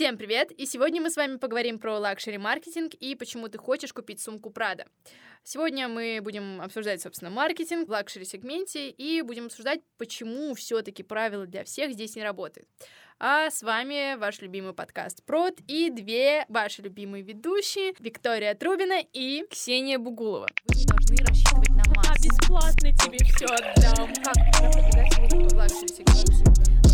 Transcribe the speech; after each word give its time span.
Всем 0.00 0.16
привет! 0.16 0.50
И 0.52 0.64
сегодня 0.64 1.02
мы 1.02 1.10
с 1.10 1.16
вами 1.16 1.36
поговорим 1.36 1.78
про 1.78 1.98
лакшери-маркетинг 1.98 2.94
и 2.94 3.14
почему 3.14 3.48
ты 3.48 3.58
хочешь 3.58 3.92
купить 3.92 4.18
сумку 4.18 4.48
Прада. 4.48 4.86
Сегодня 5.44 5.88
мы 5.88 6.20
будем 6.22 6.62
обсуждать, 6.62 7.02
собственно, 7.02 7.30
маркетинг 7.30 7.86
в 7.86 7.90
лакшери-сегменте 7.90 8.88
и 8.88 9.20
будем 9.20 9.44
обсуждать, 9.44 9.82
почему 9.98 10.54
все 10.54 10.80
таки 10.80 11.02
правила 11.02 11.44
для 11.44 11.64
всех 11.64 11.92
здесь 11.92 12.16
не 12.16 12.22
работают. 12.22 12.66
А 13.18 13.50
с 13.50 13.62
вами 13.62 14.16
ваш 14.16 14.40
любимый 14.40 14.72
подкаст 14.72 15.22
Прод 15.26 15.60
и 15.68 15.90
две 15.90 16.46
ваши 16.48 16.80
любимые 16.80 17.22
ведущие 17.22 17.92
Виктория 17.98 18.54
Трубина 18.54 19.02
и 19.12 19.44
Ксения 19.50 19.98
Бугулова. 19.98 20.46
Вы 20.64 20.82
должны 20.86 21.16
рассчитывать 21.26 21.68
на 21.68 21.84
массу. 21.94 22.10
А 22.10 22.14
бесплатно 22.16 22.90
тебе 22.96 23.18
все 23.18 23.44
отдам. 23.44 24.10
Как 24.24 24.36
продвигать 24.56 25.10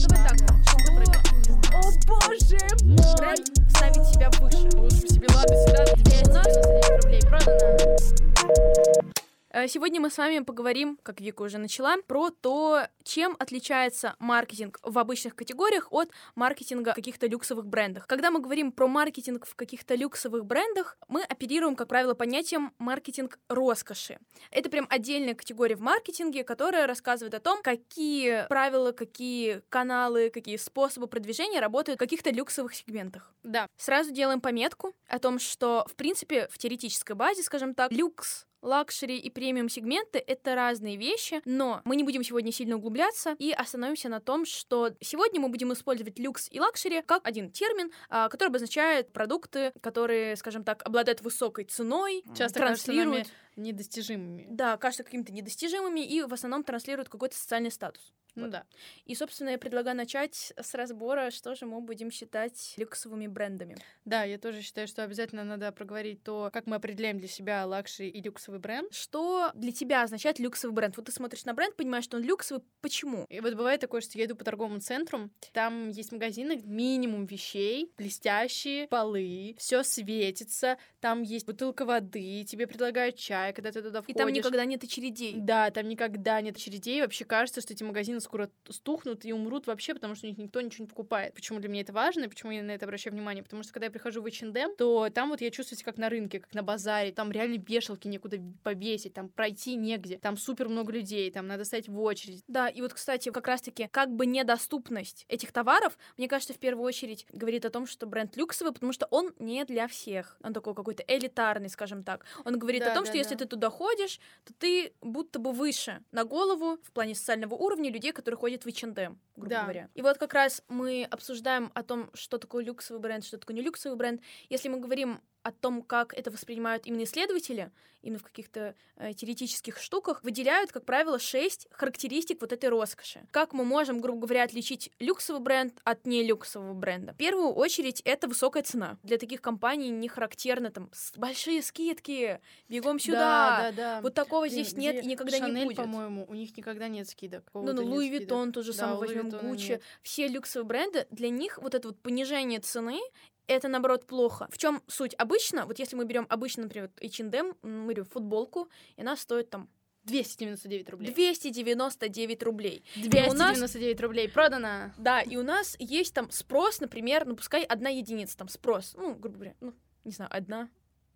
в 0.07 0.13
лакшери-сегменте? 0.13 0.47
Ну 0.79 0.87
давай 0.87 1.07
так, 1.07 1.27
что 1.27 1.53
О 1.73 1.91
боже 2.07 2.59
мой! 2.85 3.37
ставить 3.69 4.07
себя 4.09 4.31
выше. 4.41 4.69
Лучше 4.77 5.09
себе 5.09 5.27
ладно 5.35 5.57
сюда 5.67 5.85
299 5.85 7.03
рублей 7.03 7.23
продано. 7.23 9.16
Э, 9.57 9.69
Сегодня 9.69 10.03
мы 10.03 10.11
с 10.11 10.19
вами 10.19 10.41
поговорим, 10.41 10.99
как 11.03 11.23
Вика 11.23 11.41
уже 11.41 11.57
начала, 11.57 11.97
про 12.07 12.29
то, 12.29 12.83
чем 13.05 13.37
отличается 13.39 14.15
маркетинг 14.19 14.79
в 14.83 14.99
обычных 14.99 15.35
категориях 15.35 15.89
от 15.91 16.11
маркетинга 16.35 16.93
в 16.93 16.95
каких-то 16.95 17.27
люксовых 17.27 17.67
брендах. 17.67 18.07
Когда 18.07 18.31
мы 18.31 18.41
говорим 18.41 18.71
про 18.71 18.87
маркетинг 18.87 19.47
в 19.47 19.55
каких-то 19.55 19.95
люксовых 19.95 20.45
брендах, 20.45 20.99
мы 21.09 21.23
оперируем, 21.23 21.75
как 21.75 21.89
правило, 21.89 22.13
понятием 22.13 22.75
маркетинг 22.79 23.39
роскоши. 23.49 24.19
Это 24.51 24.69
прям 24.69 24.87
отдельная 24.91 25.35
категория 25.35 25.77
в 25.77 25.81
маркетинге, 25.81 26.45
которая 26.45 26.87
рассказывает 26.87 27.33
о 27.33 27.41
том, 27.41 27.63
какие 27.63 28.47
правила, 28.49 28.93
какие 28.93 29.63
каналы, 29.71 30.29
какие 30.29 30.59
способы 30.59 31.07
продвижения 31.07 31.61
работают 31.61 31.97
в 31.97 32.01
каких-то 32.01 32.29
люксовых 32.29 32.75
сегментах. 32.75 33.33
Да, 33.43 33.69
Сразу 33.79 34.11
делаем 34.11 34.43
пометку 34.43 34.95
о 35.09 35.19
том, 35.19 35.39
что, 35.39 35.87
в 35.89 35.95
принципе, 35.95 36.47
в 36.51 36.59
теоретической 36.59 37.17
базе, 37.17 37.43
скажем 37.43 37.75
так, 37.75 37.91
люкс 37.91 38.47
лакшери 38.67 39.17
и 39.17 39.31
премиум 39.31 39.69
сегменты— 39.69 40.19
это 40.27 40.55
разные 40.55 40.97
вещи, 40.97 41.41
но 41.45 41.81
мы 41.85 41.97
не 41.97 42.05
будем 42.05 42.23
сегодня 42.23 42.53
сильно 42.53 42.77
углубляться 42.77 43.37
и 43.39 43.53
остановимся 43.53 44.09
на 44.09 44.21
том, 44.21 44.45
что 44.45 44.91
сегодня 45.01 45.41
мы 45.41 45.49
будем 45.49 45.73
использовать 45.73 46.19
люкс 46.19 46.49
и 46.51 46.61
лакшери 46.61 47.03
как 47.03 47.27
один 47.27 47.51
термин, 47.51 47.91
а, 48.09 48.29
который 48.29 48.49
обозначает 48.49 49.13
продукты, 49.13 49.73
которые, 49.81 50.37
скажем 50.37 50.65
так, 50.65 50.85
обладают 50.85 51.23
высокой 51.23 51.65
ценой, 51.65 52.25
часто 52.37 52.61
кажется 52.61 52.87
транслируют, 52.87 53.29
недостижимыми. 53.57 54.47
да, 54.51 54.77
кажутся 54.77 55.05
какими-то 55.05 55.33
недостижимыми 55.33 56.01
и 56.01 56.23
в 56.23 56.33
основном 56.33 56.65
транслируют 56.65 57.09
какой-то 57.09 57.37
социальный 57.37 57.71
статус. 57.71 58.13
Ну 58.37 58.43
Вот. 58.43 58.51
да. 58.53 58.65
И, 59.07 59.15
собственно, 59.15 59.49
я 59.51 59.59
предлагаю 59.59 59.97
начать 59.97 60.53
с 60.57 60.75
разбора, 60.75 61.31
что 61.31 61.55
же 61.55 61.67
мы 61.67 61.81
будем 61.81 62.11
считать 62.11 62.75
люксовыми 62.77 63.27
брендами. 63.27 63.77
Да, 64.05 64.23
я 64.25 64.39
тоже 64.39 64.63
считаю, 64.63 64.87
что 64.87 65.03
обязательно 65.03 65.43
надо 65.43 65.73
проговорить 65.73 66.23
то, 66.23 66.51
как 66.53 66.67
мы 66.67 66.77
определяем 66.77 67.19
для 67.19 67.29
себя 67.29 67.67
лакшери 67.67 68.09
и 68.11 68.21
люксовый 68.23 68.61
бренд. 68.61 68.93
Что 68.93 69.51
для 69.55 69.73
тебя 69.73 70.03
означает 70.03 70.39
люксовый 70.39 70.75
бренд? 70.75 70.97
Вот 70.97 71.07
ты 71.07 71.13
смотришь 71.13 71.45
на 71.45 71.55
бренд, 71.55 71.75
понимаешь, 71.77 72.05
что 72.05 72.19
он 72.19 72.23
люксовый. 72.23 72.63
Почему? 72.81 73.25
И 73.29 73.41
вот 73.41 73.55
бывает 73.55 73.81
такое, 73.81 74.01
что 74.01 74.19
я 74.19 74.27
иду 74.27 74.37
по 74.37 74.45
торговому 74.45 74.81
центру, 74.81 75.31
там 75.53 75.89
есть 75.89 76.13
магазины, 76.13 76.61
минимум 76.65 77.27
вещей, 77.27 77.91
блестящие 77.97 78.87
полы, 78.89 79.57
все 79.59 79.83
светится, 79.83 80.77
там 81.01 81.23
есть 81.23 81.47
бутылка 81.47 81.85
воды, 81.85 82.45
тебе 82.45 82.67
предлагают 82.67 83.17
чай, 83.17 83.53
когда 83.53 83.73
ты 83.73 83.83
туда 83.83 84.01
И 84.01 84.03
входишь. 84.03 84.19
там 84.19 84.33
никогда 84.33 84.65
нет 84.65 84.85
очередей. 84.85 85.35
Да, 85.37 85.71
там 85.71 85.89
никогда 85.89 86.41
нет 86.41 86.57
очередей. 86.57 87.01
Вообще 87.01 87.25
кажется, 87.25 87.61
что 87.61 87.73
эти 87.73 87.83
магазины 87.83 88.21
скоро 88.27 88.51
стухнут 88.69 89.25
и 89.25 89.33
умрут 89.33 89.67
вообще, 89.67 89.95
потому 89.95 90.15
что 90.15 90.27
у 90.27 90.29
них 90.29 90.39
никто 90.39 90.61
ничего 90.61 90.85
не 90.85 90.89
покупает. 90.89 91.35
Почему 91.35 91.59
для 91.59 91.69
меня 91.69 91.81
это 91.81 91.93
важно 91.93 92.29
почему 92.29 92.53
я 92.53 92.63
на 92.63 92.73
это 92.73 92.85
обращаю 92.85 93.15
внимание? 93.15 93.43
Потому 93.43 93.63
что 93.63 93.73
когда 93.73 93.87
я 93.87 93.91
прихожу 93.91 94.21
в 94.21 94.27
H&M, 94.27 94.77
то 94.77 95.09
там 95.11 95.31
вот 95.31 95.41
я 95.41 95.51
чувствую 95.51 95.79
себя 95.79 95.93
как 95.93 95.99
на 95.99 96.09
рынке, 96.09 96.41
как 96.41 96.53
на 96.55 96.63
базаре. 96.63 97.13
Там 97.13 97.33
реально 97.33 97.63
вешалки 97.67 98.09
некуда 98.09 98.39
повесить, 98.63 99.15
там 99.15 99.29
пройти 99.29 99.75
негде. 99.77 100.19
Там 100.19 100.37
супер 100.37 100.69
много 100.69 100.93
людей, 100.93 101.31
там 101.31 101.47
надо 101.47 101.65
стоять 101.65 101.89
в 101.89 101.99
очередь. 102.01 102.43
Да, 102.47 102.69
и 102.69 102.83
вот, 102.83 102.93
кстати, 102.93 103.31
как 103.31 103.47
раз-таки, 103.47 103.89
как 103.91 104.15
бы 104.15 104.27
недоступность 104.27 105.25
этих 105.29 105.53
товаров, 105.53 105.97
мне 106.19 106.29
кажется, 106.29 106.53
в 106.53 106.59
первую 106.59 106.85
очередь 106.85 107.27
говорит 107.33 107.65
о 107.65 107.71
том, 107.71 107.87
что 107.87 108.07
бренд 108.07 108.37
люксовый, 108.37 108.73
потому 108.73 108.93
что 108.93 109.07
он 109.11 109.33
не 109.39 109.65
для 109.65 109.89
всех. 109.89 110.37
Он 110.43 110.53
такой 110.53 110.75
какой-то 110.75 111.05
элитарный, 111.07 111.71
скажем 111.71 112.03
так. 112.05 112.25
Он 112.45 112.59
говорит 112.59 112.83
Да, 112.83 112.93
о 112.93 112.95
том, 112.95 113.05
да, 113.05 113.11
что 113.11 113.19
если 113.19 113.35
да. 113.35 113.39
ты 113.39 113.47
туда 113.47 113.71
ходишь, 113.71 114.21
то 114.45 114.53
ты 114.59 114.93
будто 115.01 115.39
бы 115.39 115.53
выше 115.53 116.03
на 116.13 116.25
голову 116.25 116.79
в 116.83 116.93
плане 116.93 117.15
социального 117.15 117.55
уровня 117.55 117.91
людей, 117.91 118.13
которые 118.17 118.39
ходят 118.39 118.65
в 118.65 118.69
H&M, 118.69 119.19
грубо 119.37 119.51
Да. 119.51 119.63
говоря. 119.63 119.89
И 119.95 120.03
вот 120.03 120.19
как 120.19 120.33
раз 120.35 120.63
мы 120.69 121.05
обсуждаем 121.11 121.71
о 121.75 121.83
том, 121.83 122.11
что 122.15 122.39
такое 122.39 122.65
люксовый 122.65 123.01
бренд, 123.01 123.25
что 123.25 123.39
такое 123.39 123.55
не 123.55 123.63
люксовый 123.63 123.97
бренд. 123.97 124.21
Если 124.49 124.69
мы 124.69 124.81
говорим 124.81 125.21
о 125.47 125.53
том, 125.53 125.81
как 125.83 126.13
это 126.13 126.33
воспринимают 126.33 126.87
именно 126.87 127.05
исследователи, 127.05 127.71
именно 128.03 128.19
в 128.19 128.25
каких-то 128.25 128.75
э, 128.97 129.15
теоретических 129.15 129.79
штуках, 129.79 130.25
выделяют, 130.25 130.73
как 130.73 130.85
правило, 130.85 131.21
шесть 131.21 131.69
характеристик 131.71 132.41
вот 132.41 132.53
этой 132.53 132.69
роскоши. 132.69 133.25
Как 133.31 133.53
мы 133.53 133.65
можем, 133.65 134.01
грубо 134.01 134.27
говоря, 134.27 134.43
отличить 134.43 134.91
люксовый 134.99 135.41
бренд 135.41 135.81
от 135.85 136.05
нелюксового 136.05 136.75
бренда? 136.75 137.13
В 137.13 137.17
первую 137.17 137.53
очередь, 137.53 138.01
это 138.05 138.27
высокая 138.27 138.65
цена. 138.65 138.99
Для 139.05 139.19
таких 139.19 139.41
компаний 139.41 139.91
не 139.91 140.09
характерно 140.09 140.73
там 140.73 140.91
большие 141.17 141.63
скидки, 141.63 142.41
бегом 142.69 142.99
сюда. 142.99 143.19
Да, 143.19 143.71
да, 143.71 143.77
да. 143.77 144.01
Вот 144.03 144.15
такого 144.15 144.49
Блин, 144.49 144.53
здесь 144.65 144.73
нет 144.77 144.97
где 144.97 145.05
и 145.05 145.11
никогда 145.13 145.39
не 145.39 145.47
Шанель, 145.47 145.65
будет. 145.67 145.77
по-моему, 145.77 146.27
у 146.29 146.35
них 146.35 146.57
никогда 146.57 146.89
нет 146.89 147.09
скидок. 147.09 147.49
Ну, 147.55 147.63
ну, 147.63 147.83
нет 147.83 147.85
Louis. 147.93 148.11
Vuitton 148.11 148.51
тоже 148.51 148.73
Да, 148.73 148.79
самое 148.79 148.97
у 148.97 149.01
Луи 149.01 149.15
возьмем, 149.15 149.31
Гуччи. 149.49 149.71
нет. 149.71 149.83
Все 150.03 150.27
люксовые 150.27 150.67
бренды, 150.67 151.07
для 151.13 151.29
них 151.29 151.59
вот 151.59 151.77
это 151.77 151.87
вот 151.87 151.99
понижение 152.01 152.59
цены 152.59 153.01
это 153.47 153.69
наоборот 153.69 154.07
плохо. 154.07 154.49
В 154.51 154.59
чем 154.59 154.83
суть? 154.87 155.15
Обычно, 155.19 155.67
вот 155.67 155.79
если 155.79 155.97
мы 155.97 156.05
берем 156.05 156.27
обычно, 156.29 156.65
например, 156.65 156.91
H&M, 157.01 157.57
мы 157.63 157.95
берем 157.95 158.05
футболку, 158.05 158.69
и 158.97 159.01
она 159.03 159.17
стоит 159.17 159.51
там 159.51 159.69
299 160.07 160.91
рублей. 160.91 161.13
299 161.13 162.43
рублей. 162.43 162.85
И 162.95 163.09
у 163.09 163.33
нас 163.33 163.59
299 163.59 164.01
рублей 164.01 164.29
продано. 164.29 164.93
Да, 164.97 165.21
и 165.21 165.37
у 165.37 165.43
нас 165.43 165.77
есть 165.79 166.15
там 166.15 166.31
спрос, 166.31 166.81
например, 166.81 167.27
ну 167.27 167.37
пускай 167.37 167.65
одна 167.65 167.91
единица, 167.91 168.37
там 168.37 168.49
спрос, 168.49 168.95
ну, 168.97 169.15
грубо 169.15 169.37
говоря, 169.37 169.55
ну, 169.61 169.75
не 170.05 170.13
знаю, 170.13 170.31
одна, 170.33 170.69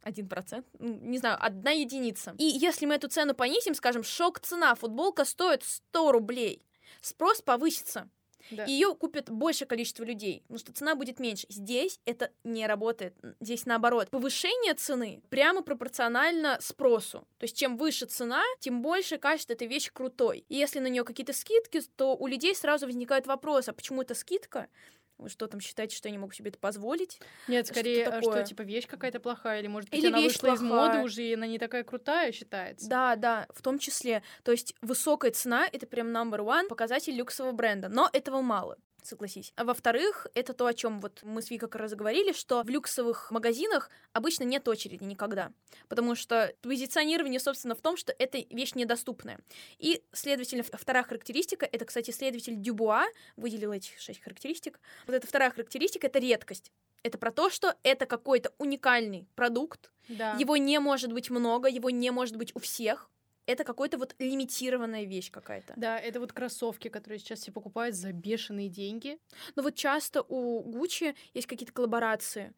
один 0.02 0.28
процент, 0.28 0.66
ну, 0.78 0.88
не 0.88 1.18
знаю, 1.18 1.38
одна 1.40 1.70
единица. 1.70 2.34
И 2.38 2.44
если 2.44 2.86
мы 2.86 2.94
эту 2.94 3.08
цену 3.08 3.34
понизим, 3.34 3.74
скажем, 3.74 4.02
шок 4.02 4.40
цена, 4.40 4.74
футболка 4.74 5.24
стоит 5.24 5.62
100 5.62 6.12
рублей, 6.12 6.66
спрос 7.00 7.42
повысится. 7.42 8.08
Да. 8.50 8.64
И 8.64 8.72
ее 8.72 8.94
купит 8.94 9.30
большее 9.30 9.66
количество 9.66 10.04
людей, 10.04 10.42
потому 10.42 10.58
что 10.58 10.72
цена 10.72 10.94
будет 10.94 11.20
меньше. 11.20 11.46
Здесь 11.48 12.00
это 12.04 12.30
не 12.44 12.66
работает. 12.66 13.14
Здесь 13.40 13.66
наоборот. 13.66 14.10
Повышение 14.10 14.74
цены 14.74 15.22
прямо 15.28 15.62
пропорционально 15.62 16.58
спросу. 16.60 17.26
То 17.38 17.44
есть 17.44 17.56
чем 17.56 17.76
выше 17.76 18.06
цена, 18.06 18.42
тем 18.60 18.82
больше 18.82 19.18
кажется 19.18 19.52
эта 19.52 19.64
вещь 19.64 19.90
крутой. 19.92 20.44
И 20.48 20.56
если 20.56 20.78
на 20.78 20.88
нее 20.88 21.04
какие-то 21.04 21.32
скидки, 21.32 21.80
то 21.96 22.16
у 22.16 22.26
людей 22.26 22.54
сразу 22.54 22.86
возникает 22.86 23.26
вопрос, 23.26 23.68
а 23.68 23.72
почему 23.72 24.02
это 24.02 24.14
скидка? 24.14 24.68
Что 25.28 25.46
там 25.46 25.60
считаете, 25.60 25.96
что 25.96 26.08
я 26.08 26.12
не 26.12 26.18
могу 26.18 26.32
себе 26.32 26.50
это 26.50 26.58
позволить? 26.58 27.18
Нет, 27.48 27.66
Что 27.66 27.74
скорее, 27.74 28.06
а 28.06 28.10
такое? 28.20 28.38
что, 28.38 28.48
типа, 28.48 28.62
вещь 28.62 28.86
какая-то 28.86 29.20
плохая, 29.20 29.60
или, 29.60 29.66
может 29.66 29.90
быть, 29.90 29.98
Или 29.98 30.08
она 30.08 30.18
вещь 30.18 30.34
вышла 30.34 30.54
из 30.54 30.60
моды 30.60 30.74
плохая. 30.84 31.04
уже, 31.04 31.22
и 31.22 31.34
она 31.34 31.46
не 31.46 31.58
такая 31.58 31.84
крутая 31.84 32.32
считается. 32.32 32.88
Да, 32.88 33.16
да, 33.16 33.46
в 33.54 33.62
том 33.62 33.78
числе. 33.78 34.22
То 34.42 34.52
есть 34.52 34.74
высокая 34.80 35.30
цена— 35.30 35.68
это 35.72 35.86
прям 35.86 36.08
number 36.08 36.40
one 36.40 36.68
показатель 36.68 37.14
люксового 37.14 37.52
бренда, 37.52 37.88
но 37.88 38.08
этого 38.12 38.40
мало. 38.40 38.78
Согласись. 39.02 39.52
А 39.56 39.64
во-вторых, 39.64 40.26
это 40.34 40.52
то, 40.52 40.66
о 40.66 40.74
чем 40.74 41.00
вот 41.00 41.20
мы 41.22 41.42
с 41.42 41.50
Викой 41.50 41.68
как 41.68 41.80
раз 41.80 41.94
говорили, 41.94 42.32
что 42.32 42.62
в 42.62 42.68
люксовых 42.68 43.30
магазинах 43.30 43.90
обычно 44.12 44.44
нет 44.44 44.66
очереди 44.68 45.02
никогда. 45.04 45.52
Потому 45.88 46.14
что 46.14 46.54
позиционирование, 46.62 47.40
собственно, 47.40 47.74
в 47.74 47.80
том, 47.80 47.96
что 47.96 48.14
эта 48.18 48.38
вещь 48.50 48.74
недоступная. 48.74 49.40
И, 49.78 50.02
следовательно, 50.12 50.62
вторая 50.62 51.02
характеристика, 51.02 51.66
это, 51.70 51.84
кстати, 51.84 52.10
следователь 52.10 52.56
Дюбуа 52.56 53.04
выделил 53.36 53.72
этих 53.72 53.98
шесть 54.00 54.20
характеристик. 54.22 54.80
Вот 55.06 55.14
эта 55.14 55.26
вторая 55.26 55.50
характеристика— 55.50 56.06
это 56.08 56.18
редкость. 56.18 56.72
Это 57.02 57.16
про 57.16 57.32
то, 57.32 57.48
что 57.48 57.74
это 57.82 58.04
какой-то 58.06 58.52
уникальный 58.58 59.26
продукт, 59.34 59.90
Да. 60.08 60.34
его 60.38 60.56
не 60.56 60.78
может 60.80 61.12
быть 61.12 61.30
много, 61.30 61.68
его 61.68 61.88
не 61.90 62.10
может 62.10 62.36
быть 62.36 62.54
у 62.54 62.58
всех. 62.58 63.08
Это 63.50 63.64
какой-то 63.64 63.98
вот 63.98 64.14
лимитированная 64.18 65.04
вещь 65.04 65.30
какая-то. 65.30 65.74
Да, 65.76 65.98
это 65.98 66.20
вот 66.20 66.32
кроссовки, 66.32 66.88
которые 66.88 67.18
сейчас 67.18 67.40
все 67.40 67.50
покупают 67.52 67.96
за 67.96 68.12
бешеные 68.12 68.68
деньги. 68.68 69.18
Но 69.56 69.62
вот 69.62 69.74
часто 69.74 70.22
у 70.22 70.62
Гуччи 70.62 71.14
есть 71.34 71.46
какие-то 71.48 71.72
коллаборации, 71.72 72.54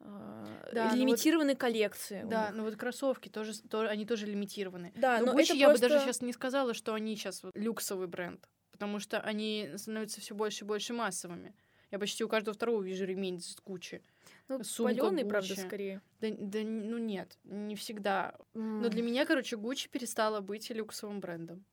а, 0.00 0.44
Да, 0.72 0.84
ну 0.84 0.90
вот- 0.90 0.98
лимитированные 0.98 1.56
коллекции. 1.56 2.24
у 2.24 2.28
Да, 2.28 2.48
них. 2.48 2.56
ну 2.56 2.64
вот 2.64 2.76
кроссовки 2.76 3.28
тоже, 3.30 3.54
с- 3.54 3.60
то- 3.62 3.88
они 3.88 4.04
тоже 4.04 4.26
лимитированы. 4.26 4.92
да, 4.96 5.18
но 5.20 5.32
но 5.32 5.40
это 5.40 5.54
я 5.54 5.68
бы 5.68 5.78
даже 5.78 5.94
просто- 5.94 6.06
сейчас 6.06 6.20
не 6.22 6.32
сказала, 6.34 6.74
что 6.74 6.92
они 6.92 7.16
сейчас 7.16 7.42
вот 7.42 7.56
люксовый 7.56 8.06
бренд, 8.06 8.46
потому 8.70 8.98
что 9.00 9.20
они 9.20 9.70
становятся 9.76 10.20
все 10.20 10.34
больше 10.34 10.64
и 10.64 10.68
больше 10.68 10.92
массовыми. 10.92 11.54
Я 11.94 12.00
почти 12.00 12.24
у 12.24 12.28
каждого 12.28 12.54
второго 12.54 12.82
вижу 12.82 13.04
ремень 13.04 13.40
с 13.40 13.56
Гуччи. 13.64 14.02
ну, 14.48 14.64
сумка 14.64 14.96
палёный, 14.96 15.24
правда, 15.24 15.54
Gucci. 15.54 15.64
скорее. 15.64 16.00
Да, 16.20 16.26
да, 16.36 16.58
ну 16.64 16.98
нет, 16.98 17.38
не 17.44 17.76
всегда. 17.76 18.34
Но 18.54 18.88
для 18.88 19.00
меня, 19.00 19.24
короче, 19.24 19.56
Гуччи 19.56 19.88
перестала 19.88 20.40
быть 20.40 20.70
люксовым 20.70 21.20
брендом. 21.20 21.64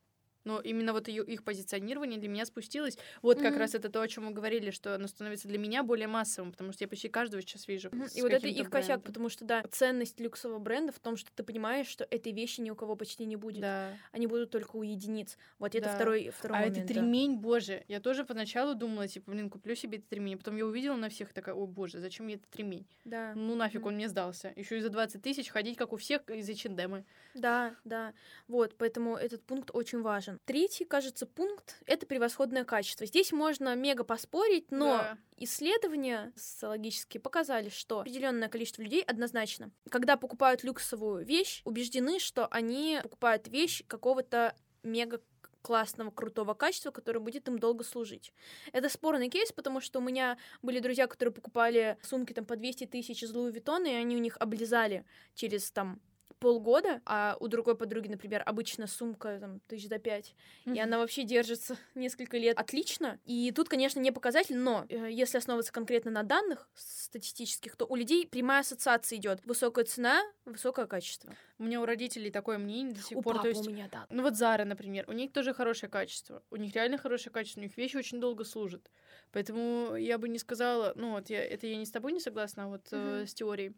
Но 0.43 0.59
именно 0.59 0.93
вот 0.93 1.07
ее, 1.07 1.23
их 1.23 1.43
позиционирование 1.43 2.19
для 2.19 2.29
меня 2.29 2.45
спустилось. 2.45 2.97
Вот 3.21 3.39
как 3.41 3.57
раз 3.57 3.75
это 3.75 3.89
то, 3.89 4.01
о 4.01 4.07
чем 4.07 4.25
мы 4.25 4.31
говорили, 4.31 4.71
что 4.71 4.95
оно 4.95 5.07
становится 5.07 5.47
для 5.47 5.57
меня 5.57 5.83
более 5.83 6.07
массовым, 6.07 6.51
потому 6.51 6.71
что 6.71 6.83
я 6.83 6.88
почти 6.88 7.09
каждого 7.09 7.41
сейчас 7.41 7.67
вижу. 7.67 7.89
И 8.15 8.21
вот 8.21 8.31
это 8.31 8.47
их 8.47 8.69
косяк, 8.69 9.03
потому 9.03 9.29
что, 9.29 9.45
да, 9.45 9.63
ценность 9.71 10.19
люксового 10.19 10.59
бренда 10.59 10.91
в 10.91 10.99
том, 10.99 11.15
что 11.17 11.31
ты 11.33 11.43
понимаешь, 11.43 11.88
что 11.88 12.07
этой 12.09 12.31
вещи 12.31 12.61
ни 12.61 12.69
у 12.69 12.75
кого 12.75 12.95
почти 12.95 13.25
не 13.25 13.35
будет. 13.35 13.61
Да. 13.61 13.93
Они 14.11 14.27
будут 14.27 14.49
только 14.51 14.75
у 14.75 14.83
единиц. 14.83 15.38
Вот 15.59 15.75
это 15.75 15.85
Да. 15.85 15.95
второй, 15.95 16.29
второй 16.29 16.57
А 16.57 16.61
момент. 16.61 16.77
это 16.77 16.88
да. 16.88 16.93
тремень, 17.01 17.38
боже. 17.38 17.83
Я 17.88 17.99
тоже 17.99 18.23
поначалу 18.25 18.75
думала, 18.75 19.07
типа, 19.07 19.31
блин, 19.31 19.49
куплю 19.49 19.75
себе 19.75 19.97
этот 19.99 20.11
ремень. 20.13 20.38
Потом 20.38 20.55
я 20.57 20.65
увидела 20.65 20.95
на 20.95 21.09
всех, 21.09 21.33
такая, 21.33 21.55
о 21.55 21.65
боже, 21.67 21.99
зачем 21.99 22.25
мне 22.25 22.35
этот 22.35 22.55
ремень? 22.55 22.85
Да. 23.05 23.33
Ну 23.35 23.55
нафиг 23.55 23.81
Мгм. 23.81 23.88
он 23.89 23.95
мне 23.95 24.09
сдался. 24.09 24.53
Еще 24.55 24.77
и 24.77 24.81
за 24.81 24.89
20 24.89 25.21
тысяч 25.21 25.49
ходить, 25.49 25.77
как 25.77 25.93
у 25.93 25.97
всех, 25.97 26.27
из 26.29 26.49
H&M. 26.49 27.03
Да, 27.35 27.75
да. 27.83 28.13
Вот, 28.47 28.75
поэтому 28.77 29.15
этот 29.15 29.43
пункт 29.43 29.69
очень 29.73 30.01
важен. 30.01 30.30
Третий, 30.45 30.85
кажется, 30.85 31.25
пункт— 31.25 31.77
это 31.85 32.05
превосходное 32.05 32.63
качество. 32.63 33.05
Здесь 33.05 33.31
можно 33.31 33.75
мега 33.75 34.03
поспорить, 34.03 34.71
но 34.71 34.97
Да. 34.97 35.17
исследования 35.37 36.33
социологические 36.35 37.21
показали, 37.21 37.69
что 37.69 37.99
определенное 38.01 38.49
количество 38.49 38.81
людей 38.81 39.01
однозначно, 39.03 39.71
когда 39.89 40.17
покупают 40.17 40.63
люксовую 40.63 41.25
вещь, 41.25 41.61
убеждены, 41.65 42.19
что 42.19 42.47
они 42.47 42.99
покупают 43.03 43.47
вещь 43.47 43.83
какого-то 43.87 44.55
мега 44.83 45.21
классного, 45.61 46.09
крутого 46.09 46.55
качества, 46.55 46.89
которое 46.89 47.19
будет 47.19 47.47
им 47.47 47.59
долго 47.59 47.83
служить. 47.83 48.33
Это 48.73 48.89
спорный 48.89 49.29
кейс, 49.29 49.51
потому 49.51 49.79
что 49.79 49.99
у 49.99 50.01
меня 50.01 50.39
были 50.63 50.79
друзья, 50.79 51.05
которые 51.05 51.33
покупали 51.33 51.97
сумки 52.01 52.33
там 52.33 52.45
по 52.45 52.55
200 52.55 52.87
тысяч 52.87 53.21
из 53.21 53.31
Луи 53.31 53.51
Vuitton, 53.51 53.87
и 53.87 53.93
они 53.93 54.15
у 54.15 54.19
них 54.19 54.37
облизали 54.39 55.05
через 55.35 55.71
там 55.71 56.01
полгода, 56.39 57.01
а 57.05 57.37
у 57.39 57.47
другой 57.47 57.75
подруги, 57.75 58.07
например, 58.07 58.43
обычно 58.45 58.87
сумка 58.87 59.37
там 59.39 59.59
тысяч 59.67 59.87
за 59.87 59.99
пять, 59.99 60.35
и 60.65 60.79
она 60.79 60.97
вообще 60.97 61.23
держится 61.23 61.75
несколько 61.95 62.37
лет 62.37 62.57
отлично. 62.57 63.19
И 63.25 63.51
тут, 63.51 63.69
конечно, 63.69 63.99
не 63.99 64.11
показатель, 64.11 64.57
но 64.57 64.85
э, 64.89 65.09
если 65.11 65.37
основываться 65.37 65.71
конкретно 65.73 66.11
на 66.11 66.23
данных 66.23 66.69
статистических, 66.73 67.75
то 67.75 67.85
у 67.85 67.95
людей 67.95 68.27
прямая 68.27 68.61
ассоциация 68.61 69.17
идет. 69.17 69.45
Высокая 69.45 69.85
цена, 69.85 70.21
высокое 70.45 70.87
качество. 70.87 71.33
У 71.57 71.63
меня 71.63 71.81
у 71.81 71.85
родителей 71.85 72.31
такое 72.31 72.57
мнение 72.57 72.95
до 72.95 73.01
сих 73.01 73.17
у 73.17 73.21
пор. 73.21 73.35
папы 73.35 73.43
То 73.43 73.49
есть, 73.49 73.67
у 73.67 73.69
меня, 73.69 73.87
да. 73.91 74.07
ну 74.09 74.23
вот 74.23 74.35
Зара, 74.35 74.65
например, 74.65 75.05
у 75.07 75.13
них 75.13 75.31
тоже 75.31 75.53
хорошее 75.53 75.89
качество. 75.89 76.43
У 76.49 76.55
них 76.55 76.73
реально 76.75 76.97
хорошее 76.97 77.31
качество, 77.33 77.59
у 77.59 77.63
них 77.63 77.77
вещи 77.77 77.97
очень 77.97 78.19
долго 78.19 78.43
служат. 78.43 78.89
Поэтому 79.31 79.95
я 79.95 80.17
бы 80.17 80.29
не 80.29 80.39
сказала, 80.39 80.93
ну 80.95 81.11
вот 81.11 81.29
я, 81.29 81.43
это 81.43 81.67
я 81.67 81.75
не 81.77 81.85
с 81.85 81.91
тобой 81.91 82.11
не 82.13 82.19
согласна, 82.19 82.65
а 82.65 82.67
вот 82.67 82.87
э, 82.91 83.17
Мгм. 83.19 83.27
с 83.27 83.33
теорией 83.33 83.75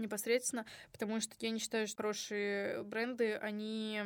непосредственно, 0.00 0.66
потому 0.92 1.20
что 1.20 1.34
я 1.40 1.50
не 1.50 1.58
считаю, 1.58 1.86
что 1.86 1.98
хорошие 1.98 2.82
бренды, 2.82 3.34
они 3.34 4.00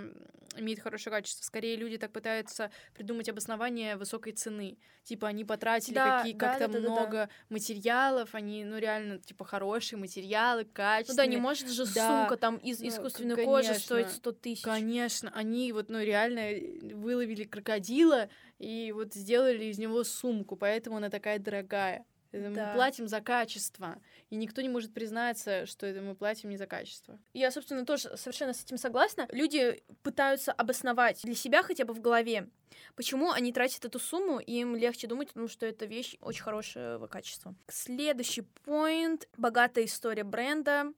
имеют 0.56 0.80
хорошее 0.80 1.12
качество. 1.14 1.44
Скорее, 1.44 1.76
люди 1.76 1.98
так 1.98 2.12
пытаются 2.12 2.70
придумать 2.94 3.28
обоснование 3.28 3.96
высокой 3.96 4.32
цены. 4.32 4.78
Типа, 5.02 5.28
они 5.28 5.44
потратили 5.44 5.94
Да, 5.94 6.18
какие, 6.18 6.32
да, 6.34 6.38
как-то 6.48 6.68
да, 6.68 6.72
да, 6.72 6.78
да, 6.80 6.84
да. 6.86 6.90
много 6.92 7.28
материалов, 7.48 8.34
они, 8.34 8.64
ну, 8.64 8.78
реально, 8.78 9.18
типа, 9.18 9.44
хорошие 9.44 9.98
материалы, 9.98 10.62
Ну 10.64 10.70
качественные. 10.72 11.16
да, 11.16 11.26
не 11.26 11.36
может 11.36 11.68
же 11.68 11.84
Да. 11.94 12.20
сумка 12.20 12.36
там 12.36 12.56
из 12.56 12.80
Ну, 12.80 12.88
искусственной 12.88 13.36
к- 13.36 13.44
кожи 13.44 13.68
конечно. 13.68 13.84
стоить 13.84 14.10
100 14.10 14.32
тысяч. 14.32 14.62
Конечно, 14.62 15.30
они 15.34 15.72
вот, 15.72 15.88
ну, 15.90 16.00
реально 16.02 16.50
выловили 16.94 17.44
крокодила 17.44 18.28
и 18.58 18.92
вот 18.92 19.12
сделали 19.14 19.64
из 19.66 19.78
него 19.78 20.04
сумку, 20.04 20.56
поэтому 20.56 20.96
она 20.96 21.10
такая 21.10 21.38
дорогая. 21.38 22.04
Это 22.34 22.50
Да. 22.50 22.66
Мы 22.68 22.74
платим 22.74 23.08
за 23.08 23.20
качество, 23.20 24.00
и 24.30 24.36
никто 24.36 24.60
не 24.60 24.68
может 24.68 24.92
признаться, 24.92 25.66
что 25.66 25.86
это 25.86 26.00
мы 26.00 26.14
платим 26.14 26.50
не 26.50 26.56
за 26.56 26.66
качество. 26.66 27.18
Я, 27.32 27.50
собственно, 27.50 27.86
тоже 27.86 28.16
совершенно 28.16 28.52
с 28.52 28.64
этим 28.64 28.76
согласна. 28.76 29.28
Люди 29.30 29.82
пытаются 30.02 30.52
обосновать 30.52 31.20
для 31.22 31.34
себя 31.34 31.62
хотя 31.62 31.84
бы 31.84 31.94
в 31.94 32.00
голове, 32.00 32.48
почему 32.96 33.30
они 33.30 33.52
тратят 33.52 33.84
эту 33.84 33.98
сумму, 34.00 34.40
и 34.40 34.52
им 34.52 34.74
легче 34.74 35.06
думать, 35.06 35.30
ну, 35.34 35.46
что 35.46 35.64
эта 35.64 35.86
вещь 35.86 36.16
очень 36.20 36.42
хорошего 36.42 37.06
качества. 37.06 37.54
Следующий 37.68 38.42
поинт— 38.64 39.28
богатая 39.36 39.84
история 39.84 40.24
бренда, 40.24 40.92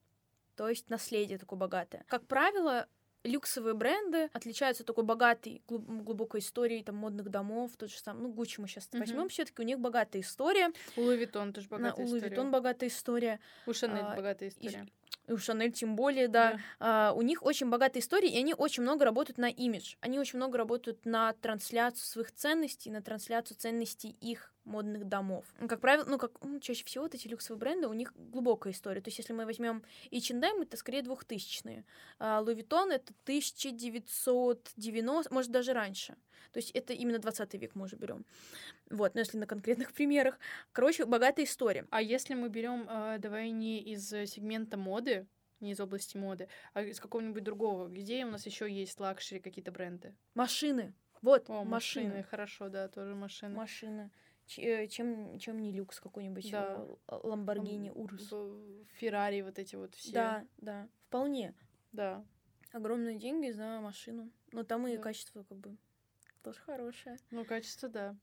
то 0.57 0.69
есть 0.69 0.89
наследие 0.89 1.39
такое 1.39 1.59
богатое. 1.59 2.05
Как 2.09 2.27
правило, 2.27 2.89
люксовые 3.27 3.75
бренды 3.75 4.31
отличаются 4.33 4.85
такой 4.85 5.05
богатой, 5.05 5.63
глуб- 5.69 6.03
глубокой 6.05 6.41
историей 6.41 6.83
там, 6.83 6.97
модных 6.97 7.29
домов, 7.31 7.73
тот 7.77 7.91
же 7.91 7.99
самый, 7.99 8.23
ну, 8.23 8.29
Гуччи 8.33 8.61
мы 8.61 8.69
сейчас 8.69 8.89
Мгм. 8.93 9.01
возьмем, 9.01 9.29
все 9.29 9.45
таки 9.45 9.61
у 9.63 9.65
них 9.65 9.79
богатая 9.79 10.21
история, 10.21 10.71
У 10.97 11.03
Louis 11.03 11.17
Vuitton 11.17 11.53
тоже 11.53 11.69
богатая 11.69 12.05
у 12.05 12.09
Луи 12.09 12.19
история. 12.19 12.31
Виттон 12.31 12.51
богатая 12.51 12.89
история, 12.89 13.41
У 13.67 13.73
Шанель 13.73 14.05
а, 14.05 14.17
богатая 14.17 14.47
и- 14.49 14.53
история. 14.53 14.87
и 15.27 15.33
у 15.33 15.39
Шанель 15.39 15.73
тем 15.73 15.97
более, 15.97 16.29
да. 16.29 16.59
А, 16.79 17.13
у 17.15 17.23
них 17.23 17.43
очень 17.43 17.69
богатая 17.69 18.01
история, 18.01 18.29
и 18.29 18.39
они 18.39 18.55
очень 18.55 18.83
много 18.83 19.05
работают 19.05 19.39
на 19.39 19.49
имидж. 19.49 19.97
Они 20.01 20.19
очень 20.19 20.39
много 20.39 20.57
работают 20.59 21.05
на 21.05 21.33
трансляцию 21.35 22.05
своих 22.05 22.33
ценностей, 22.33 22.91
на 22.91 23.03
трансляцию 23.03 23.57
ценностей 23.57 24.17
их 24.21 24.53
модных 24.67 25.09
домов. 25.09 25.45
Ну, 25.61 25.69
Как 25.69 25.81
правило, 25.81 26.05
ну, 26.07 26.19
как 26.19 26.33
ну, 26.45 26.61
чаще 26.61 26.85
всего 26.85 27.05
вот 27.05 27.15
эти 27.15 27.29
люксовые 27.29 27.59
бренды, 27.59 27.89
у 27.89 27.93
них 27.93 28.13
глубокая 28.17 28.73
история. 28.73 29.01
То 29.01 29.09
есть, 29.09 29.19
если 29.19 29.33
мы 29.33 29.47
возьмем 29.47 29.83
H&M, 30.13 30.63
это 30.63 30.77
скорее 30.77 31.03
двухтысячные. 31.03 31.85
А 32.19 32.43
Louis 32.43 32.57
Vuitton— 32.57 32.93
это 32.95 33.13
1990, 33.25 35.33
может, 35.33 35.51
даже 35.51 35.73
раньше. 35.73 36.17
То 36.53 36.59
есть 36.59 36.71
это 36.73 36.93
именно 36.93 37.19
20 37.19 37.55
век 37.55 37.75
мы 37.75 37.85
уже 37.85 37.97
берем. 37.97 38.25
Вот, 38.91 39.15
но 39.15 39.21
если 39.21 39.39
на 39.39 39.47
конкретных 39.47 39.93
примерах. 39.95 40.39
Короче, 40.73 41.05
богатая 41.05 41.45
история. 41.45 41.87
А 41.91 42.03
если 42.03 42.35
мы 42.35 42.49
берем, 42.49 42.87
э, 42.89 43.19
давай 43.19 43.51
не 43.51 43.81
из 43.81 44.09
сегмента 44.09 44.77
моды, 44.77 45.27
не 45.61 45.73
из 45.73 45.81
области 45.81 46.17
моды, 46.17 46.49
а 46.75 46.83
из 46.83 47.01
какого-нибудь 47.01 47.43
другого, 47.43 47.89
где 47.89 48.25
у 48.25 48.31
нас 48.31 48.47
еще 48.47 48.71
есть 48.71 49.01
luxury 49.01 49.41
какие-то 49.41 49.73
бренды? 49.73 50.15
Машины. 50.35 50.95
Вот, 51.23 51.49
О, 51.49 51.65
машины. 51.65 52.07
машины, 52.07 52.23
хорошо, 52.25 52.69
да, 52.69 52.89
тоже 52.89 53.15
машины. 53.15 53.55
Машина. 53.55 54.11
Э, 54.59 54.87
чем, 54.87 55.39
чем 55.39 55.59
не 55.61 55.73
люкс 55.73 56.01
какой-нибудь, 56.01 56.51
Да. 56.51 56.87
э, 57.09 57.19
Lamborghini, 57.23 57.91
Urus. 57.91 58.33
Феррари, 58.95 59.43
вот 59.43 59.59
эти 59.59 59.77
вот 59.77 59.95
все. 59.95 60.13
Да, 60.13 60.47
да, 60.59 60.89
вполне. 61.09 61.55
Да. 61.93 62.25
Огромные 62.73 63.17
деньги 63.19 63.51
за 63.51 63.81
машину. 63.81 64.31
Но 64.53 64.63
там 64.63 64.87
и 64.87 64.97
Да. 64.97 65.03
качество 65.03 65.43
как 65.45 65.59
бы 65.59 65.77
тоже 66.43 66.61
хорошее. 66.61 67.17
Ну, 67.31 67.45
качество, 67.45 67.89
да. 67.89 68.17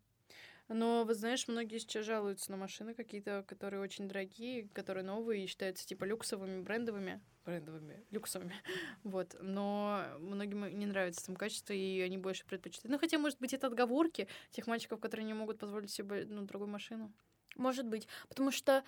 Но, 0.69 1.03
вы 1.03 1.13
знаешь, 1.13 1.47
многие 1.47 1.77
сейчас 1.77 2.05
жалуются 2.05 2.49
на 2.51 2.57
машины 2.57 2.93
какие-то, 2.93 3.43
которые 3.47 3.81
очень 3.81 4.07
дорогие, 4.07 4.69
которые 4.69 5.03
новые 5.03 5.43
и 5.43 5.47
считаются 5.47 5.85
типа 5.85 6.05
люксовыми, 6.05 6.61
брендовыми. 6.61 7.21
Брендовыми, 7.45 8.05
люксовыми. 8.11 8.53
Вот. 9.03 9.35
Но 9.41 10.03
многим 10.19 10.77
не 10.77 10.85
нравится 10.85 11.25
там 11.25 11.35
качество, 11.35 11.73
и 11.73 11.99
они 11.99 12.17
больше 12.17 12.45
предпочитают. 12.45 12.91
Ну, 12.91 12.97
хотя, 12.97 13.17
может 13.17 13.39
быть, 13.39 13.53
это 13.53 13.67
отговорки 13.67 14.27
тех 14.51 14.65
мальчиков, 14.67 14.99
которые 14.99 15.25
не 15.25 15.33
могут 15.33 15.59
позволить 15.59 15.91
себе 15.91 16.25
ну, 16.25 16.43
другую 16.43 16.69
машину. 16.69 17.11
Может 17.55 17.85
быть. 17.85 18.07
Потому 18.29 18.51
что 18.51 18.83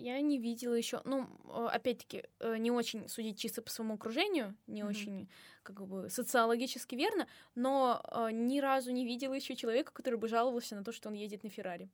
я 0.00 0.20
не 0.20 0.38
видела 0.38 0.74
еще, 0.74 1.00
ну, 1.04 1.28
э, 1.44 1.66
опять-таки, 1.72 2.24
э, 2.40 2.56
не 2.56 2.70
очень 2.70 3.08
судить 3.08 3.38
чисто 3.38 3.62
по 3.62 3.70
своему 3.70 3.94
окружению, 3.94 4.56
не 4.66 4.82
Мгм. 4.82 4.90
очень, 4.90 5.28
как 5.62 5.86
бы, 5.86 6.08
социологически 6.10 6.94
верно, 6.94 7.26
но 7.54 8.02
э, 8.10 8.30
ни 8.32 8.60
разу 8.60 8.90
не 8.92 9.04
видела 9.04 9.34
еще 9.34 9.56
человека, 9.56 9.92
который 9.92 10.18
бы 10.18 10.28
жаловался 10.28 10.74
на 10.76 10.84
то, 10.84 10.92
что 10.92 11.08
он 11.08 11.14
едет 11.14 11.42
на 11.44 11.50
Феррари. 11.50 11.88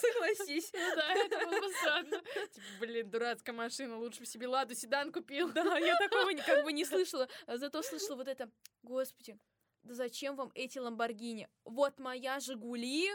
Согласись. 0.00 0.72
Да, 0.96 1.12
это 1.14 1.46
было 1.46 1.60
бы 1.60 1.72
странно. 1.72 2.20
Типа, 2.52 2.66
блин, 2.80 3.10
дурацкая 3.10 3.54
машина, 3.54 3.98
лучше 3.98 4.20
бы 4.20 4.26
себе 4.26 4.46
Ладу 4.48 4.74
седан 4.74 5.12
купил. 5.12 5.52
Да, 5.52 5.78
я 5.78 5.96
такого 5.96 6.32
как 6.44 6.64
бы 6.64 6.72
не 6.72 6.84
слышала. 6.90 7.28
Зато 7.46 7.82
слышала 7.82 8.16
вот 8.16 8.28
это. 8.28 8.50
Господи, 8.82 9.38
да 9.82 9.94
зачем 9.94 10.36
вам 10.36 10.50
эти 10.54 10.78
Ламборгини? 10.78 11.48
Вот 11.64 11.98
моя 11.98 12.38
Жигули, 12.40 13.08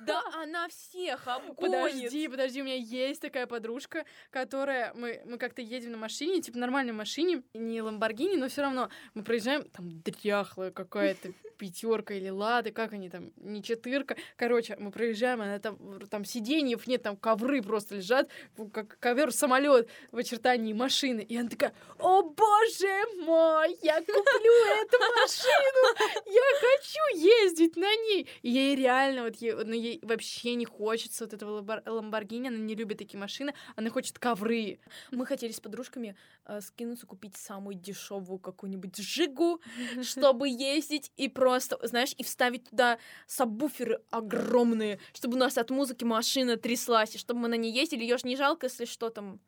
да 0.00 0.22
она 0.34 0.68
всех 0.68 1.28
обгонит. 1.28 1.58
Подожди, 1.58 2.28
подожди, 2.28 2.62
у 2.62 2.64
меня 2.64 2.76
есть 2.76 3.20
такая 3.20 3.46
подружка, 3.46 4.04
которая 4.30 4.94
мы, 4.94 5.22
мы 5.26 5.38
как-то 5.38 5.62
едем 5.62 5.92
на 5.92 5.98
машине, 5.98 6.40
типа 6.40 6.58
нормальной 6.58 6.92
машине, 6.92 7.42
не 7.54 7.82
Ламборгини, 7.82 8.36
но 8.36 8.48
все 8.48 8.62
равно 8.62 8.88
мы 9.14 9.24
проезжаем, 9.24 9.68
там 9.70 10.00
дряхлая 10.02 10.70
какая-то 10.70 11.32
пятерка 11.58 12.14
или 12.14 12.28
лада, 12.28 12.70
как 12.70 12.92
они 12.92 13.08
там, 13.10 13.32
не 13.36 13.62
четырка. 13.62 14.16
Короче, 14.36 14.76
мы 14.78 14.90
проезжаем, 14.90 15.40
она 15.42 15.58
там, 15.58 15.78
там 16.08 16.24
сиденьев 16.24 16.86
нет, 16.86 17.02
там 17.02 17.16
ковры 17.16 17.62
просто 17.62 17.96
лежат, 17.96 18.30
как 18.72 18.98
ковер 18.98 19.32
самолет 19.32 19.88
в 20.12 20.18
очертании 20.18 20.72
машины. 20.72 21.20
И 21.20 21.36
она 21.36 21.48
такая, 21.48 21.74
о 21.98 22.22
боже 22.22 23.04
мой, 23.24 23.76
я 23.82 24.00
куплю 24.00 24.52
эту 24.82 24.98
машину, 25.20 26.05
я 26.26 26.42
хочу 26.60 27.18
ездить 27.18 27.76
на 27.76 27.94
ней. 27.96 28.28
Ей 28.42 28.76
реально, 28.76 29.24
вот 29.24 29.36
ей, 29.36 29.52
ну, 29.52 29.72
ей 29.72 30.00
вообще 30.02 30.54
не 30.54 30.64
хочется 30.64 31.24
вот 31.24 31.34
этого 31.34 31.60
ламбор- 31.60 31.88
Ламборгини, 31.88 32.48
она 32.48 32.58
не 32.58 32.74
любит 32.74 32.98
такие 32.98 33.18
машины, 33.18 33.54
она 33.76 33.90
хочет 33.90 34.18
ковры. 34.18 34.78
Мы 35.10 35.26
хотели 35.26 35.52
с 35.52 35.60
подружками 35.60 36.16
э, 36.44 36.60
скинуться, 36.60 37.06
купить 37.06 37.36
самую 37.36 37.74
дешевую 37.74 38.38
какую-нибудь 38.38 38.96
Жигу, 38.96 39.60
чтобы 40.02 40.48
ездить 40.48 41.12
и 41.16 41.28
просто, 41.28 41.78
знаешь, 41.82 42.14
и 42.16 42.22
вставить 42.22 42.70
туда 42.70 42.98
сабвуферы 43.26 44.00
огромные, 44.10 44.98
чтобы 45.12 45.36
у 45.36 45.38
нас 45.38 45.58
от 45.58 45.70
музыки 45.70 46.04
машина 46.04 46.56
тряслась, 46.56 47.14
и 47.14 47.18
чтобы 47.18 47.40
мы 47.40 47.48
на 47.48 47.54
ней 47.56 47.72
ездили. 47.72 48.02
Ее 48.02 48.18
ж 48.18 48.24
не 48.24 48.36
жалко, 48.36 48.66
если 48.66 48.84
что 48.84 49.10
там 49.10 49.40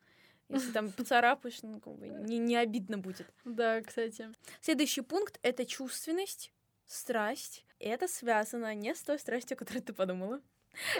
Если 0.49 0.71
там 0.71 0.91
поцарапаешь, 0.91 1.61
ну, 1.61 1.79
как 1.79 1.95
бы 1.95 2.07
не, 2.07 2.39
не 2.39 2.55
обидно 2.55 2.97
будет. 2.97 3.27
Да, 3.45 3.81
кстати. 3.81 4.31
Следующий 4.61 5.01
пункт— 5.01 5.39
это 5.43 5.65
чувственность, 5.65 6.51
страсть. 6.85 7.65
Это 7.79 8.07
связано 8.07 8.73
не 8.75 8.93
с 8.93 9.01
той 9.01 9.19
страстью, 9.19 9.55
о 9.55 9.59
которой 9.59 9.79
ты 9.79 9.93
подумала. 9.93 10.41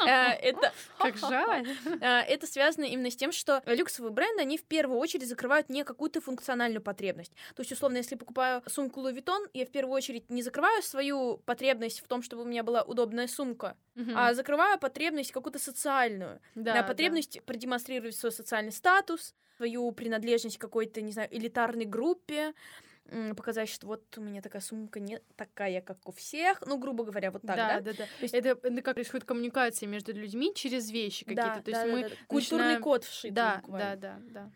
Э, 0.05 0.31
Это 0.33 0.73
Как 0.97 1.17
жаль. 1.17 1.67
А, 2.01 2.21
Это 2.21 2.47
связано 2.47 2.85
именно 2.85 3.11
с 3.11 3.15
тем, 3.15 3.31
что 3.31 3.61
люксовые 3.65 4.11
бренды, 4.11 4.41
они 4.41 4.57
в 4.57 4.63
первую 4.63 4.99
очередь 4.99 5.27
закрывают 5.27 5.69
не 5.69 5.83
какую-то 5.83 6.21
функциональную 6.21 6.81
потребность. 6.81 7.33
То 7.55 7.61
есть, 7.61 7.71
условно, 7.71 7.97
если 7.97 8.15
покупаю 8.15 8.63
сумку 8.67 9.01
Louis 9.01 9.13
Vuitton, 9.13 9.47
я 9.53 9.65
в 9.65 9.69
первую 9.69 9.95
очередь 9.95 10.29
не 10.29 10.41
закрываю 10.41 10.81
свою 10.81 11.37
потребность 11.45 12.01
в 12.01 12.07
том, 12.07 12.21
чтобы 12.23 12.43
у 12.43 12.45
меня 12.45 12.63
была 12.63 12.81
удобная 12.81 13.27
сумка, 13.27 13.77
а 14.15 14.33
закрываю 14.33 14.79
потребность 14.79 15.31
какую-то 15.31 15.59
социальную. 15.59 16.39
Да, 16.55 16.83
потребность 16.83 17.41
продемонстрировать 17.43 18.15
свой 18.15 18.31
социальный 18.31 18.71
статус, 18.71 19.35
свою 19.57 19.91
принадлежность 19.91 20.57
к 20.57 20.61
какой-то, 20.61 21.01
не 21.01 21.11
знаю, 21.11 21.27
элитарной 21.31 21.85
группе, 21.85 22.53
показать, 23.35 23.69
что 23.69 23.87
вот 23.87 24.03
у 24.17 24.21
меня 24.21 24.41
такая 24.41 24.61
сумка 24.61 24.99
не 24.99 25.19
такая, 25.35 25.81
как 25.81 25.97
у 26.07 26.11
всех. 26.11 26.61
Ну, 26.65 26.77
грубо 26.77 27.03
говоря, 27.03 27.31
вот 27.31 27.41
так, 27.41 27.55
да? 27.55 27.79
да, 27.79 27.91
да, 27.91 27.93
да. 27.99 28.05
есть- 28.21 28.33
Это, 28.33 28.49
это 28.49 28.81
как 28.81 28.95
происходит 28.95 29.25
коммуникация 29.27 29.87
между 29.87 30.13
людьми 30.13 30.53
через 30.55 30.91
вещи 30.91 31.25
какие-то. 31.25 31.55
Да, 31.57 31.61
То 31.61 31.71
есть 31.71 31.83
да, 31.83 31.87
мы 31.87 32.01
да, 32.01 32.09
да. 32.09 32.15
Культурный 32.27 32.63
начинаем- 32.65 32.81
код 32.81 33.03
вшит. 33.03 33.33
Да, 33.33 33.57
буквально. 33.63 33.95
да, 33.95 34.19
да, 34.19 34.31
да. 34.33 34.51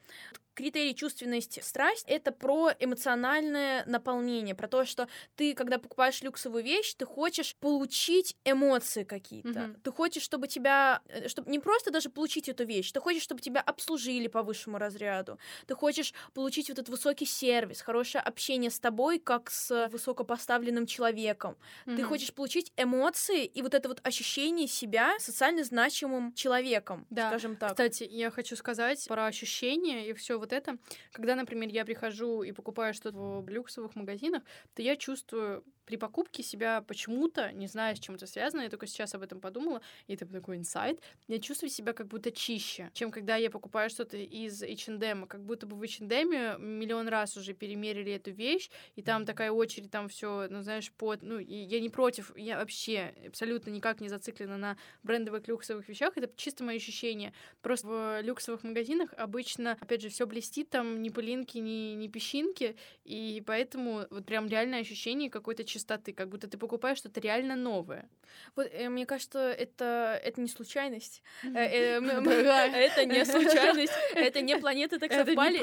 Критерий 0.53 0.95
чувственность, 0.95 1.63
страсть— 1.63 2.05
это 2.07 2.31
про 2.31 2.71
эмоциональное 2.79 3.83
наполнение, 3.85 4.55
про 4.55 4.67
то, 4.67 4.85
что 4.85 5.07
ты, 5.35 5.53
когда 5.53 5.77
покупаешь 5.77 6.21
люксовую 6.21 6.63
вещь, 6.63 6.93
ты 6.95 7.05
хочешь 7.05 7.55
получить 7.55 8.35
эмоции 8.45 9.03
какие-то. 9.03 9.49
Мгм. 9.49 9.75
Ты 9.83 9.91
хочешь, 9.91 10.23
чтобы 10.23 10.47
тебя... 10.47 11.01
чтобы 11.27 11.49
не 11.51 11.59
просто 11.59 11.91
даже 11.91 12.09
получить 12.09 12.49
эту 12.49 12.65
вещь, 12.65 12.91
ты 12.91 12.99
хочешь, 12.99 13.23
чтобы 13.23 13.41
тебя 13.41 13.61
обслужили 13.61 14.27
по 14.27 14.43
высшему 14.43 14.77
разряду. 14.77 15.37
Ты 15.67 15.75
хочешь 15.75 16.13
получить 16.33 16.69
вот 16.69 16.79
этот 16.79 16.89
высокий 16.89 17.25
сервис, 17.25 17.81
хорошее 17.81 18.21
общение 18.21 18.69
с 18.71 18.79
тобой, 18.79 19.19
как 19.19 19.49
с 19.51 19.87
высокопоставленным 19.89 20.85
человеком. 20.85 21.57
Ты 21.85 21.91
Мгм. 21.91 22.05
хочешь 22.05 22.33
получить 22.33 22.71
эмоции 22.77 23.45
и 23.45 23.61
вот 23.61 23.73
это 23.73 23.87
вот 23.89 23.99
ощущение 24.03 24.67
себя 24.67 25.13
социально 25.19 25.63
значимым 25.63 26.33
человеком, 26.33 27.05
Да. 27.09 27.29
скажем 27.29 27.55
так. 27.55 27.71
Кстати, 27.71 28.03
я 28.09 28.31
хочу 28.31 28.55
сказать 28.55 29.05
про 29.07 29.25
ощущения 29.27 30.09
и 30.09 30.13
все 30.13 30.39
вот 30.43 30.53
это. 30.53 30.77
Когда, 31.11 31.35
например, 31.35 31.69
я 31.69 31.85
прихожу 31.85 32.43
и 32.43 32.51
покупаю 32.51 32.93
что-то 32.93 33.41
в 33.41 33.49
люксовых 33.49 33.95
магазинах, 33.95 34.43
то 34.75 34.81
я 34.81 34.95
чувствую 34.95 35.63
при 35.85 35.97
покупке 35.97 36.43
себя 36.43 36.81
почему-то, 36.81 37.51
не 37.51 37.67
знаю, 37.67 37.95
с 37.95 37.99
чем 37.99 38.15
это 38.15 38.27
связано, 38.27 38.61
я 38.61 38.69
только 38.69 38.87
сейчас 38.87 39.15
об 39.15 39.21
этом 39.21 39.39
подумала, 39.39 39.81
и 40.07 40.13
это 40.13 40.25
такой 40.25 40.57
инсайт, 40.57 41.01
я 41.27 41.39
чувствую 41.39 41.69
себя 41.69 41.93
как 41.93 42.07
будто 42.07 42.31
чище, 42.31 42.89
чем 42.93 43.11
когда 43.11 43.35
я 43.35 43.49
покупаю 43.49 43.89
что-то 43.89 44.17
из 44.17 44.63
H&M, 44.63 45.27
как 45.27 45.43
будто 45.43 45.65
бы 45.65 45.75
в 45.75 45.83
H&M 45.83 46.29
миллион 46.61 47.07
раз 47.07 47.37
уже 47.37 47.53
перемерили 47.53 48.13
эту 48.13 48.31
вещь, 48.31 48.69
и 48.95 49.01
там 49.01 49.25
такая 49.25 49.51
очередь, 49.51 49.91
там 49.91 50.09
все, 50.09 50.47
ну, 50.49 50.61
знаешь, 50.61 50.91
под... 50.91 51.21
Ну, 51.21 51.39
я 51.39 51.79
не 51.79 51.89
против, 51.89 52.35
я 52.35 52.57
вообще 52.57 53.13
абсолютно 53.27 53.69
никак 53.69 54.01
не 54.01 54.09
зациклена 54.09 54.57
на 54.57 54.77
брендовых 55.03 55.47
люксовых 55.47 55.87
вещах, 55.87 56.17
это 56.17 56.31
чисто 56.35 56.63
мои 56.63 56.77
ощущения. 56.77 57.33
Просто 57.61 57.87
в 57.87 58.21
люксовых 58.21 58.63
магазинах 58.63 59.13
обычно, 59.17 59.77
опять 59.79 60.01
же, 60.01 60.09
все 60.09 60.25
блестит, 60.25 60.69
там 60.69 61.01
ни 61.01 61.09
пылинки, 61.09 61.57
ни, 61.57 61.93
ни 61.93 62.07
песчинки, 62.07 62.75
и 63.03 63.43
поэтому 63.45 64.05
вот 64.09 64.25
прям 64.25 64.47
реальное 64.47 64.81
ощущение 64.81 65.29
какой-то 65.29 65.63
чистоты, 65.73 66.13
как 66.13 66.29
будто 66.29 66.47
ты 66.47 66.57
покупаешь 66.57 66.97
что-то 66.97 67.19
реально 67.19 67.55
новое. 67.55 68.09
Вот, 68.55 68.67
э, 68.71 68.89
мне 68.89 69.05
кажется, 69.05 69.39
это, 69.39 70.19
это 70.23 70.41
не 70.41 70.47
случайность. 70.47 71.23
Э, 71.43 71.49
э. 71.49 71.99
Это 72.83 73.05
не 73.05 73.25
случайность, 73.25 73.93
это 74.15 74.41
не 74.41 74.57
планеты 74.57 74.99
так 74.99 75.11
совпали, 75.13 75.59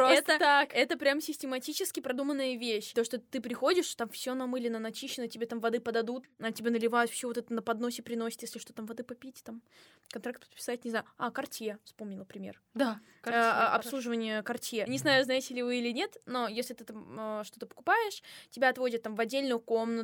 это 0.74 0.96
прям 0.96 1.20
систематически 1.20 2.00
продуманная 2.00 2.56
вещь. 2.56 2.92
То, 2.92 3.04
что 3.04 3.18
ты 3.18 3.40
приходишь, 3.40 3.94
там 3.94 4.08
все 4.08 4.34
намылено, 4.34 4.78
начищено, 4.78 5.26
тебе 5.26 5.46
там 5.46 5.60
воды 5.60 5.80
подадут, 5.80 6.24
а 6.38 6.52
тебе 6.52 6.70
наливают 6.70 7.10
все 7.10 7.28
вот 7.28 7.36
это 7.36 7.52
на 7.52 7.62
подносе 7.62 8.02
приносят, 8.02 8.42
если 8.42 8.58
что, 8.58 8.72
там 8.72 8.86
воды 8.86 9.04
попить, 9.04 9.42
там 9.44 9.62
контракт 10.10 10.40
подписать, 10.40 10.84
не 10.84 10.90
знаю. 10.90 11.04
А, 11.16 11.30
Картье, 11.30 11.78
вспомнила 11.84 12.24
пример. 12.24 12.60
Да, 12.74 13.00
Э, 13.24 13.30
а, 13.32 13.74
обслуживание 13.76 14.42
Картье. 14.42 14.86
Не 14.88 14.98
знаю, 14.98 15.24
знаете 15.24 15.52
ли 15.54 15.62
вы 15.62 15.78
или 15.78 15.90
нет, 15.90 16.16
но 16.26 16.48
если 16.48 16.74
ты 16.74 16.84
там 16.84 17.44
что-то 17.44 17.66
покупаешь, 17.66 18.22
тебя 18.50 18.70
отводят 18.70 19.02
там 19.02 19.14
в 19.14 19.20
отдельную 19.20 19.60
комнату, 19.60 19.99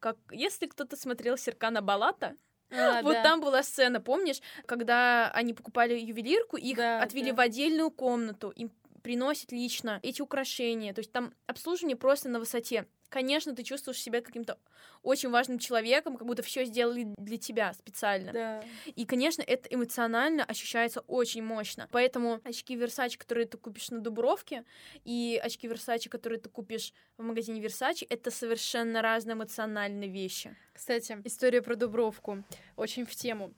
как 0.00 0.16
если 0.30 0.66
кто-то 0.66 0.96
смотрел 0.96 1.36
Серкана 1.36 1.82
Балата, 1.82 2.36
А, 2.70 3.02
вот 3.02 3.14
да. 3.14 3.22
там 3.22 3.40
была 3.40 3.62
сцена, 3.62 4.00
помнишь, 4.00 4.40
когда 4.66 5.30
они 5.30 5.54
покупали 5.54 5.98
ювелирку, 5.98 6.56
их 6.58 6.76
Да, 6.76 7.00
отвели 7.02 7.30
да. 7.30 7.36
в 7.36 7.40
отдельную 7.40 7.90
комнату, 7.90 8.50
им 8.50 8.70
приносят 9.02 9.52
лично 9.52 10.00
эти 10.02 10.20
украшения. 10.20 10.92
То 10.92 11.00
есть 11.00 11.12
там 11.12 11.32
обслуживание 11.46 11.96
просто 11.96 12.28
на 12.28 12.38
высоте. 12.38 12.86
Конечно, 13.08 13.54
ты 13.54 13.62
чувствуешь 13.62 14.00
себя 14.00 14.20
каким-то 14.20 14.58
очень 15.02 15.30
важным 15.30 15.58
человеком, 15.58 16.16
как 16.16 16.26
будто 16.26 16.42
все 16.42 16.64
сделали 16.64 17.14
для 17.16 17.38
тебя 17.38 17.72
специально. 17.72 18.32
Да. 18.32 18.64
И, 18.86 19.06
конечно, 19.06 19.42
это 19.42 19.68
эмоционально 19.70 20.44
ощущается 20.44 21.00
очень 21.00 21.42
мощно. 21.42 21.88
Поэтому 21.90 22.40
очки 22.44 22.76
Versace, 22.76 23.16
которые 23.16 23.46
ты 23.46 23.56
купишь 23.56 23.90
на 23.90 24.00
Дубровке, 24.00 24.64
и 25.04 25.40
очки 25.42 25.68
Versace, 25.68 26.08
которые 26.08 26.38
ты 26.38 26.48
купишь 26.48 26.92
в 27.16 27.22
магазине 27.22 27.60
Versace, 27.62 28.06
это 28.08 28.30
совершенно 28.30 29.00
разные 29.02 29.34
эмоциональные 29.34 30.10
вещи. 30.10 30.56
Кстати, 30.72 31.18
история 31.24 31.62
про 31.62 31.76
Дубровку 31.76 32.44
очень 32.76 33.06
в 33.06 33.14
тему. 33.14 33.54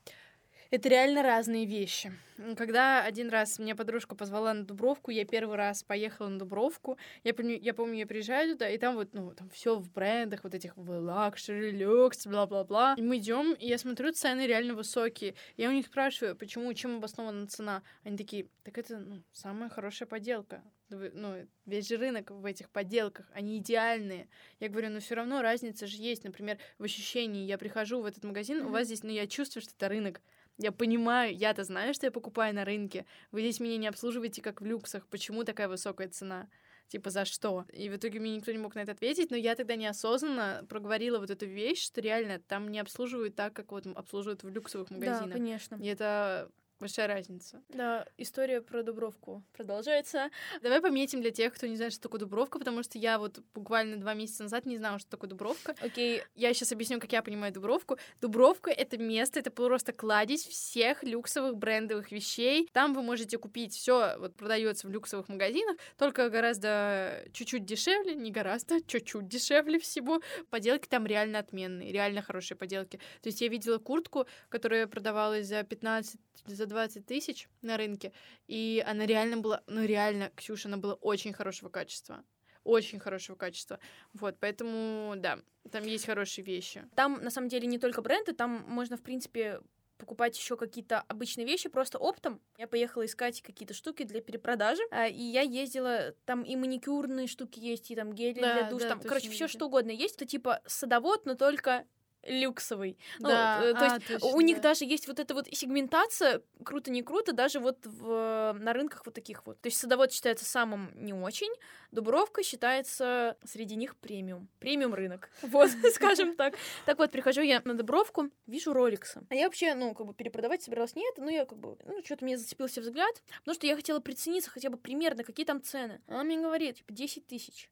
Это 0.70 0.88
реально 0.88 1.24
разные 1.24 1.66
вещи. 1.66 2.12
Когда 2.56 3.02
один 3.02 3.28
раз 3.28 3.58
меня 3.58 3.74
подружка 3.74 4.14
позвала 4.14 4.54
на 4.54 4.64
Дубровку, 4.64 5.10
я 5.10 5.24
первый 5.24 5.56
раз 5.56 5.82
поехала 5.82 6.28
на 6.28 6.38
Дубровку. 6.38 6.96
Я 7.24 7.34
помню, 7.34 7.58
я 7.60 7.74
помню, 7.74 7.98
я 7.98 8.06
приезжаю 8.06 8.52
туда, 8.52 8.68
и 8.70 8.78
там 8.78 8.94
вот, 8.94 9.12
ну, 9.12 9.34
там 9.34 9.50
все 9.50 9.74
в 9.74 9.90
брендах, 9.92 10.44
вот 10.44 10.54
этих 10.54 10.76
в 10.76 10.88
luxury, 10.88 11.72
люкс, 11.72 12.24
бла-бла-бла. 12.24 12.94
И 12.96 13.02
мы 13.02 13.18
идем, 13.18 13.52
и 13.54 13.66
я 13.66 13.78
смотрю, 13.78 14.12
цены 14.12 14.46
реально 14.46 14.74
высокие. 14.74 15.34
Я 15.56 15.70
у 15.70 15.72
них 15.72 15.86
спрашиваю, 15.86 16.36
почему, 16.36 16.72
чем 16.72 16.98
обоснована 16.98 17.48
цена. 17.48 17.82
Они 18.04 18.16
такие, 18.16 18.46
так 18.62 18.78
это, 18.78 18.98
ну, 18.98 19.24
самая 19.32 19.70
хорошая 19.70 20.06
поделка. 20.08 20.62
Ну, 20.88 21.46
весь 21.66 21.88
же 21.88 21.96
рынок 21.96 22.30
в 22.30 22.44
этих 22.46 22.70
подделках, 22.70 23.28
они 23.34 23.58
идеальные. 23.58 24.28
Я 24.60 24.68
говорю, 24.68 24.90
но 24.90 25.00
все 25.00 25.16
равно 25.16 25.42
разница 25.42 25.88
же 25.88 25.96
есть. 25.96 26.22
Например, 26.22 26.58
в 26.78 26.84
ощущении 26.84 27.44
я 27.44 27.58
прихожу 27.58 28.00
в 28.00 28.06
этот 28.06 28.22
магазин, 28.22 28.62
у 28.62 28.70
вас 28.70 28.86
здесь, 28.86 29.02
ну, 29.02 29.10
я 29.10 29.26
чувствую, 29.26 29.62
что 29.62 29.72
это 29.76 29.88
рынок. 29.88 30.20
Я 30.60 30.72
понимаю, 30.72 31.34
я-то 31.34 31.64
знаю, 31.64 31.94
что 31.94 32.06
я 32.06 32.12
покупаю 32.12 32.54
на 32.54 32.66
рынке. 32.66 33.06
Вы 33.32 33.40
здесь 33.40 33.60
меня 33.60 33.78
не 33.78 33.86
обслуживаете, 33.88 34.42
как 34.42 34.60
в 34.60 34.66
люксах. 34.66 35.06
Почему 35.08 35.42
такая 35.42 35.68
высокая 35.68 36.08
цена? 36.08 36.48
Типа, 36.88 37.08
за 37.08 37.24
что? 37.24 37.64
И 37.72 37.88
в 37.88 37.96
итоге 37.96 38.20
мне 38.20 38.36
никто 38.36 38.52
не 38.52 38.58
мог 38.58 38.74
на 38.74 38.80
это 38.80 38.92
ответить, 38.92 39.30
но 39.30 39.36
я 39.38 39.54
тогда 39.54 39.76
неосознанно 39.76 40.66
проговорила 40.68 41.18
вот 41.18 41.30
эту 41.30 41.46
вещь, 41.46 41.82
что 41.82 42.02
реально 42.02 42.40
там 42.40 42.68
не 42.68 42.78
обслуживают 42.78 43.36
так, 43.36 43.54
как 43.54 43.72
вот 43.72 43.86
обслуживают 43.86 44.42
в 44.42 44.50
люксовых 44.50 44.88
Да, 44.90 44.96
магазинах. 44.96 45.32
конечно. 45.32 45.76
И 45.76 45.86
это 45.86 46.50
большая 46.80 47.06
разница. 47.06 47.62
Да, 47.68 48.06
история 48.16 48.60
про 48.60 48.82
Дубровку 48.82 49.42
продолжается. 49.52 50.30
Давай 50.62 50.80
пометим 50.80 51.20
для 51.20 51.30
тех, 51.30 51.54
кто 51.54 51.66
не 51.66 51.76
знает, 51.76 51.92
что 51.92 52.02
такое 52.02 52.20
Дубровка, 52.20 52.58
потому 52.58 52.82
что 52.82 52.98
я 52.98 53.18
вот 53.18 53.40
буквально 53.54 53.98
два 53.98 54.14
месяца 54.14 54.42
назад 54.42 54.66
не 54.66 54.78
знала, 54.78 54.98
что 54.98 55.10
такое 55.10 55.28
Дубровка. 55.28 55.74
Окей, 55.80 56.22
Я 56.34 56.52
сейчас 56.54 56.72
объясню, 56.72 56.98
как 56.98 57.12
я 57.12 57.22
понимаю 57.22 57.52
Дубровку. 57.52 57.98
Дубровка— 58.20 58.70
это 58.72 58.98
место, 58.98 59.38
это 59.40 59.50
просто 59.50 59.92
кладезь 59.92 60.46
всех 60.46 61.02
люксовых 61.02 61.56
брендовых 61.56 62.10
вещей. 62.10 62.68
Там 62.72 62.94
вы 62.94 63.02
можете 63.02 63.38
купить 63.38 63.74
все, 63.74 64.16
вот 64.18 64.34
продается 64.34 64.88
в 64.88 64.90
люксовых 64.90 65.28
магазинах, 65.28 65.76
только 65.98 66.30
гораздо 66.30 67.24
чуть-чуть 67.32 67.64
дешевле, 67.64 68.14
не 68.14 68.30
гораздо, 68.30 68.82
чуть-чуть 68.82 69.28
дешевле 69.28 69.78
всего. 69.78 70.20
Поделки 70.48 70.88
там 70.88 71.06
реально 71.06 71.40
отменные, 71.40 71.92
реально 71.92 72.22
хорошие 72.22 72.56
поделки. 72.56 72.96
То 73.20 73.28
есть 73.28 73.40
я 73.40 73.48
видела 73.48 73.78
куртку, 73.78 74.26
которая 74.48 74.86
продавалась 74.86 75.46
за 75.46 75.62
15, 75.62 76.18
за 76.46 76.66
20 76.70 77.04
тысяч 77.04 77.48
на 77.60 77.76
рынке, 77.76 78.12
и 78.46 78.82
она 78.86 79.04
реально 79.04 79.36
была, 79.36 79.62
ну 79.66 79.84
реально, 79.84 80.32
Ксюша, 80.36 80.68
она 80.68 80.78
была 80.78 80.94
очень 80.94 81.32
хорошего 81.32 81.68
качества. 81.68 82.24
Очень 82.64 82.98
хорошего 82.98 83.36
качества. 83.36 83.78
Вот, 84.12 84.36
поэтому, 84.38 85.14
да, 85.16 85.40
там 85.70 85.84
есть 85.84 86.06
хорошие 86.06 86.44
вещи. 86.44 86.86
там 86.94 87.22
на 87.22 87.30
самом 87.30 87.48
деле 87.48 87.66
не 87.66 87.78
только 87.78 88.02
бренды, 88.02 88.32
там 88.32 88.64
можно, 88.66 88.96
в 88.96 89.02
принципе, 89.02 89.60
покупать 89.98 90.36
еще 90.36 90.56
какие-то 90.56 91.00
обычные 91.02 91.46
вещи 91.46 91.68
просто 91.68 91.98
оптом. 91.98 92.40
Я 92.58 92.66
поехала 92.66 93.04
искать 93.04 93.42
какие-то 93.42 93.74
штуки 93.74 94.04
для 94.04 94.20
перепродажи, 94.20 94.82
а, 94.90 95.06
и 95.06 95.22
я 95.22 95.42
ездила, 95.42 96.14
там 96.24 96.42
и 96.42 96.56
маникюрные 96.56 97.26
штуки 97.26 97.60
есть, 97.60 97.90
и 97.90 97.96
там 97.96 98.12
гели 98.14 98.40
Да, 98.40 98.54
для 98.54 98.70
душа, 98.70 98.84
да, 98.84 98.88
там, 98.90 99.00
короче, 99.02 99.30
все 99.30 99.46
что 99.46 99.66
угодно 99.66 99.90
есть. 99.90 100.16
Это 100.16 100.26
типа 100.26 100.62
садовод, 100.66 101.26
но 101.26 101.34
только 101.34 101.84
люксовый. 102.24 102.98
Ну, 103.18 103.28
Да, 103.28 103.62
э, 103.62 103.72
то 103.72 103.78
а, 103.80 103.94
есть 103.94 104.06
точно, 104.06 104.28
у 104.36 104.40
них 104.40 104.56
да. 104.56 104.70
даже 104.70 104.84
есть 104.84 105.08
вот 105.08 105.18
эта 105.18 105.34
вот 105.34 105.46
сегментация, 105.52 106.42
круто 106.64 106.90
не 106.90 107.02
круто, 107.02 107.32
даже 107.32 107.60
вот 107.60 107.78
в, 107.84 108.52
на 108.58 108.72
рынках 108.72 109.04
вот 109.04 109.14
таких 109.14 109.46
вот. 109.46 109.60
То 109.60 109.68
есть 109.68 109.78
садовод 109.78 110.12
считается 110.12 110.44
самым 110.44 110.90
не 110.94 111.12
очень, 111.12 111.52
Дубровка 111.90 112.42
считается 112.42 113.36
среди 113.44 113.74
них 113.76 113.96
премиум. 113.96 114.48
Премиум 114.58 114.94
рынок. 114.94 115.30
Вот, 115.50 115.70
скажем 115.94 116.36
так. 116.36 116.54
Так 116.86 116.98
вот, 116.98 117.10
прихожу 117.10 117.42
я 117.42 117.60
на 117.64 117.74
Дубровку, 117.74 118.30
вижу 118.46 118.72
роликсы. 118.72 119.22
А 119.28 119.34
я 119.34 119.46
вообще, 119.46 119.74
ну, 119.74 119.94
как 119.94 120.06
бы 120.06 120.14
перепродавать 120.14 120.62
собиралась 120.62 120.94
нет, 120.94 121.14
ну, 121.16 121.28
я 121.28 121.44
как 121.44 121.58
бы, 121.58 121.76
ну, 121.84 122.02
что-то 122.04 122.24
мне 122.24 122.38
зацепился 122.38 122.80
взгляд, 122.80 123.22
потому 123.40 123.54
что 123.54 123.66
я 123.66 123.74
хотела 123.74 124.00
прицениться 124.00 124.50
хотя 124.50 124.70
бы 124.70 124.76
примерно, 124.76 125.24
какие 125.24 125.44
там 125.44 125.62
цены. 125.62 126.00
Она 126.06 126.22
мне 126.22 126.38
говорит, 126.38 126.76
типа, 126.76 126.92
10 126.92 127.26
тысяч. 127.26 127.70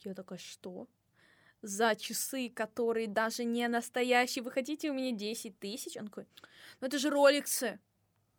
Я 0.00 0.14
такая, 0.14 0.38
что? 0.38 0.86
За 1.62 1.96
часы, 1.96 2.50
которые 2.50 3.08
даже 3.08 3.44
не 3.44 3.66
настоящие. 3.68 4.42
Вы 4.42 4.50
хотите 4.50 4.90
у 4.90 4.94
меня 4.94 5.12
10 5.12 5.58
тысяч? 5.58 5.96
Он 5.96 6.06
такой, 6.06 6.26
ну 6.80 6.86
это 6.86 6.98
же 6.98 7.10
роликсы. 7.10 7.80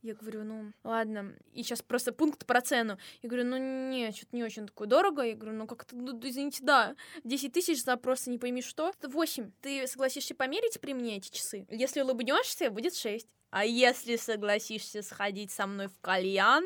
Я 0.01 0.15
говорю, 0.15 0.45
ну 0.45 0.71
ладно. 0.85 1.35
И 1.51 1.61
сейчас 1.61 1.81
просто 1.81 2.13
пункт 2.13 2.45
про 2.45 2.61
цену. 2.61 2.97
Я 3.21 3.27
говорю, 3.27 3.45
ну 3.45 3.57
не, 3.57 4.11
что-то 4.11 4.33
не 4.33 4.43
очень 4.43 4.65
такое 4.65 4.87
дорого. 4.87 5.23
Я 5.23 5.35
говорю, 5.35 5.57
ну 5.57 5.67
как-то, 5.67 5.95
ну, 5.95 6.17
извините, 6.23 6.63
да. 6.63 6.95
10 7.25 7.51
тысяч 7.51 7.83
за 7.83 7.97
просто 7.97 8.29
не 8.29 8.37
пойми 8.37 8.61
что. 8.61 8.89
Это 8.89 9.09
8. 9.09 9.51
Ты 9.61 9.85
согласишься 9.87 10.35
померить 10.35 10.79
при 10.79 10.93
мне 10.93 11.17
эти 11.17 11.29
часы? 11.29 11.67
Если 11.69 12.01
улыбнешься, 12.01 12.69
будет 12.69 12.95
6. 12.95 13.27
А 13.49 13.65
если 13.65 14.15
согласишься 14.15 15.01
сходить 15.01 15.51
со 15.51 15.67
мной 15.67 15.87
в 15.87 15.99
кальян, 15.99 16.63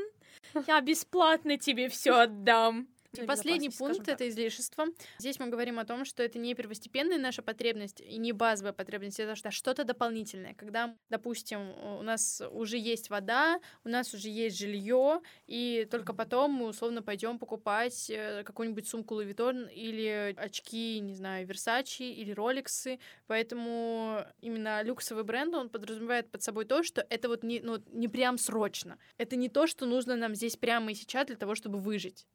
я 0.68 0.80
бесплатно 0.82 1.58
тебе 1.58 1.90
все 1.90 2.12
отдам. 2.12 2.88
И 3.16 3.26
последний 3.26 3.70
пункт— 3.70 4.08
это 4.08 4.28
излишество. 4.28 4.86
Здесь 5.20 5.40
мы 5.40 5.48
говорим 5.48 5.78
о 5.78 5.86
том, 5.86 6.04
что 6.04 6.24
это 6.24 6.40
не 6.40 6.56
первостепенная 6.56 7.20
наша 7.20 7.42
потребность 7.44 8.02
и 8.02 8.18
не 8.18 8.32
базовая 8.32 8.74
потребность, 8.74 9.20
это 9.20 9.36
что- 9.36 9.52
что-то 9.52 9.84
дополнительное. 9.84 10.56
Когда, 10.56 10.96
допустим, 11.10 11.72
у 12.00 12.02
нас 12.02 12.42
уже 12.52 12.78
есть 12.78 13.10
вода, 13.10 13.60
у 13.84 13.90
нас 13.90 14.14
уже 14.14 14.30
есть 14.30 14.58
жилье, 14.58 15.22
и 15.46 15.88
только 15.92 16.14
потом 16.14 16.52
мы 16.52 16.68
условно 16.68 17.04
пойдем 17.04 17.38
покупать 17.38 18.10
э, 18.10 18.44
какую-нибудь 18.44 18.88
сумку 18.88 19.22
Louis 19.22 19.34
Vuitton 19.34 19.72
или 19.72 20.34
очки, 20.38 21.00
не 21.00 21.14
знаю, 21.14 21.48
Versace 21.48 22.10
или 22.10 22.34
Rolex. 22.34 23.00
Поэтому 23.28 24.26
именно 24.42 24.82
люксовый 24.84 25.24
бренд, 25.24 25.54
он 25.54 25.70
подразумевает 25.70 26.32
под 26.32 26.42
собой 26.42 26.66
то, 26.66 26.82
что 26.84 27.06
это 27.10 27.28
вот 27.28 27.44
не, 27.44 27.60
ну, 27.62 27.78
не 27.92 28.08
прям 28.08 28.38
срочно. 28.38 28.98
Это 29.18 29.36
не 29.36 29.50
то, 29.50 29.68
что 29.68 29.86
нужно 29.86 30.16
нам 30.16 30.34
здесь 30.34 30.56
прямо 30.58 30.92
и 30.92 30.96
сейчас 30.96 31.28
для 31.28 31.36
того, 31.36 31.56
чтобы 31.56 31.80
выжить. 31.80 32.26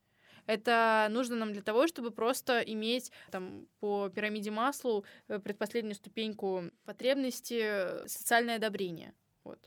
Это 0.49 1.09
нужно 1.11 1.37
нам 1.37 1.53
для 1.53 1.61
того, 1.61 1.87
чтобы 1.87 2.11
просто 2.11 2.61
иметь 2.61 3.13
там 3.31 3.67
по 3.81 4.09
пирамиде 4.09 4.51
Маслоу 4.51 5.05
э, 5.29 5.39
предпоследнюю 5.39 5.95
ступеньку 5.95 6.65
потребности 6.87 7.61
э, 7.61 8.09
социальное 8.09 8.57
одобрение. 8.57 9.13
Вот. 9.45 9.59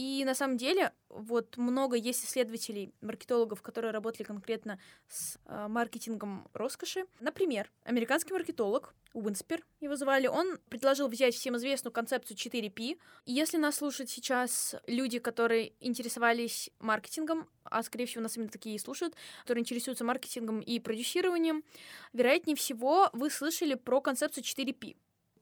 И 0.00 0.24
на 0.24 0.34
самом 0.34 0.56
деле, 0.56 0.94
вот 1.10 1.58
много 1.58 1.94
есть 1.94 2.24
исследователей, 2.24 2.94
маркетологов, 3.02 3.60
которые 3.60 3.90
работали 3.92 4.22
конкретно 4.22 4.80
с 5.08 5.38
э, 5.44 5.68
маркетингом 5.68 6.48
роскоши. 6.54 7.04
Например, 7.20 7.70
американский 7.84 8.32
маркетолог 8.32 8.94
Уинспер 9.12 9.62
его 9.80 9.96
звали, 9.96 10.26
он 10.26 10.56
предложил 10.70 11.06
взять 11.08 11.34
всем 11.34 11.54
известную 11.58 11.92
концепцию 11.92 12.38
4P. 12.38 12.98
И 13.26 13.32
если 13.32 13.58
нас 13.58 13.76
слушают 13.76 14.08
сейчас 14.08 14.74
люди, 14.86 15.18
которые 15.18 15.74
интересовались 15.80 16.70
маркетингом, 16.78 17.46
а 17.64 17.82
скорее 17.82 18.06
всего 18.06 18.22
нас 18.22 18.38
именно 18.38 18.48
такие 18.48 18.76
и 18.76 18.78
слушают, 18.78 19.14
которые 19.42 19.60
интересуются 19.60 20.04
маркетингом 20.04 20.60
и 20.60 20.80
продюсированием, 20.80 21.62
вероятнее 22.14 22.56
всего 22.56 23.10
вы 23.12 23.28
слышали 23.28 23.74
про 23.74 24.00
концепцию 24.00 24.44
4P. 24.44 24.96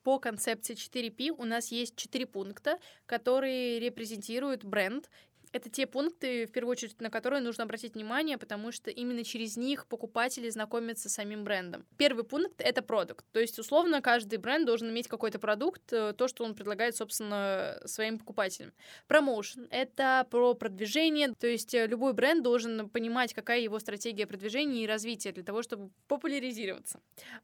По 0.09 0.19
концепции 0.19 0.75
4P 0.75 1.35
у 1.37 1.45
нас 1.45 1.71
есть 1.71 1.95
4 1.97 2.25
пункта, 2.25 2.79
которые 3.05 3.79
репрезентируют 3.79 4.65
бренд. 4.65 5.11
Это 5.53 5.71
те 5.71 5.87
пункты, 5.87 6.47
в 6.47 6.53
первую 6.53 6.73
очередь, 6.73 7.01
на 7.01 7.11
которые 7.11 7.41
нужно 7.41 7.65
обратить 7.65 7.95
внимание, 7.95 8.39
потому 8.39 8.73
что 8.73 8.91
именно 8.91 9.25
через 9.25 9.57
них 9.57 9.87
покупатели 9.87 10.49
знакомятся 10.51 11.09
с 11.09 11.15
самим 11.15 11.45
брендом. 11.45 11.87
Первый 11.97 12.25
пункт— 12.25 12.55
это 12.59 12.83
продукт. 12.83 13.25
То 13.33 13.41
есть, 13.41 13.59
условно, 13.59 14.01
каждый 14.01 14.39
бренд 14.39 14.67
должен 14.67 14.91
иметь 14.91 15.09
какой-то 15.09 15.39
продукт, 15.39 15.93
э, 15.93 16.13
то, 16.13 16.29
что 16.29 16.45
он 16.45 16.55
предлагает, 16.55 16.97
собственно, 16.97 17.81
своим 17.85 18.19
покупателям. 18.19 18.73
Промоушен— 19.07 19.69
это 19.71 20.27
про 20.31 20.55
продвижение, 20.55 21.35
то 21.39 21.47
есть 21.47 21.75
э, 21.75 21.87
любой 21.87 22.13
бренд 22.13 22.43
должен 22.43 22.89
понимать, 22.89 23.35
какая 23.35 23.61
его 23.61 23.79
стратегия 23.79 24.27
продвижения 24.27 24.85
и 24.85 24.87
развития 24.87 25.33
для 25.33 25.43
того, 25.43 25.63
чтобы 25.63 25.91
популяризироваться. 26.09 27.01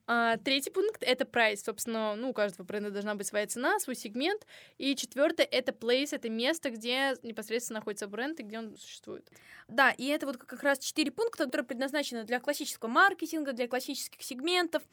А, 0.07 0.37
третий 0.37 0.71
пункт— 0.71 1.01
это 1.05 1.25
прайс. 1.25 1.63
Собственно, 1.63 2.15
ну, 2.15 2.29
у 2.29 2.33
каждого 2.33 2.65
бренда 2.65 2.91
должна 2.91 3.15
быть 3.15 3.27
своя 3.27 3.47
цена, 3.47 3.79
свой 3.79 3.95
сегмент. 3.95 4.45
И 4.77 4.95
четвертое— 4.95 5.47
это 5.51 5.71
place, 5.71 6.09
это 6.11 6.29
место, 6.29 6.69
где 6.69 7.15
непосредственно 7.23 7.79
находится 7.79 7.94
бренд 8.07 8.39
и 8.39 8.43
где 8.43 8.59
он 8.59 8.75
существует. 8.77 9.29
Да, 9.67 9.91
и 9.91 10.05
это 10.07 10.25
вот 10.25 10.37
как 10.37 10.61
раз 10.63 10.79
четыре 10.79 11.11
пункта, 11.11 11.45
которые 11.45 11.65
предназначены 11.65 12.23
для 12.23 12.39
классического 12.39 12.89
маркетинга, 12.89 13.53
для 13.53 13.67
классических 13.67 14.21
сегментов, 14.21 14.83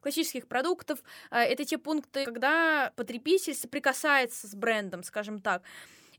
классических 0.00 0.46
продуктов. 0.46 1.02
А, 1.30 1.42
Это 1.42 1.64
те 1.64 1.78
пункты, 1.78 2.24
когда 2.24 2.92
потребитель 2.96 3.54
соприкасается 3.54 4.48
с 4.48 4.54
брендом, 4.54 5.02
скажем 5.02 5.40
так. 5.40 5.62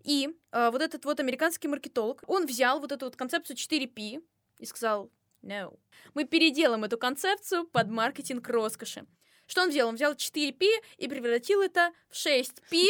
И 0.04 0.30
а, 0.52 0.72
вот 0.72 0.82
этот 0.82 1.06
вот 1.06 1.20
американский 1.20 1.68
маркетолог, 1.68 2.24
он 2.28 2.46
взял 2.46 2.80
вот 2.80 2.92
эту 2.92 3.06
вот 3.06 3.16
концепцию 3.16 3.58
4P 3.58 4.24
и 4.60 4.66
сказал, 4.66 5.10
no, 5.42 5.78
мы 6.14 6.26
переделаем 6.26 6.84
эту 6.84 6.98
концепцию 6.98 7.66
под 7.66 7.90
маркетинг 7.90 8.48
роскоши. 8.48 9.06
Что 9.48 9.62
он 9.62 9.70
взял? 9.70 9.88
Он 9.88 9.96
взял 9.96 10.14
4P 10.14 10.66
и 10.98 11.08
превратил 11.08 11.62
это 11.62 11.92
в 12.10 12.16
6P 12.16 12.86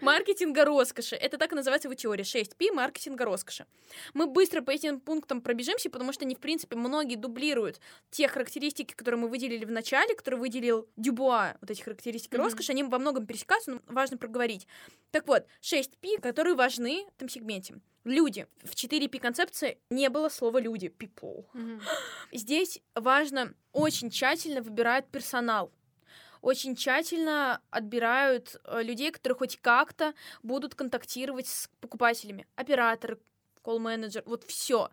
маркетинга 0.00 0.64
роскоши. 0.64 1.16
Это 1.16 1.38
так 1.38 1.52
и 1.52 1.54
называется 1.54 1.88
его 1.88 1.94
теория. 1.94 2.24
6P 2.24 2.72
маркетинга 2.72 3.24
роскоши. 3.24 3.66
Мы 4.14 4.26
быстро 4.26 4.60
по 4.62 4.70
этим 4.70 5.00
пунктам 5.00 5.40
пробежимся, 5.40 5.88
потому 5.90 6.12
что 6.12 6.24
они, 6.24 6.34
в 6.34 6.38
принципе, 6.40 6.76
многие 6.76 7.16
дублируют 7.16 7.80
те 8.10 8.28
характеристики, 8.28 8.94
которые 8.94 9.20
мы 9.20 9.28
выделили 9.28 9.64
в 9.64 9.70
начале, 9.70 10.14
которые 10.14 10.40
выделил 10.40 10.88
Дюбуа, 10.96 11.56
вот 11.60 11.70
эти 11.70 11.80
характеристики 11.82 12.34
Мгм. 12.34 12.44
роскоши, 12.44 12.72
они 12.72 12.82
во 12.82 12.98
многом 12.98 13.26
пересекаются, 13.26 13.72
но 13.72 13.80
важно 13.86 14.18
проговорить. 14.18 14.66
Так 15.10 15.26
вот, 15.26 15.46
6P, 15.62 16.20
которые 16.20 16.54
важны 16.54 17.04
в 17.12 17.16
этом 17.16 17.28
сегменте. 17.28 17.76
Люди. 18.04 18.46
В 18.62 18.74
4P 18.74 19.18
концепции 19.18 19.78
не 19.90 20.08
было 20.10 20.28
слова 20.28 20.58
люди, 20.58 20.86
people. 20.96 21.46
Здесь 22.32 22.80
важно 22.94 23.54
очень 23.72 24.10
тщательно 24.10 24.62
выбирать 24.62 25.08
персонал. 25.08 25.72
Очень 26.46 26.76
тщательно 26.76 27.60
отбирают 27.70 28.60
э, 28.62 28.80
людей, 28.84 29.10
которые 29.10 29.36
хоть 29.36 29.56
как-то 29.56 30.14
будут 30.44 30.76
контактировать 30.76 31.48
с 31.48 31.68
покупателями. 31.80 32.46
Оператор, 32.54 33.18
колл-менеджер, 33.62 34.22
вот 34.26 34.44
все 34.44 34.90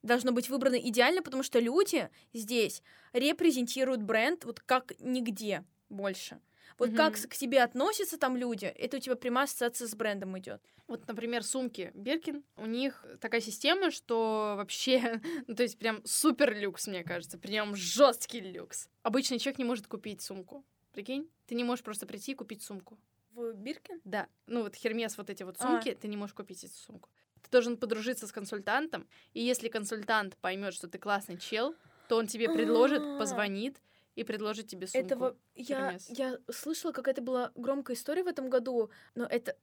должно 0.00 0.32
быть 0.32 0.48
выбрано 0.48 0.76
идеально, 0.76 1.20
потому 1.20 1.42
что 1.42 1.58
люди 1.58 2.08
здесь 2.32 2.82
репрезентируют 3.12 4.00
бренд 4.00 4.46
вот 4.46 4.60
как 4.60 4.98
нигде 4.98 5.66
больше. 5.90 6.40
Вот 6.78 6.88
Мгм. 6.88 6.96
как 6.96 7.16
к 7.16 7.36
тебе 7.36 7.62
относятся 7.62 8.16
там 8.16 8.34
люди, 8.34 8.64
это 8.64 8.96
у 8.96 9.00
тебя 9.00 9.14
прямая 9.14 9.44
ассоциация 9.44 9.86
с 9.86 9.94
брендом 9.94 10.38
идет. 10.38 10.62
Вот, 10.86 11.06
например, 11.06 11.42
сумки 11.42 11.90
Биркин, 11.92 12.42
у 12.56 12.64
них 12.64 13.04
такая 13.20 13.42
система, 13.42 13.90
что 13.90 14.54
вообще, 14.56 15.20
ну, 15.48 15.54
то 15.54 15.64
есть 15.64 15.78
прям 15.78 16.00
супер 16.06 16.56
люкс, 16.56 16.86
мне 16.86 17.04
кажется, 17.04 17.36
прям 17.36 17.76
жесткий 17.76 18.40
люкс. 18.40 18.88
Обычный 19.02 19.38
человек 19.38 19.58
не 19.58 19.66
может 19.66 19.86
купить 19.86 20.22
сумку. 20.22 20.64
Прикинь, 20.94 21.28
ты 21.46 21.54
не 21.56 21.64
можешь 21.64 21.84
просто 21.84 22.06
прийти 22.06 22.32
и 22.32 22.34
купить 22.34 22.62
сумку. 22.62 22.96
В 23.32 23.52
Биркин? 23.52 24.00
Да, 24.04 24.28
ну 24.46 24.62
вот 24.62 24.76
Хермес, 24.76 25.18
вот 25.18 25.28
эти 25.28 25.42
вот 25.42 25.56
А. 25.58 25.62
сумки, 25.62 25.92
ты 26.00 26.06
не 26.06 26.16
можешь 26.16 26.34
купить 26.34 26.62
эту 26.62 26.74
сумку. 26.74 27.10
Ты 27.42 27.50
должен 27.50 27.76
подружиться 27.76 28.28
с 28.28 28.32
консультантом, 28.32 29.08
и 29.32 29.42
если 29.42 29.68
консультант 29.68 30.36
поймет, 30.36 30.72
что 30.72 30.88
ты 30.88 30.98
классный 30.98 31.36
чел, 31.36 31.74
то 32.08 32.16
он 32.16 32.28
тебе 32.28 32.48
предложит, 32.48 33.02
А. 33.02 33.18
позвонит 33.18 33.82
и 34.14 34.22
предложит 34.22 34.68
тебе 34.68 34.86
сумку. 34.86 35.06
Этого 35.06 35.36
я, 35.56 35.98
я 36.08 36.38
слышала, 36.48 36.92
какая-то 36.92 37.22
была 37.22 37.50
громкая 37.56 37.96
история 37.96 38.22
в 38.22 38.28
этом 38.28 38.48
году, 38.48 38.90
но 39.16 39.24
это 39.24 39.56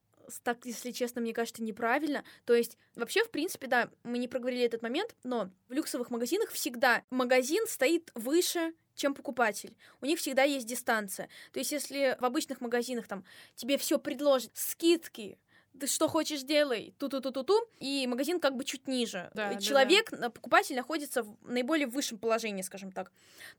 так, 0.44 0.65
если 0.65 0.91
честно, 0.91 1.22
мне 1.22 1.34
кажется, 1.34 1.63
неправильно. 1.63 2.24
То 2.46 2.54
есть, 2.54 2.78
вообще, 2.96 3.24
в 3.24 3.32
принципе, 3.32 3.67
да, 3.67 3.89
мы 4.04 4.17
не 4.17 4.28
проговорили 4.28 4.63
этот 4.63 4.82
момент, 4.82 5.15
но 5.24 5.50
в 5.67 5.74
люксовых 5.74 6.10
магазинах 6.10 6.50
всегда 6.52 7.04
магазин 7.10 7.65
стоит 7.67 8.12
выше, 8.15 8.74
чем 9.02 9.14
покупатель. 9.16 9.76
У 10.02 10.06
них 10.06 10.20
всегда 10.20 10.44
есть 10.44 10.68
дистанция. 10.68 11.28
То 11.52 11.60
есть, 11.60 11.72
если 11.72 12.16
в 12.20 12.26
обычных 12.26 12.62
магазинах 12.62 13.08
там 13.08 13.24
тебе 13.56 13.78
все 13.78 13.98
предложат, 13.98 14.52
скидки, 14.54 15.38
ты 15.80 15.88
что 15.88 16.10
хочешь 16.10 16.44
делай, 16.44 16.94
ту-ту-ту-ту-ту, 17.00 17.66
и 17.80 18.06
магазин 18.06 18.40
как 18.42 18.58
бы 18.58 18.66
чуть 18.66 18.88
ниже. 18.90 19.32
Да, 19.34 19.52
Э, 19.52 19.54
да, 19.56 19.60
Человек, 19.62 20.12
на- 20.12 20.30
покупатель 20.30 20.76
находится 20.76 21.24
в 21.24 21.38
наиболее 21.44 21.88
высшем 21.88 22.18
положении, 22.20 22.62
скажем 22.62 22.92
так 22.92 23.12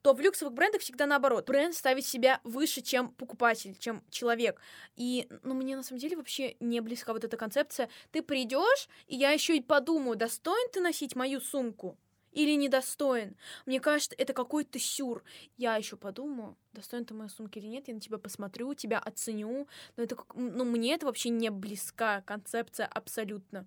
то 0.02 0.12
в 0.12 0.20
люксовых 0.20 0.52
брендах 0.54 0.82
всегда 0.82 1.06
наоборот. 1.06 1.46
Бренд 1.46 1.74
ставит 1.74 2.04
себя 2.06 2.40
выше, 2.44 2.82
чем 2.82 3.08
покупатель, 3.14 3.74
чем 3.78 4.04
человек. 4.10 4.60
И, 4.94 5.26
ну, 5.42 5.54
мне 5.54 5.74
на 5.74 5.82
самом 5.82 6.00
деле 6.00 6.16
вообще 6.16 6.54
не 6.60 6.80
близка 6.80 7.12
вот 7.14 7.24
эта 7.24 7.36
концепция. 7.36 7.88
Ты 8.12 8.22
придешь, 8.22 8.88
и 9.06 9.16
я 9.16 9.30
еще 9.30 9.56
и 9.56 9.62
подумаю, 9.62 10.14
достоин 10.16 10.68
ты 10.70 10.80
носить 10.80 11.16
мою 11.16 11.40
сумку 11.40 11.96
или 12.32 12.54
недостоин. 12.54 13.36
Мне 13.66 13.80
кажется, 13.80 14.14
это 14.18 14.32
какой-то 14.32 14.78
сюр. 14.78 15.22
Я 15.56 15.76
еще 15.76 15.96
подумаю, 15.96 16.56
достоин 16.72 17.04
ты 17.04 17.14
моей 17.14 17.30
сумки 17.30 17.58
или 17.58 17.66
нет, 17.66 17.88
я 17.88 17.94
на 17.94 18.00
тебя 18.00 18.18
посмотрю, 18.18 18.74
тебя 18.74 18.98
оценю. 18.98 19.68
Но 19.96 20.02
это, 20.02 20.16
ну, 20.34 20.64
мне 20.64 20.94
это 20.94 21.06
вообще 21.06 21.28
не 21.28 21.50
близка 21.50 22.22
концепция 22.22 22.86
абсолютно. 22.86 23.66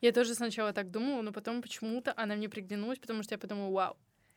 Я 0.00 0.12
тоже 0.12 0.34
сначала 0.34 0.72
так 0.72 0.90
думала, 0.90 1.22
но 1.22 1.32
потом 1.32 1.62
почему-то 1.62 2.12
она 2.16 2.34
мне 2.34 2.48
приглянулась, 2.48 2.98
потому 2.98 3.22
что 3.22 3.34
я 3.34 3.38
подумала, 3.38 3.70
вау, 3.70 3.96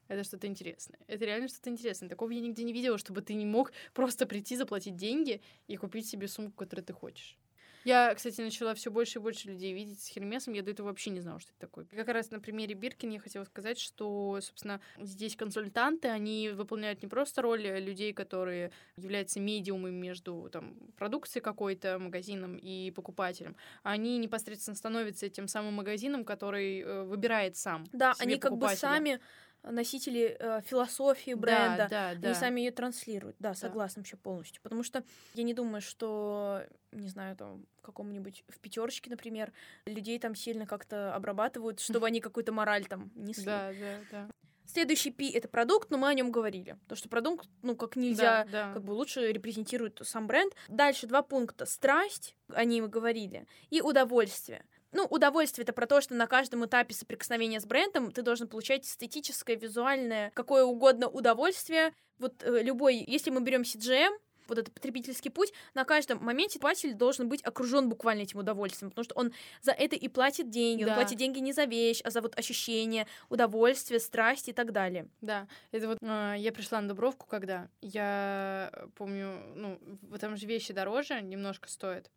это 0.09 0.23
что-то 0.23 0.47
интересное. 0.47 0.99
Это 1.07 1.23
реально 1.23 1.47
что-то 1.47 1.69
интересное. 1.69 2.09
Такого 2.09 2.31
я 2.31 2.41
нигде 2.41 2.63
не 2.63 2.73
видела, 2.73 2.97
чтобы 2.97 3.21
ты 3.21 3.33
не 3.35 3.45
мог 3.45 3.71
просто 3.93 4.25
прийти, 4.25 4.57
заплатить 4.57 4.95
деньги 4.95 5.41
и 5.67 5.77
купить 5.77 6.07
себе 6.07 6.27
сумку, 6.27 6.57
которую 6.57 6.85
ты 6.85 6.93
хочешь. 6.93 7.37
Я, 7.83 8.13
кстати, 8.13 8.41
начала 8.41 8.73
все 8.73 8.91
больше 8.91 9.19
и 9.19 9.21
больше 9.21 9.47
людей 9.47 9.73
видеть 9.73 10.01
с 10.01 10.07
Хермесом. 10.07 10.53
Я 10.53 10.63
до 10.63 10.71
этого 10.71 10.87
вообще 10.87 11.09
не 11.09 11.21
знала, 11.21 11.39
что 11.39 11.51
это 11.51 11.59
такое. 11.67 11.85
Как 11.85 12.07
раз 12.07 12.31
на 12.31 12.39
примере 12.39 12.75
Биркин 12.75 13.09
я 13.09 13.19
хотела 13.19 13.43
сказать, 13.45 13.79
что, 13.79 14.39
собственно, 14.41 14.81
здесь 14.99 15.35
консультанты, 15.35 16.09
они 16.09 16.49
выполняют 16.49 17.01
не 17.01 17.07
просто 17.07 17.41
роль 17.41 17.61
людей, 17.61 18.13
которые 18.13 18.71
являются 18.97 19.39
медиумами 19.39 19.95
между 19.95 20.49
там, 20.51 20.75
продукцией 20.97 21.43
какой-то, 21.43 21.99
магазином 21.99 22.57
и 22.57 22.91
покупателем. 22.91 23.55
Они 23.83 24.17
непосредственно 24.17 24.75
становятся 24.75 25.29
тем 25.29 25.47
самым 25.47 25.75
магазином, 25.75 26.25
который 26.25 26.79
э, 26.79 27.03
выбирает 27.03 27.55
сам. 27.55 27.85
Да, 27.93 28.13
они 28.19 28.37
как 28.37 28.57
бы 28.57 28.67
сами 28.69 29.19
носители 29.63 30.35
э, 30.39 30.61
философии 30.65 31.33
бренда, 31.33 31.87
да, 31.89 32.13
да, 32.13 32.15
да. 32.15 32.27
они 32.29 32.35
сами 32.35 32.61
ее 32.61 32.71
транслируют. 32.71 33.35
Да, 33.39 33.53
согласна 33.53 34.01
вообще 34.01 34.17
полностью. 34.17 34.61
Потому 34.61 34.83
что 34.83 35.03
я 35.33 35.43
не 35.43 35.53
думаю, 35.53 35.81
что, 35.81 36.63
не 36.91 37.09
знаю, 37.09 37.35
там, 37.35 37.65
в 37.77 37.81
каком-нибудь 37.81 38.43
в 38.47 38.59
пятерочке, 38.59 39.09
например, 39.09 39.51
людей 39.85 40.19
там 40.19 40.35
сильно 40.35 40.65
как-то 40.65 41.13
обрабатывают, 41.13 41.79
чтобы 41.79 42.07
они 42.07 42.21
какую-то 42.21 42.51
мораль 42.51 42.85
там 42.85 43.11
несли. 43.15 43.45
Да, 43.45 43.71
да, 43.79 43.97
да. 44.11 44.29
Следующий 44.71 45.09
пи 45.09 45.31
это 45.31 45.47
продукт, 45.47 45.89
но 45.89 45.97
мы 45.97 46.09
о 46.09 46.13
нем 46.13 46.31
говорили. 46.31 46.77
То, 46.87 46.95
что 46.95 47.09
продукт, 47.09 47.49
ну, 47.63 47.75
как 47.75 47.95
нельзя, 47.95 48.45
да, 48.45 48.67
да. 48.67 48.73
как 48.73 48.83
бы 48.83 48.91
лучше 48.91 49.31
репрезентирует 49.31 49.99
сам 50.03 50.27
бренд. 50.27 50.53
Дальше 50.67 51.07
два 51.07 51.23
пункта. 51.23 51.65
Страсть, 51.65 52.35
о 52.49 52.63
ней 52.65 52.79
мы 52.79 52.87
говорили, 52.87 53.47
и 53.71 53.81
удовольствие 53.81 54.63
ну, 54.91 55.05
удовольствие 55.05 55.63
это 55.63 55.73
про 55.73 55.87
то, 55.87 56.01
что 56.01 56.15
на 56.15 56.27
каждом 56.27 56.65
этапе 56.65 56.93
соприкосновения 56.93 57.59
с 57.59 57.65
брендом 57.65 58.11
ты 58.11 58.21
должен 58.21 58.47
получать 58.47 58.85
эстетическое, 58.85 59.55
визуальное, 59.55 60.31
какое 60.33 60.63
угодно 60.63 61.07
удовольствие. 61.07 61.93
Вот 62.17 62.43
э, 62.43 62.63
любой, 62.63 63.03
если 63.07 63.29
мы 63.29 63.41
берем 63.41 63.61
CGM, 63.61 64.11
вот 64.49 64.57
этот 64.57 64.73
потребительский 64.73 65.29
путь, 65.29 65.53
на 65.73 65.85
каждом 65.85 66.23
моменте 66.23 66.59
покупатель 66.59 66.93
должен 66.93 67.29
быть 67.29 67.41
окружен 67.43 67.87
буквально 67.87 68.21
этим 68.21 68.39
удовольствием, 68.39 68.89
потому 68.89 69.03
что 69.03 69.15
он 69.15 69.31
за 69.61 69.71
это 69.71 69.95
и 69.95 70.07
платит 70.07 70.49
деньги, 70.49 70.83
да. 70.83 70.91
он 70.91 70.95
платит 70.95 71.17
деньги 71.17 71.39
не 71.39 71.53
за 71.53 71.65
вещь, 71.65 72.01
а 72.03 72.09
за 72.09 72.21
вот 72.21 72.37
ощущение, 72.37 73.07
удовольствие, 73.29 73.99
страсть 73.99 74.49
и 74.49 74.53
так 74.53 74.71
далее. 74.71 75.07
Да, 75.21 75.47
это 75.71 75.87
вот 75.87 75.97
э, 76.01 76.35
я 76.37 76.51
пришла 76.51 76.81
на 76.81 76.89
Дубровку, 76.89 77.27
когда 77.27 77.69
я 77.81 78.71
помню, 78.95 79.39
ну, 79.55 79.79
там 80.19 80.35
же 80.35 80.47
вещи 80.47 80.73
дороже 80.73 81.21
немножко 81.21 81.69
стоят, 81.69 82.09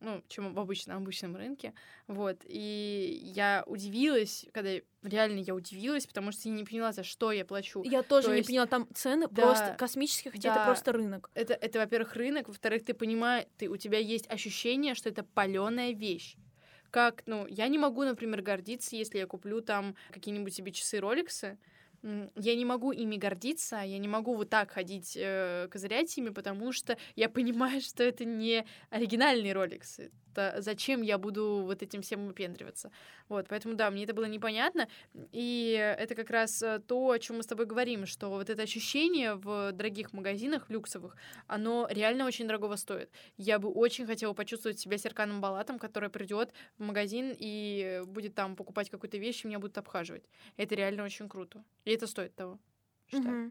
ну, 0.00 0.22
чем 0.28 0.54
в 0.54 0.58
обычном, 0.58 0.96
обычном 0.96 1.36
рынке, 1.36 1.74
вот, 2.06 2.38
и 2.44 3.20
я 3.34 3.62
удивилась, 3.66 4.46
когда 4.52 4.70
реально 5.02 5.40
я 5.40 5.54
удивилась, 5.54 6.06
потому 6.06 6.32
что 6.32 6.48
я 6.48 6.54
не 6.54 6.64
поняла, 6.64 6.92
за 6.92 7.04
что 7.04 7.32
я 7.32 7.44
плачу. 7.44 7.82
Я 7.84 8.02
тоже 8.02 8.28
То 8.28 8.32
не 8.32 8.38
есть... 8.38 8.48
поняла, 8.48 8.66
там 8.66 8.88
цены 8.94 9.28
да, 9.30 9.42
просто 9.42 9.76
космические, 9.78 10.32
хотя 10.32 10.54
да, 10.54 10.56
это 10.56 10.64
просто 10.64 10.92
рынок. 10.92 11.30
Это, 11.34 11.54
это 11.54 11.78
во-первых, 11.78 12.16
рынок, 12.16 12.48
во-вторых, 12.48 12.84
ты 12.84 12.94
понимаешь, 12.94 13.46
ты, 13.58 13.68
у 13.68 13.76
тебя 13.76 13.98
есть 13.98 14.30
ощущение, 14.30 14.94
что 14.94 15.08
это 15.08 15.22
паленая 15.22 15.92
вещь. 15.92 16.36
Как, 16.90 17.22
ну, 17.26 17.46
я 17.46 17.68
не 17.68 17.78
могу, 17.78 18.02
например, 18.02 18.42
гордиться, 18.42 18.96
если 18.96 19.18
я 19.18 19.26
куплю 19.26 19.60
там 19.60 19.94
какие-нибудь 20.10 20.52
себе 20.52 20.72
часы 20.72 20.98
Роликсы, 20.98 21.56
я 22.02 22.56
не 22.56 22.64
могу 22.64 22.92
ими 22.92 23.16
гордиться, 23.16 23.80
я 23.80 23.98
не 23.98 24.08
могу 24.08 24.34
вот 24.34 24.50
так 24.50 24.70
ходить, 24.70 25.16
э, 25.16 25.68
козырять 25.70 26.16
ими, 26.16 26.30
потому 26.30 26.72
что 26.72 26.96
я 27.16 27.28
понимаю, 27.28 27.80
что 27.80 28.02
это 28.02 28.24
не 28.24 28.64
оригинальный 28.90 29.50
Rolex 29.50 30.10
то 30.34 30.56
зачем 30.58 31.02
я 31.02 31.18
буду 31.18 31.62
вот 31.64 31.82
этим 31.82 32.02
всем 32.02 32.26
выпендриваться. 32.26 32.90
Вот, 33.28 33.46
поэтому, 33.48 33.74
да, 33.74 33.90
мне 33.90 34.04
это 34.04 34.14
было 34.14 34.24
непонятно, 34.24 34.88
и 35.32 35.94
это 35.98 36.14
как 36.14 36.30
раз 36.30 36.62
э, 36.62 36.80
то, 36.86 37.10
о 37.10 37.18
чем 37.18 37.36
мы 37.36 37.42
с 37.42 37.46
тобой 37.46 37.66
говорим, 37.66 38.06
что 38.06 38.28
вот 38.28 38.50
это 38.50 38.62
ощущение 38.62 39.34
в 39.34 39.72
дорогих 39.72 40.12
магазинах 40.12 40.68
люксовых, 40.68 41.16
оно 41.46 41.86
реально 41.90 42.26
очень 42.26 42.46
дорогого 42.46 42.76
стоит. 42.76 43.10
Я 43.36 43.58
бы 43.58 43.68
очень 43.68 44.06
хотела 44.06 44.32
почувствовать 44.32 44.78
себя 44.78 44.98
Серканом 44.98 45.40
Балатом, 45.40 45.78
который 45.78 46.10
придет 46.10 46.52
в 46.78 46.82
магазин 46.82 47.34
и 47.38 48.02
будет 48.06 48.34
там 48.34 48.56
покупать 48.56 48.90
какую-то 48.90 49.18
вещь, 49.18 49.44
и 49.44 49.48
меня 49.48 49.58
будут 49.58 49.78
обхаживать. 49.78 50.24
Это 50.56 50.74
реально 50.74 51.04
очень 51.04 51.28
круто. 51.28 51.64
И 51.84 51.90
это 51.90 52.06
стоит 52.06 52.34
того. 52.34 52.58
Угу. 53.12 53.50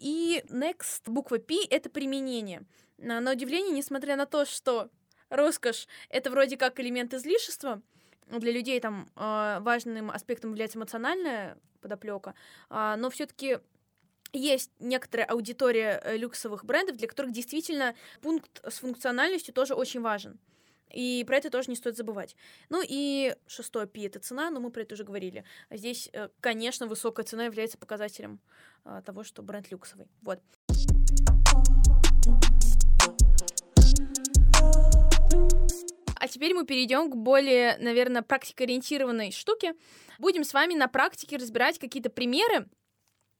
И 0.00 0.42
next, 0.48 1.02
буква 1.06 1.38
P— 1.38 1.56
это 1.70 1.90
применение. 1.90 2.62
На 2.98 3.32
удивление, 3.32 3.72
несмотря 3.72 4.16
на 4.16 4.26
то, 4.26 4.44
что 4.44 4.88
роскошь— 5.30 5.88
это 6.08 6.30
вроде 6.30 6.56
как 6.56 6.80
элемент 6.80 7.14
излишества. 7.14 7.82
Для 8.26 8.52
людей 8.52 8.80
там 8.80 9.10
э, 9.16 9.58
важным 9.60 10.10
аспектом 10.10 10.50
является 10.50 10.78
эмоциональная 10.78 11.58
подоплека, 11.80 12.34
э, 12.70 12.94
но 12.96 13.10
все-таки 13.10 13.58
есть 14.32 14.70
некоторая 14.80 15.26
аудитория 15.26 16.00
э, 16.02 16.16
люксовых 16.16 16.64
брендов, 16.64 16.96
для 16.96 17.08
которых 17.08 17.32
действительно 17.32 17.94
пункт 18.20 18.62
с 18.66 18.78
функциональностью 18.78 19.54
тоже 19.54 19.74
очень 19.74 20.00
важен. 20.00 20.38
И 20.92 21.24
про 21.26 21.38
это 21.38 21.50
тоже 21.50 21.70
не 21.70 21.76
стоит 21.76 21.96
забывать. 21.96 22.36
Ну 22.68 22.82
и 22.86 23.34
шестое 23.46 23.86
пи 23.86 24.02
это 24.02 24.20
цена, 24.20 24.50
но 24.50 24.60
мы 24.60 24.70
про 24.70 24.82
это 24.82 24.94
уже 24.94 25.04
говорили. 25.04 25.44
Здесь, 25.70 26.08
э, 26.12 26.28
конечно, 26.40 26.86
высокая 26.86 27.24
цена 27.24 27.44
является 27.44 27.78
показателем 27.78 28.40
э, 28.84 29.02
того, 29.04 29.24
что 29.24 29.42
бренд 29.42 29.70
люксовый. 29.70 30.06
Вот. 30.22 30.40
А 36.16 36.28
теперь 36.28 36.54
мы 36.54 36.64
перейдем 36.64 37.10
к 37.10 37.16
более, 37.16 37.76
наверное, 37.78 38.22
практикоориентированной 38.22 39.30
штуке. 39.30 39.74
Будем 40.18 40.44
с 40.44 40.54
вами 40.54 40.74
на 40.74 40.88
практике 40.88 41.36
разбирать 41.36 41.78
какие-то 41.78 42.08
примеры. 42.08 42.66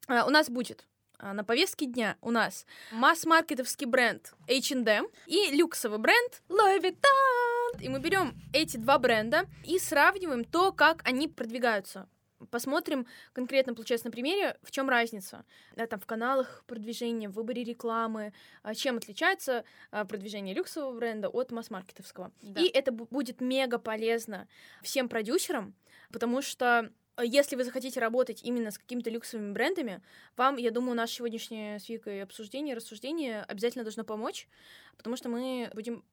А, 0.07 0.27
у 0.27 0.31
нас 0.31 0.51
будет 0.51 0.87
а, 1.19 1.33
на 1.33 1.45
повестке 1.45 1.87
дня 1.87 2.19
у 2.21 2.31
нас 2.31 2.67
масс-маркетовский 2.93 3.87
бренд 3.87 4.35
H&M 4.49 5.07
и 5.27 5.57
люксовый 5.57 5.99
бренд 5.99 6.43
Louis 6.51 6.83
Vuitton. 6.83 7.81
И 7.81 7.89
мы 7.89 8.01
берем 8.01 8.35
эти 8.53 8.77
два 8.77 8.99
бренда 8.99 9.47
и 9.65 9.79
сравниваем 9.79 10.45
то, 10.45 10.71
как 10.71 11.01
они 11.05 11.27
продвигаются 11.27 12.09
посмотрим 12.51 13.07
конкретно, 13.33 13.75
получается, 13.75 14.07
на 14.07 14.11
примере, 14.11 14.57
в 14.63 14.71
чем 14.71 14.89
разница. 14.89 15.45
Да, 15.77 15.87
там 15.87 16.01
в 16.01 16.07
каналах 16.07 16.65
продвижения, 16.67 17.29
в 17.29 17.33
выборе 17.33 17.65
рекламы, 17.65 18.33
а, 18.63 18.75
чем 18.75 18.97
отличается 18.97 19.65
а, 19.91 20.05
продвижение 20.05 20.55
люксового 20.55 20.97
бренда 20.97 21.29
от 21.29 21.51
масс-маркетовского. 21.51 22.33
Да. 22.43 22.61
И 22.61 22.67
это 22.69 22.93
будет 22.93 23.41
мега 23.41 23.79
полезно 23.79 24.49
всем 24.83 25.09
продюсерам, 25.09 25.75
потому 26.13 26.43
что 26.43 26.91
а, 27.17 27.25
если 27.25 27.57
вы 27.57 27.65
захотите 27.65 28.01
работать 28.01 28.43
именно 28.43 28.71
с 28.71 28.79
какими-то 28.79 29.11
люксовыми 29.11 29.53
брендами, 29.53 30.03
вам, 30.37 30.57
я 30.57 30.71
думаю, 30.71 30.97
наше 30.97 31.15
сегодняшнее 31.15 31.79
с 31.79 31.89
Викой 31.89 32.23
обсуждение, 32.23 32.75
рассуждение 32.75 33.43
обязательно 33.43 33.85
должно 33.85 34.05
помочь, 34.05 34.49
потому 34.97 35.17
что 35.17 35.29
мы 35.29 35.71
будем 35.75 36.05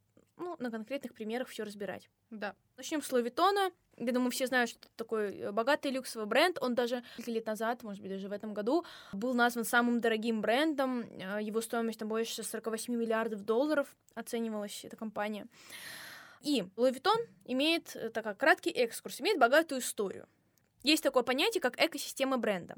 ну, 0.41 0.55
на 0.59 0.71
конкретных 0.71 1.13
примерах 1.13 1.47
все 1.47 1.63
разбирать. 1.63 2.09
Да. 2.29 2.55
Начнем 2.77 3.01
с 3.01 3.11
Ловитона. 3.11 3.71
Я 3.97 4.11
думаю, 4.11 4.31
все 4.31 4.47
знают, 4.47 4.69
что 4.69 4.79
это 4.79 4.89
такой 4.95 5.37
э, 5.37 5.51
богатый 5.51 5.91
люксовый 5.91 6.27
бренд. 6.27 6.57
Он 6.61 6.75
даже 6.75 7.03
несколько 7.17 7.31
лет 7.31 7.45
назад, 7.45 7.83
может 7.83 8.01
быть, 8.01 8.11
даже 8.11 8.27
в 8.27 8.31
этом 8.31 8.53
году, 8.53 8.83
был 9.13 9.33
назван 9.33 9.65
самым 9.65 10.01
дорогим 10.01 10.41
брендом. 10.41 11.01
Э, 11.01 11.39
его 11.41 11.61
стоимость 11.61 11.99
там 11.99 12.07
больше 12.07 12.43
48 12.43 12.95
миллиардов 12.95 13.45
долларов 13.45 13.95
оценивалась 14.15 14.83
эта 14.83 14.95
компания. 14.95 15.47
И 16.41 16.63
Vuitton 16.75 17.27
имеет, 17.45 17.95
э, 17.95 18.09
так 18.09 18.23
как 18.23 18.37
краткий 18.37 18.71
экскурс, 18.71 19.21
имеет 19.21 19.39
богатую 19.39 19.81
историю. 19.81 20.27
Есть 20.83 21.03
такое 21.03 21.23
понятие, 21.23 21.61
как 21.61 21.79
экосистема 21.79 22.37
бренда. 22.37 22.75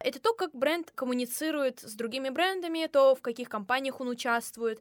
Это 0.00 0.20
то, 0.20 0.34
как 0.34 0.54
бренд 0.54 0.90
коммуницирует 0.94 1.80
с 1.80 1.94
другими 1.94 2.30
брендами, 2.30 2.86
то, 2.86 3.14
в 3.14 3.20
каких 3.20 3.48
компаниях 3.48 4.00
он 4.00 4.08
участвует, 4.08 4.80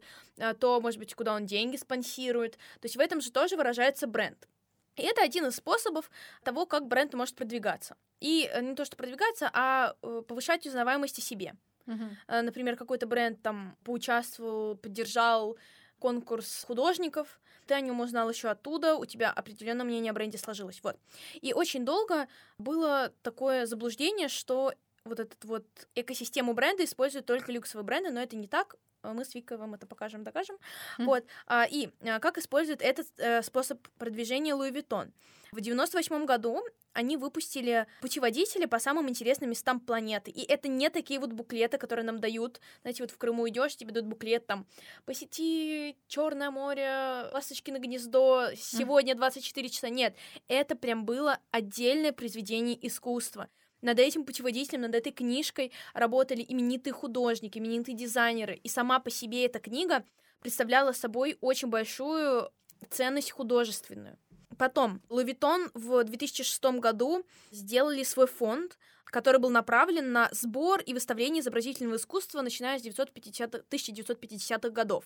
то, 0.59 0.79
может 0.81 0.99
быть, 0.99 1.13
куда 1.13 1.33
он 1.33 1.45
деньги 1.45 1.77
спонсирует. 1.77 2.53
То 2.79 2.85
есть 2.85 2.95
в 2.95 2.99
этом 2.99 3.21
же 3.21 3.31
тоже 3.31 3.57
выражается 3.57 4.07
бренд. 4.07 4.47
И 4.95 5.03
это 5.03 5.21
один 5.21 5.45
из 5.45 5.55
способов 5.55 6.09
того, 6.43 6.65
как 6.65 6.87
бренд 6.87 7.13
может 7.13 7.35
продвигаться. 7.35 7.95
И 8.19 8.49
э, 8.51 8.61
не 8.61 8.75
то, 8.75 8.85
что 8.85 8.97
продвигаться, 8.97 9.49
а 9.53 9.95
э, 10.01 10.21
повышать 10.27 10.65
узнаваемость 10.67 11.19
о 11.19 11.21
себе. 11.21 11.55
Uh-huh. 11.87 12.41
Например, 12.43 12.75
какой-то 12.75 13.07
бренд 13.07 13.41
там 13.41 13.75
поучаствовал, 13.83 14.75
поддержал 14.75 15.57
конкурс 15.97 16.63
художников, 16.63 17.39
ты 17.65 17.73
о 17.73 17.81
нем 17.81 17.99
узнал 17.99 18.29
еще 18.29 18.49
оттуда, 18.49 18.95
у 18.95 19.05
тебя 19.05 19.31
определенное 19.31 19.85
мнение 19.85 20.11
о 20.11 20.13
бренде 20.13 20.37
сложилось. 20.37 20.79
Вот. 20.83 20.97
И 21.41 21.53
очень 21.53 21.85
долго 21.85 22.27
было 22.57 23.13
такое 23.21 23.65
заблуждение, 23.65 24.27
что 24.27 24.73
вот 25.03 25.19
этот 25.19 25.43
вот 25.45 25.65
экосистему 25.95 26.53
бренда 26.53 26.83
используют 26.83 27.25
только 27.25 27.51
люксовые 27.51 27.85
бренды, 27.85 28.11
но 28.11 28.21
это 28.21 28.35
не 28.35 28.47
так. 28.47 28.75
Мы 29.03 29.25
с 29.25 29.33
Викой 29.33 29.57
вам 29.57 29.73
это 29.73 29.87
покажем, 29.87 30.23
докажем. 30.23 30.57
Mm. 30.99 31.05
Вот. 31.05 31.25
А, 31.47 31.65
и 31.65 31.89
а, 32.01 32.19
как 32.19 32.37
использует 32.37 32.83
этот 32.83 33.07
а, 33.19 33.41
способ 33.41 33.79
продвижения 33.97 34.53
Louis 34.53 34.71
Vuitton? 34.71 35.11
В 35.51 35.59
98 35.59 36.25
году 36.25 36.63
они 36.93 37.17
выпустили 37.17 37.87
путеводители 38.01 38.65
по 38.65 38.79
самым 38.79 39.09
интересным 39.09 39.49
местам 39.49 39.79
планеты. 39.79 40.31
И 40.31 40.41
это 40.41 40.67
не 40.67 40.89
такие 40.89 41.19
вот 41.19 41.31
буклеты, 41.31 41.77
которые 41.77 42.05
нам 42.05 42.19
дают. 42.19 42.59
Знаете, 42.81 43.03
вот 43.03 43.11
в 43.11 43.17
Крыму 43.17 43.47
идешь, 43.49 43.75
тебе 43.75 43.91
дают 43.91 44.07
буклет 44.07 44.45
там 44.45 44.65
посети 45.05 45.95
Черное 46.07 46.51
море, 46.51 47.29
Ласточкино 47.33 47.79
гнездо, 47.79 48.49
сегодня 48.55 49.15
24 49.15 49.69
часа. 49.69 49.89
Нет, 49.89 50.15
это 50.47 50.75
прям 50.75 51.05
было 51.05 51.39
отдельное 51.51 52.11
произведение 52.11 52.77
искусства. 52.87 53.49
Над 53.81 53.99
этим 53.99 54.25
путеводителем, 54.25 54.81
над 54.81 54.93
этой 54.93 55.11
книжкой 55.11 55.71
работали 55.93 56.45
именитые 56.47 56.93
художники, 56.93 57.57
именитые 57.57 57.95
дизайнеры. 57.95 58.55
И 58.55 58.69
сама 58.69 58.99
по 58.99 59.09
себе 59.09 59.45
эта 59.45 59.59
книга 59.59 60.05
представляла 60.41 60.91
собой 60.91 61.37
очень 61.41 61.69
большую 61.69 62.51
ценность 62.89 63.31
художественную. 63.31 64.17
Потом, 64.61 65.01
Лувитон 65.09 65.71
в 65.73 66.03
2006 66.03 66.63
году 66.79 67.25
сделали 67.49 68.03
свой 68.03 68.27
фонд, 68.27 68.77
который 69.05 69.39
был 69.39 69.49
направлен 69.49 70.11
на 70.11 70.29
сбор 70.31 70.81
и 70.81 70.93
выставление 70.93 71.41
изобразительного 71.41 71.95
искусства, 71.95 72.43
начиная 72.43 72.77
с 72.77 72.83
950 72.83 73.55
1950-х 73.71 74.69
годов. 74.69 75.05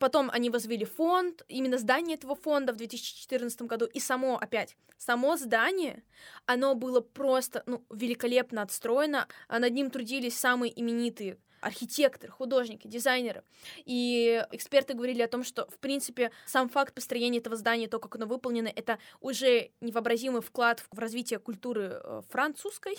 Потом 0.00 0.28
они 0.32 0.50
возвели 0.50 0.84
фонд, 0.84 1.44
именно 1.46 1.78
здание 1.78 2.16
этого 2.16 2.34
фонда 2.34 2.72
в 2.72 2.76
2014 2.78 3.62
году, 3.62 3.86
и 3.86 4.00
само, 4.00 4.38
опять, 4.38 4.76
само 4.98 5.36
здание, 5.36 6.02
оно 6.44 6.74
было 6.74 6.98
просто, 6.98 7.62
ну, 7.66 7.84
великолепно 7.90 8.62
отстроено, 8.62 9.28
над 9.48 9.72
ним 9.72 9.92
трудились 9.92 10.36
самые 10.36 10.72
именитые 10.80 11.38
архитекторы, 11.66 12.32
художники, 12.32 12.86
дизайнеры. 12.86 13.42
И 13.84 14.44
эксперты 14.52 14.94
говорили 14.94 15.22
о 15.22 15.28
том, 15.28 15.42
что, 15.42 15.66
в 15.66 15.78
принципе, 15.78 16.30
сам 16.46 16.68
факт 16.68 16.94
построения 16.94 17.38
этого 17.38 17.56
здания, 17.56 17.88
то, 17.88 17.98
как 17.98 18.14
оно 18.14 18.26
выполнено, 18.26 18.68
это 18.68 18.98
уже 19.20 19.72
невообразимый 19.80 20.42
вклад 20.42 20.84
в 20.92 20.98
развитие 20.98 21.40
культуры 21.40 22.00
э, 22.02 22.22
французской. 22.30 22.96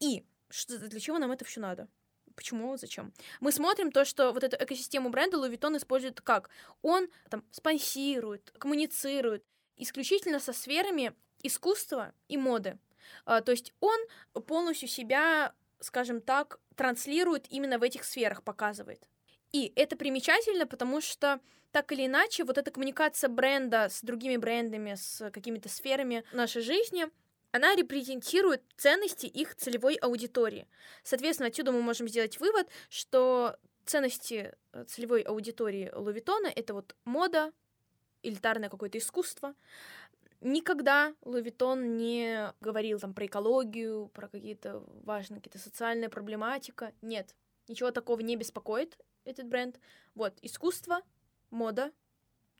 И 0.00 0.24
что, 0.48 0.78
для 0.78 1.00
чего 1.00 1.18
нам 1.18 1.30
это 1.30 1.44
все 1.44 1.60
надо? 1.60 1.88
Почему? 2.34 2.76
Зачем? 2.76 3.12
Мы 3.40 3.52
смотрим 3.52 3.92
то, 3.92 4.04
что 4.04 4.32
вот 4.32 4.42
эту 4.42 4.56
экосистему 4.56 5.10
бренда 5.10 5.36
Louis 5.36 5.56
Vuitton 5.56 5.76
использует 5.76 6.20
как? 6.20 6.48
Он 6.80 7.08
там 7.28 7.44
спонсирует, 7.50 8.50
коммуницирует 8.58 9.44
исключительно 9.76 10.40
со 10.40 10.52
сферами 10.52 11.12
искусства 11.42 12.14
и 12.28 12.38
моды. 12.38 12.78
А, 13.26 13.42
то 13.42 13.52
есть 13.52 13.74
он 13.80 13.98
полностью 14.46 14.88
себя 14.88 15.54
скажем 15.84 16.20
так, 16.20 16.58
транслирует 16.74 17.46
именно 17.50 17.78
в 17.78 17.82
этих 17.82 18.04
сферах, 18.04 18.42
показывает. 18.42 19.08
И 19.52 19.72
это 19.76 19.96
примечательно, 19.96 20.66
потому 20.66 21.00
что 21.00 21.40
так 21.70 21.92
или 21.92 22.06
иначе 22.06 22.44
вот 22.44 22.58
эта 22.58 22.70
коммуникация 22.70 23.28
бренда 23.28 23.88
с 23.88 24.00
другими 24.02 24.36
брендами, 24.36 24.94
с 24.94 25.30
какими-то 25.30 25.68
сферами 25.68 26.24
нашей 26.32 26.62
жизни, 26.62 27.06
она 27.52 27.76
репрезентирует 27.76 28.62
ценности 28.76 29.26
их 29.26 29.54
целевой 29.54 29.94
аудитории. 29.94 30.66
Соответственно, 31.04 31.48
отсюда 31.48 31.70
мы 31.70 31.82
можем 31.82 32.08
сделать 32.08 32.40
вывод, 32.40 32.68
что 32.88 33.56
ценности 33.86 34.54
э, 34.72 34.84
целевой 34.88 35.22
аудитории 35.22 35.90
Лувитона— 35.94 36.48
это 36.56 36.74
вот 36.74 36.96
мода, 37.04 37.52
элитарное 38.22 38.68
какое-то 38.68 38.98
искусство, 38.98 39.54
Никогда 40.46 41.14
Лувитон 41.22 41.96
не 41.96 42.52
говорил 42.60 43.00
там 43.00 43.14
про 43.14 43.24
экологию, 43.24 44.08
про 44.08 44.28
какие-то 44.28 44.84
важные 45.02 45.40
какие-то 45.40 45.58
социальные 45.58 46.10
проблематика. 46.10 46.92
Нет, 47.00 47.34
ничего 47.66 47.90
такого 47.90 48.20
не 48.20 48.36
беспокоит 48.36 48.98
этот 49.24 49.46
бренд. 49.46 49.80
Вот, 50.14 50.34
искусство, 50.42 51.00
мода, 51.50 51.92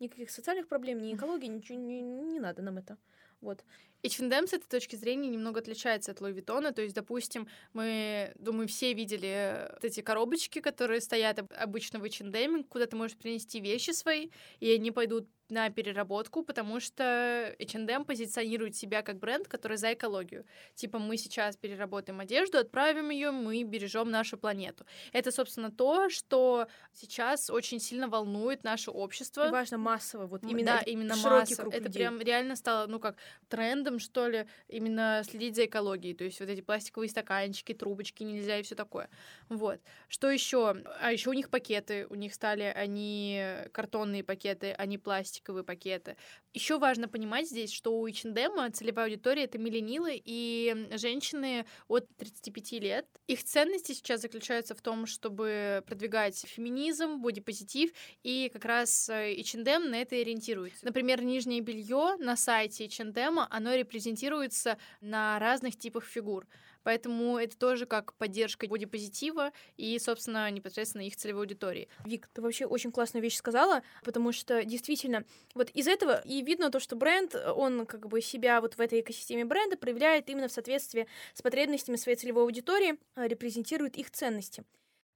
никаких 0.00 0.30
социальных 0.30 0.66
проблем, 0.66 1.02
ни 1.02 1.14
экологии, 1.14 1.46
ничего 1.46 1.76
не, 1.78 2.00
не 2.00 2.40
надо 2.40 2.62
нам 2.62 2.78
это. 2.78 2.96
Вот. 3.42 3.62
H&M 4.02 4.46
с 4.46 4.54
этой 4.54 4.66
точки 4.66 4.96
зрения 4.96 5.28
немного 5.28 5.60
отличается 5.60 6.12
от 6.12 6.20
Louis 6.20 6.34
Vuitton. 6.34 6.72
То 6.72 6.80
есть, 6.80 6.94
допустим, 6.94 7.48
мы, 7.74 8.32
думаю, 8.38 8.66
все 8.66 8.94
видели 8.94 9.68
вот 9.72 9.84
эти 9.84 10.00
коробочки, 10.00 10.60
которые 10.60 11.02
стоят 11.02 11.40
обычно 11.58 11.98
в 11.98 12.04
H&M, 12.04 12.64
куда 12.64 12.86
ты 12.86 12.96
можешь 12.96 13.18
принести 13.18 13.60
вещи 13.60 13.90
свои, 13.90 14.30
и 14.60 14.72
они 14.72 14.90
пойдут 14.90 15.28
на 15.50 15.70
переработку, 15.70 16.42
потому 16.42 16.80
что 16.80 17.54
H&M 17.60 18.04
позиционирует 18.04 18.76
себя 18.76 19.02
как 19.02 19.18
бренд, 19.18 19.46
который 19.46 19.76
за 19.76 19.92
экологию. 19.92 20.44
Типа 20.74 20.98
мы 20.98 21.16
сейчас 21.16 21.56
переработаем 21.56 22.20
одежду, 22.20 22.58
отправим 22.58 23.10
ее, 23.10 23.30
мы 23.30 23.62
бережем 23.62 24.10
нашу 24.10 24.38
планету. 24.38 24.86
Это, 25.12 25.30
собственно, 25.30 25.70
то, 25.70 26.08
что 26.08 26.66
сейчас 26.92 27.50
очень 27.50 27.78
сильно 27.78 28.08
волнует 28.08 28.64
наше 28.64 28.90
общество. 28.90 29.48
И 29.48 29.50
важно 29.50 29.76
массово, 29.78 30.26
вот 30.26 30.44
именно 30.44 30.78
да, 30.78 30.80
именно 30.80 31.16
массово. 31.16 31.68
Это 31.68 31.84
людей. 31.84 31.92
прям 31.92 32.20
реально 32.20 32.56
стало, 32.56 32.86
ну 32.86 32.98
как 32.98 33.16
трендом 33.48 33.98
что 33.98 34.28
ли, 34.28 34.46
именно 34.68 35.22
следить 35.28 35.56
за 35.56 35.66
экологией. 35.66 36.14
То 36.14 36.24
есть 36.24 36.40
вот 36.40 36.48
эти 36.48 36.62
пластиковые 36.62 37.10
стаканчики, 37.10 37.74
трубочки 37.74 38.22
нельзя 38.22 38.58
и 38.58 38.62
все 38.62 38.74
такое. 38.74 39.10
Вот. 39.48 39.80
Что 40.08 40.30
еще? 40.30 40.82
А 41.00 41.12
еще 41.12 41.30
у 41.30 41.34
них 41.34 41.50
пакеты, 41.50 42.06
у 42.08 42.14
них 42.14 42.32
стали 42.32 42.62
они 42.62 43.44
картонные 43.72 44.24
пакеты, 44.24 44.74
а 44.76 44.86
не 44.86 44.96
пластик 44.96 45.33
пластиковые 45.34 45.64
пакеты. 45.64 46.16
Еще 46.52 46.78
важно 46.78 47.08
понимать 47.08 47.48
здесь, 47.48 47.72
что 47.72 47.98
у 47.98 48.06
H&M 48.06 48.72
целевая 48.72 49.06
аудитория— 49.06 49.44
это 49.44 49.58
миллениалы 49.58 50.20
и 50.24 50.88
женщины 50.92 51.66
от 51.88 52.06
35 52.16 52.72
лет. 52.80 53.06
Их 53.26 53.42
ценности 53.42 53.92
сейчас 53.92 54.20
заключаются 54.20 54.74
в 54.74 54.80
том, 54.80 55.06
чтобы 55.06 55.82
продвигать 55.86 56.38
феминизм, 56.46 57.20
бодипозитив, 57.20 57.90
и 58.22 58.48
как 58.52 58.64
раз 58.64 59.08
H&M 59.10 59.90
на 59.90 59.96
это 59.96 60.16
ориентируется. 60.16 60.84
Например, 60.84 61.22
нижнее 61.22 61.60
белье 61.60 62.16
на 62.18 62.36
сайте 62.36 62.84
H&M, 62.86 63.40
оно 63.50 63.74
репрезентируется 63.74 64.78
на 65.00 65.38
разных 65.38 65.76
типах 65.76 66.04
фигур. 66.04 66.46
Поэтому 66.84 67.38
это 67.38 67.58
тоже 67.58 67.86
как 67.86 68.14
поддержка 68.14 68.68
бодипозитива 68.68 69.52
и, 69.76 69.98
собственно, 69.98 70.50
непосредственно 70.50 71.02
их 71.02 71.16
целевой 71.16 71.42
аудитории. 71.42 71.88
Вик, 72.04 72.28
ты 72.32 72.40
вообще 72.40 72.66
очень 72.66 72.92
классную 72.92 73.22
вещь 73.22 73.36
сказала, 73.36 73.82
потому 74.04 74.32
что 74.32 74.64
действительно 74.64 75.24
вот 75.54 75.70
из 75.70 75.88
этого 75.88 76.20
и 76.24 76.42
видно 76.42 76.70
то, 76.70 76.78
что 76.78 76.94
бренд, 76.94 77.34
он 77.34 77.86
как 77.86 78.08
бы 78.08 78.20
себя 78.20 78.60
вот 78.60 78.74
в 78.74 78.80
этой 78.80 79.00
экосистеме 79.00 79.44
бренда 79.44 79.76
проявляет 79.76 80.28
именно 80.30 80.48
в 80.48 80.52
соответствии 80.52 81.08
с 81.32 81.42
потребностями 81.42 81.96
своей 81.96 82.16
целевой 82.16 82.44
аудитории, 82.44 82.98
а, 83.14 83.26
репрезентирует 83.26 83.96
их 83.96 84.10
ценности. 84.10 84.64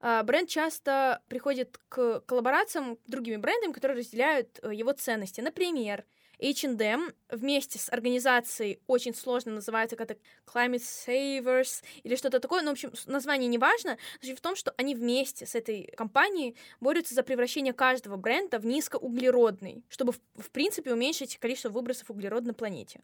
А, 0.01 0.23
бренд 0.23 0.49
часто 0.49 1.23
приходит 1.29 1.79
к 1.89 2.21
коллаборациям 2.21 2.99
с 3.07 3.11
другими 3.11 3.37
брендами, 3.37 3.73
которые 3.73 3.99
разделяют 3.99 4.59
э, 4.63 4.73
его 4.73 4.93
ценности. 4.93 5.41
Например, 5.41 6.05
H&M 6.41 7.13
вместе 7.31 7.79
с 7.79 7.91
организацией 7.91 8.81
очень 8.87 9.15
сложно 9.15 9.53
называется 9.53 9.97
как-то 9.97 10.17
Climate 10.47 10.83
Savers 10.83 11.83
или 12.03 12.17
что-то 12.17 12.41
такое, 12.41 12.63
ну, 12.63 12.71
в 12.71 12.73
общем, 12.73 12.93
название 13.07 13.49
не 13.49 13.59
важно, 13.59 13.99
суть 14.21 14.39
в 14.39 14.41
том, 14.41 14.57
что 14.57 14.73
они 14.77 14.95
вместе 14.95 15.47
с 15.47 15.55
этой 15.55 15.93
компанией 15.97 16.57
борются 16.81 17.15
за 17.15 17.23
превращение 17.23 17.73
каждого 17.73 18.17
бренда 18.17 18.59
в 18.59 18.67
низкоуглеродный, 18.67 19.85
чтобы, 19.89 20.13
в, 20.13 20.51
принципе, 20.51 20.93
уменьшить 20.93 21.39
количество 21.39 21.71
выбросов 21.71 22.11
углерода 22.11 22.49
на 22.49 22.55
планете. 22.55 23.01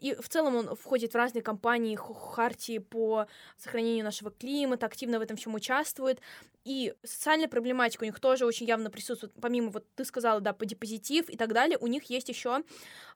И 0.00 0.14
в 0.14 0.28
целом 0.28 0.56
он 0.56 0.76
входит 0.76 1.12
в 1.12 1.16
разные 1.16 1.42
компании, 1.42 1.94
хартии 1.94 2.78
по 2.78 3.26
сохранению 3.58 4.04
нашего 4.04 4.30
климата, 4.30 4.86
активно 4.86 5.18
в 5.18 5.22
этом 5.22 5.36
всем 5.36 5.54
участвует. 5.54 6.20
И 6.64 6.94
социальная 7.04 7.48
проблематика 7.48 8.02
у 8.02 8.06
них 8.06 8.18
тоже 8.18 8.46
очень 8.46 8.66
явно 8.66 8.90
присутствует. 8.90 9.34
Помимо, 9.40 9.70
вот 9.70 9.86
ты 9.94 10.06
сказала, 10.06 10.40
да, 10.40 10.54
по 10.54 10.64
депозитив 10.64 11.28
и 11.28 11.36
так 11.36 11.52
далее, 11.52 11.76
у 11.78 11.86
них 11.86 12.04
есть 12.04 12.30
еще 12.30 12.62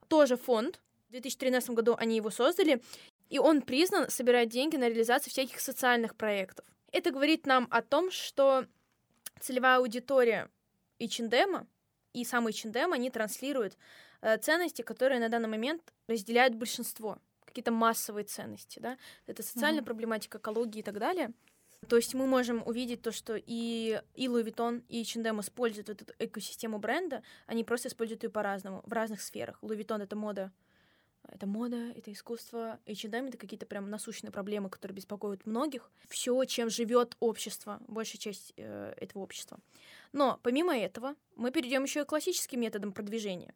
тоже 0.09 0.37
фонд. 0.37 0.81
В 1.09 1.13
2013 1.13 1.71
году 1.71 1.97
они 1.99 2.17
его 2.17 2.29
создали, 2.31 2.83
и 3.31 3.39
он 3.39 3.63
признан 3.63 4.11
собирать 4.11 4.51
деньги 4.51 4.77
на 4.77 4.89
реализацию 4.89 5.31
всяких 5.31 5.61
социальных 5.61 6.17
проектов. 6.17 6.67
Это 6.93 7.11
говорит 7.11 7.47
нам 7.47 7.67
о 7.71 7.81
том, 7.81 8.11
что 8.11 8.67
целевая 9.41 9.79
аудитория 9.79 10.51
H&M 11.01 11.67
и 12.13 12.25
сам 12.25 12.47
H&M, 12.47 12.93
они 12.93 13.11
транслируют 13.11 13.77
ценности, 14.41 14.83
которые 14.83 15.21
на 15.21 15.29
данный 15.29 15.49
момент 15.49 15.93
разделяют 16.09 16.55
большинство, 16.55 17.19
какие-то 17.45 17.71
массовые 17.71 18.25
ценности, 18.25 18.79
да, 18.79 18.99
это 19.27 19.43
социальная 19.43 19.83
mm-hmm. 19.83 19.85
проблематика, 19.85 20.39
экологии 20.39 20.81
и 20.81 20.83
так 20.83 20.99
далее. 20.99 21.33
То 21.89 21.97
есть 21.97 22.15
мы 22.15 22.27
можем 22.27 22.63
увидеть 22.67 23.03
то, 23.03 23.13
что 23.13 23.37
и, 23.37 24.01
и 24.15 24.27
Louis 24.27 24.45
Vuitton, 24.45 24.83
и 24.89 25.03
H&M 25.03 25.41
используют 25.41 25.91
эту 25.91 26.07
экосистему 26.19 26.79
бренда, 26.79 27.23
они 27.47 27.63
просто 27.63 27.89
используют 27.89 28.25
ее 28.25 28.31
по-разному, 28.31 28.83
в 28.87 28.93
разных 28.93 29.21
сферах. 29.21 29.59
Louis 29.63 29.79
Vuitton— 29.79 30.03
это 30.05 30.17
мода, 30.17 30.51
это 31.29 31.47
мода, 31.47 31.91
это 31.91 32.13
искусство. 32.13 32.79
H&M— 32.87 33.27
это 33.29 33.39
какие-то 33.39 33.67
прям 33.67 33.91
насущные 33.91 34.31
проблемы, 34.31 34.71
которые 34.71 34.97
беспокоят 34.97 35.47
многих. 35.47 35.91
Все, 36.09 36.45
чем 36.45 36.71
живет 36.71 37.17
общество, 37.21 37.81
большая 37.87 38.19
часть 38.19 38.53
э, 38.57 38.95
этого 38.97 39.23
общества. 39.23 39.59
Но 40.13 40.39
помимо 40.43 40.77
этого, 40.77 41.15
мы 41.37 41.51
перейдем 41.51 41.85
еще 41.85 42.01
и 42.01 42.05
к 42.05 42.09
классическим 42.09 42.61
методам 42.61 42.93
продвижения 42.93 43.55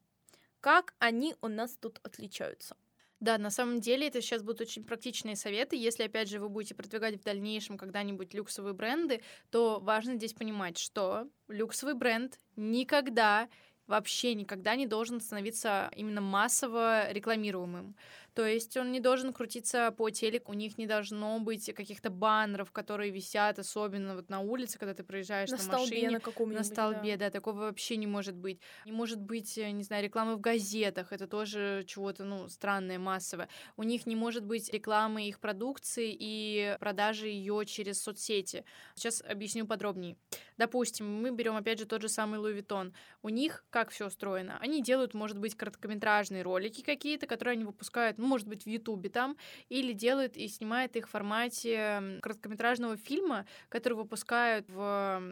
как 0.60 0.94
они 0.98 1.34
у 1.40 1.48
нас 1.48 1.76
тут 1.76 2.00
отличаются. 2.02 2.76
Да, 3.20 3.36
на 3.36 3.50
самом 3.50 3.80
деле 3.80 4.06
это 4.06 4.20
сейчас 4.20 4.42
будут 4.42 4.60
очень 4.60 4.84
практичные 4.84 5.34
советы. 5.34 5.74
Если, 5.76 6.04
опять 6.04 6.28
же, 6.28 6.38
вы 6.38 6.48
будете 6.48 6.74
продвигать 6.76 7.16
в 7.20 7.24
дальнейшем 7.24 7.76
когда-нибудь 7.76 8.32
люксовые 8.32 8.74
бренды, 8.74 9.22
то 9.50 9.80
важно 9.80 10.14
здесь 10.14 10.34
понимать, 10.34 10.78
что 10.78 11.28
люксовый 11.48 11.94
бренд 11.94 12.38
никогда 12.54 13.48
вообще 13.88 14.34
никогда 14.34 14.76
не 14.76 14.86
должен 14.86 15.20
становиться 15.20 15.90
именно 15.96 16.20
массово 16.20 17.10
рекламируемым. 17.10 17.96
То 18.38 18.46
есть 18.46 18.76
он 18.76 18.92
не 18.92 19.00
должен 19.00 19.32
крутиться 19.32 19.90
по 19.90 20.10
телеку, 20.10 20.52
у 20.52 20.54
них 20.54 20.78
не 20.78 20.86
должно 20.86 21.40
быть 21.40 21.74
каких-то 21.74 22.08
баннеров, 22.08 22.70
которые 22.70 23.10
висят, 23.10 23.58
особенно 23.58 24.14
вот 24.14 24.30
на 24.30 24.38
улице, 24.38 24.78
когда 24.78 24.94
ты 24.94 25.02
проезжаешь 25.02 25.50
На 25.50 25.56
на, 25.56 25.62
столбе 25.64 25.96
машине. 25.96 26.10
на 26.12 26.20
каком-нибудь. 26.20 26.58
На 26.58 26.64
столбе, 26.64 27.16
да. 27.16 27.26
да. 27.26 27.30
такого 27.32 27.62
вообще 27.62 27.96
не 27.96 28.06
может 28.06 28.36
быть. 28.36 28.60
Не 28.86 28.92
может 28.92 29.20
быть, 29.20 29.58
э, 29.58 29.72
не 29.72 29.82
знаю, 29.82 30.04
рекламы 30.04 30.36
в 30.36 30.40
газетах, 30.40 31.12
это 31.12 31.26
тоже 31.26 31.82
чего-то, 31.88 32.22
ну, 32.22 32.48
странное, 32.48 33.00
массовое. 33.00 33.48
У 33.76 33.82
них 33.82 34.06
не 34.06 34.14
может 34.14 34.44
быть 34.44 34.72
рекламы 34.72 35.26
их 35.26 35.40
продукции 35.40 36.16
и 36.16 36.76
продажи 36.78 37.26
ее 37.26 37.66
через 37.66 38.00
соцсети. 38.00 38.64
Сейчас 38.94 39.20
объясню 39.28 39.66
подробнее. 39.66 40.16
Допустим, 40.58 41.12
мы 41.22 41.32
берем 41.32 41.56
опять 41.56 41.80
же 41.80 41.86
тот 41.86 42.02
же 42.02 42.08
самый 42.08 42.38
Louis 42.38 42.62
Vuitton. 42.62 42.92
У 43.22 43.30
них 43.30 43.64
как 43.70 43.90
все 43.90 44.06
устроено? 44.06 44.58
Они 44.60 44.80
делают, 44.80 45.12
может 45.12 45.38
быть, 45.38 45.56
короткометражные 45.56 46.42
ролики 46.42 46.82
какие-то, 46.82 47.26
которые 47.26 47.54
они 47.54 47.64
выпускают, 47.64 48.16
ну, 48.16 48.27
может 48.28 48.46
быть, 48.46 48.64
в 48.64 48.68
Ютубе 48.68 49.08
там, 49.08 49.36
или 49.68 49.92
делают 49.92 50.36
и 50.36 50.46
снимают 50.48 50.94
их 50.96 51.08
в 51.08 51.10
формате 51.10 52.20
короткометражного 52.22 52.96
фильма, 52.96 53.46
который 53.68 53.94
выпускают 53.94 54.68
в 54.68 55.22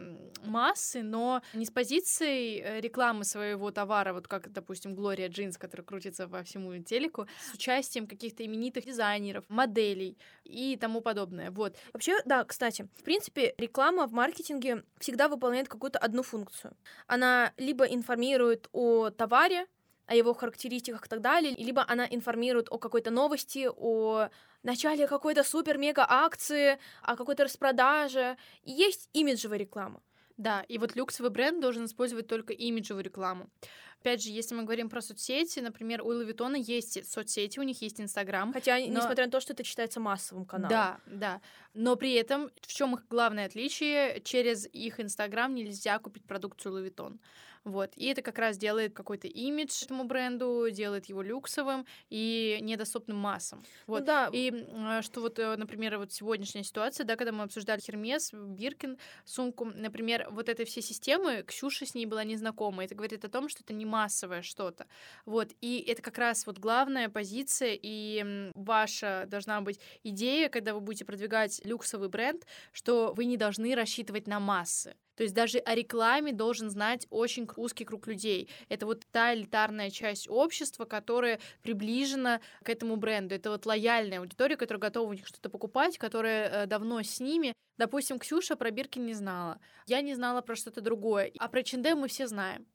массы, 0.43 1.03
но 1.03 1.41
не 1.53 1.65
с 1.65 1.71
позицией 1.71 2.61
э, 2.61 2.81
рекламы 2.81 3.23
своего 3.23 3.71
товара, 3.71 4.13
вот 4.13 4.27
как, 4.27 4.51
допустим, 4.51 4.95
Глория 4.95 5.29
Джинс, 5.29 5.57
который 5.57 5.83
крутится 5.83 6.27
по 6.27 6.43
всему 6.43 6.77
телеку, 6.83 7.27
с 7.51 7.53
участием 7.53 8.07
каких-то 8.07 8.45
именитых 8.45 8.85
дизайнеров, 8.85 9.45
моделей 9.49 10.17
и 10.43 10.77
тому 10.77 11.01
подобное. 11.01 11.51
Вот. 11.51 11.75
Вообще, 11.93 12.17
да, 12.25 12.43
кстати, 12.43 12.87
в 12.95 13.03
принципе, 13.03 13.53
реклама 13.57 14.07
в 14.07 14.13
маркетинге 14.13 14.83
всегда 14.99 15.27
выполняет 15.27 15.67
какую-то 15.67 15.99
одну 15.99 16.23
функцию. 16.23 16.75
Она 17.07 17.53
либо 17.57 17.85
информирует 17.85 18.67
о 18.71 19.09
товаре, 19.09 19.67
о 20.07 20.15
его 20.15 20.33
характеристиках 20.33 21.05
и 21.05 21.09
так 21.09 21.21
далее, 21.21 21.53
либо 21.57 21.85
она 21.87 22.07
информирует 22.09 22.67
о 22.71 22.77
какой-то 22.77 23.11
новости, 23.11 23.69
о 23.69 24.29
начале 24.63 25.07
какой-то 25.07 25.43
супер-мега-акции, 25.43 26.79
о 27.03 27.15
какой-то 27.15 27.43
распродаже. 27.43 28.37
И 28.63 28.71
есть 28.71 29.09
имиджевая 29.13 29.59
реклама. 29.59 30.01
Да, 30.37 30.63
и 30.67 30.77
вот 30.77 30.95
люксовый 30.95 31.31
бренд 31.31 31.59
должен 31.59 31.85
использовать 31.85 32.27
только 32.27 32.53
имиджевую 32.53 33.03
рекламу. 33.03 33.49
Опять 33.99 34.23
же, 34.23 34.29
если 34.29 34.53
мы 34.53 34.63
говорим 34.63 34.89
про 34.89 35.01
соцсети, 35.01 35.59
например, 35.59 36.03
у 36.03 36.13
Louis 36.13 36.31
Vuitton 36.31 36.55
есть 36.55 37.11
соцсети, 37.11 37.59
у 37.59 37.63
них 37.63 37.81
есть 37.81 37.99
Инстаграм. 37.99 38.53
Хотя, 38.53 38.77
Но- 38.77 38.85
несмотря 38.85 39.25
на 39.25 39.31
то, 39.31 39.39
что 39.39 39.53
это 39.53 39.63
считается 39.63 39.99
массовым 39.99 40.45
каналом. 40.45 40.69
Да, 40.69 40.99
да. 41.07 41.41
Но 41.73 41.95
при 41.95 42.13
этом 42.13 42.51
в 42.61 42.67
чем 42.67 42.93
их 42.93 43.07
главное 43.09 43.47
отличие? 43.47 44.21
Через 44.21 44.67
их 44.67 44.99
Инстаграм 44.99 45.53
нельзя 45.53 45.97
купить 45.97 46.25
продукцию 46.25 46.75
Louis 46.75 46.93
Vuitton. 46.93 47.19
Вот. 47.67 47.91
И 47.97 48.05
это 48.05 48.21
как 48.21 48.39
раз 48.39 48.57
делает 48.57 48.93
какой-то 48.93 49.27
имидж 49.27 49.83
этому 49.83 50.05
бренду, 50.05 50.69
делает 50.71 51.07
его 51.07 51.21
люксовым 51.21 51.85
и 52.09 52.59
недоступным 52.61 53.17
массам. 53.17 53.61
Ну 53.87 53.95
Вот. 53.95 54.05
да, 54.05 54.29
И 54.31 54.51
что 55.01 55.19
вот, 55.19 55.37
э, 55.37 55.57
например, 55.57 55.97
вот 55.97 56.13
сегодняшняя 56.13 56.63
ситуация, 56.63 57.03
да, 57.03 57.17
когда 57.17 57.33
мы 57.33 57.43
обсуждали 57.43 57.81
Хермес, 57.81 58.31
Биркин, 58.31 58.97
сумку, 59.25 59.65
например, 59.65 60.27
вот 60.31 60.47
этой 60.47 60.65
все 60.65 60.81
системы, 60.81 61.43
Ксюша 61.45 61.85
с 61.85 61.93
ней 61.93 62.05
была 62.05 62.23
незнакома. 62.23 62.85
Это 62.85 62.95
говорит 62.95 63.25
о 63.25 63.29
том, 63.29 63.49
что 63.49 63.63
это 63.63 63.73
не 63.73 63.85
массовое 63.85 64.43
что-то. 64.43 64.87
Вот. 65.25 65.49
И 65.59 65.83
это 65.85 66.01
как 66.01 66.17
раз 66.17 66.47
вот 66.47 66.59
главная 66.59 67.09
позиция 67.09 67.77
и 67.79 68.49
ваша 68.55 69.25
должна 69.27 69.59
быть 69.59 69.81
идея, 70.03 70.47
когда 70.47 70.73
вы 70.73 70.79
будете 70.79 71.03
продвигать 71.03 71.59
люксовый 71.65 72.07
бренд, 72.07 72.47
что 72.71 73.13
вы 73.13 73.25
не 73.25 73.35
должны 73.35 73.75
рассчитывать 73.75 74.25
на 74.25 74.39
массы. 74.39 74.95
То 75.17 75.23
есть 75.23 75.33
даже 75.35 75.57
о 75.57 75.73
рекламе 75.73 76.31
должен 76.31 76.69
знать 76.69 77.07
очень 77.09 77.47
узкий 77.57 77.85
круг 77.85 78.07
людей. 78.07 78.49
Это 78.69 78.85
вот 78.85 79.03
та 79.11 79.33
элитарная 79.33 79.89
часть 79.89 80.29
общества, 80.29 80.85
которая 80.85 81.39
приближена 81.63 82.39
к 82.63 82.69
этому 82.69 82.95
бренду. 82.97 83.33
Это 83.33 83.49
вот 83.49 83.65
лояльная 83.65 84.19
аудитория, 84.19 84.55
которая 84.55 84.79
готова 84.79 85.09
у 85.09 85.13
них 85.13 85.27
что-то 85.27 85.49
покупать, 85.49 85.97
которая 85.97 86.49
э, 86.49 86.65
давно 86.67 87.01
с 87.01 87.19
ними. 87.19 87.53
Допустим, 87.77 88.19
Ксюша 88.19 88.55
про 88.55 88.69
Биркин 88.69 89.05
не 89.05 89.13
знала. 89.15 89.59
Я 89.87 90.01
не 90.01 90.13
знала 90.13 90.41
про 90.41 90.55
что-то 90.55 90.81
другое. 90.81 91.31
А 91.39 91.47
про 91.47 91.61
H&M 91.61 91.97
мы 91.97 92.07
все 92.07 92.27
знаем. 92.27 92.67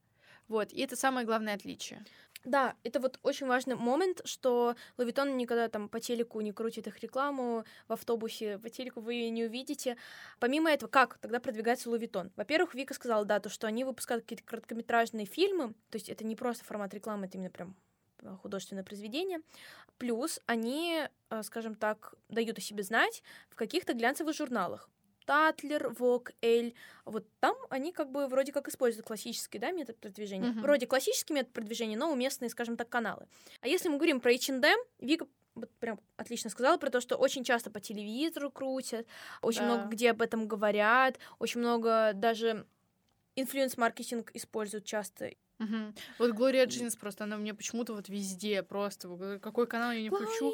Вот, 0.48 0.72
и 0.72 0.80
это 0.80 0.96
самое 0.96 1.24
главное 1.24 1.54
отличие. 1.54 2.04
Да, 2.44 2.74
это 2.82 2.98
вот 2.98 3.20
очень 3.22 3.46
важный 3.46 3.76
момент, 3.76 4.20
что 4.24 4.74
Лавитон 4.98 5.36
никогда 5.36 5.68
там 5.68 5.88
по 5.88 6.00
телеку 6.00 6.40
не 6.40 6.52
крутит 6.52 6.88
их 6.88 6.98
рекламу, 7.00 7.64
в 7.86 7.92
автобусе 7.92 8.58
по 8.58 8.68
телеку 8.68 9.00
вы 9.00 9.14
ее 9.14 9.30
не 9.30 9.44
увидите. 9.44 9.96
Помимо 10.40 10.70
этого, 10.70 10.90
как 10.90 11.18
тогда 11.18 11.38
продвигается 11.38 11.88
Лувитон? 11.88 12.32
Во-первых, 12.34 12.74
Вика 12.74 12.94
сказала, 12.94 13.24
да, 13.24 13.38
то, 13.38 13.48
что 13.48 13.68
они 13.68 13.84
выпускают 13.84 14.24
какие-то 14.24 14.44
короткометражные 14.44 15.24
фильмы, 15.24 15.74
то 15.90 15.96
есть 15.96 16.08
это 16.08 16.24
не 16.24 16.34
просто 16.34 16.64
формат 16.64 16.92
рекламы, 16.94 17.26
это 17.26 17.38
именно 17.38 17.50
прям 17.50 17.76
э, 18.22 18.36
художественное 18.42 18.82
произведение. 18.82 19.40
Плюс 19.98 20.40
они, 20.46 21.08
э, 21.30 21.42
скажем 21.44 21.76
так, 21.76 22.14
дают 22.28 22.58
о 22.58 22.60
себе 22.60 22.82
знать 22.82 23.22
в 23.50 23.54
каких-то 23.54 23.94
глянцевых 23.94 24.34
журналах. 24.34 24.90
Татлер, 25.26 25.88
Vogue, 25.88 26.34
Эль. 26.42 26.74
Вот 27.04 27.26
там 27.40 27.56
они 27.70 27.92
как 27.92 28.10
бы 28.10 28.26
вроде 28.26 28.52
как 28.52 28.68
используют 28.68 29.06
классический 29.06 29.58
да, 29.58 29.70
метод 29.70 29.98
продвижения. 29.98 30.50
Мгм. 30.50 30.62
Вроде 30.62 30.86
классический 30.86 31.34
метод 31.34 31.52
продвижения, 31.52 31.96
но 31.96 32.10
уместные, 32.12 32.48
скажем 32.50 32.76
так, 32.76 32.88
каналы. 32.88 33.26
А 33.60 33.68
если 33.68 33.88
мы 33.88 33.96
говорим 33.96 34.20
про 34.20 34.32
H&M, 34.32 34.78
Вика 35.00 35.26
вот 35.54 35.70
прям 35.80 36.00
отлично 36.16 36.48
сказала 36.50 36.78
про 36.78 36.90
то, 36.90 37.00
что 37.00 37.16
очень 37.16 37.44
часто 37.44 37.70
по 37.70 37.78
телевизору 37.80 38.50
крутят, 38.50 39.06
очень 39.42 39.60
Да. 39.60 39.66
много 39.66 39.88
где 39.88 40.10
об 40.10 40.22
этом 40.22 40.48
говорят, 40.48 41.18
очень 41.38 41.60
много 41.60 42.12
даже 42.14 42.66
influence-маркетинг 43.36 44.30
используют 44.34 44.84
часто. 44.84 45.30
Мгм. 45.58 45.94
Вот 46.18 46.32
Gloria 46.32 46.66
Jeans 46.66 46.96
просто, 46.96 47.24
она 47.24 47.36
у 47.36 47.38
меня 47.38 47.54
почему-то 47.54 47.94
вот 47.94 48.08
везде 48.08 48.62
просто. 48.62 49.38
Какой 49.40 49.66
канал 49.66 49.92
я 49.92 50.00
не 50.02 50.10
включу. 50.10 50.52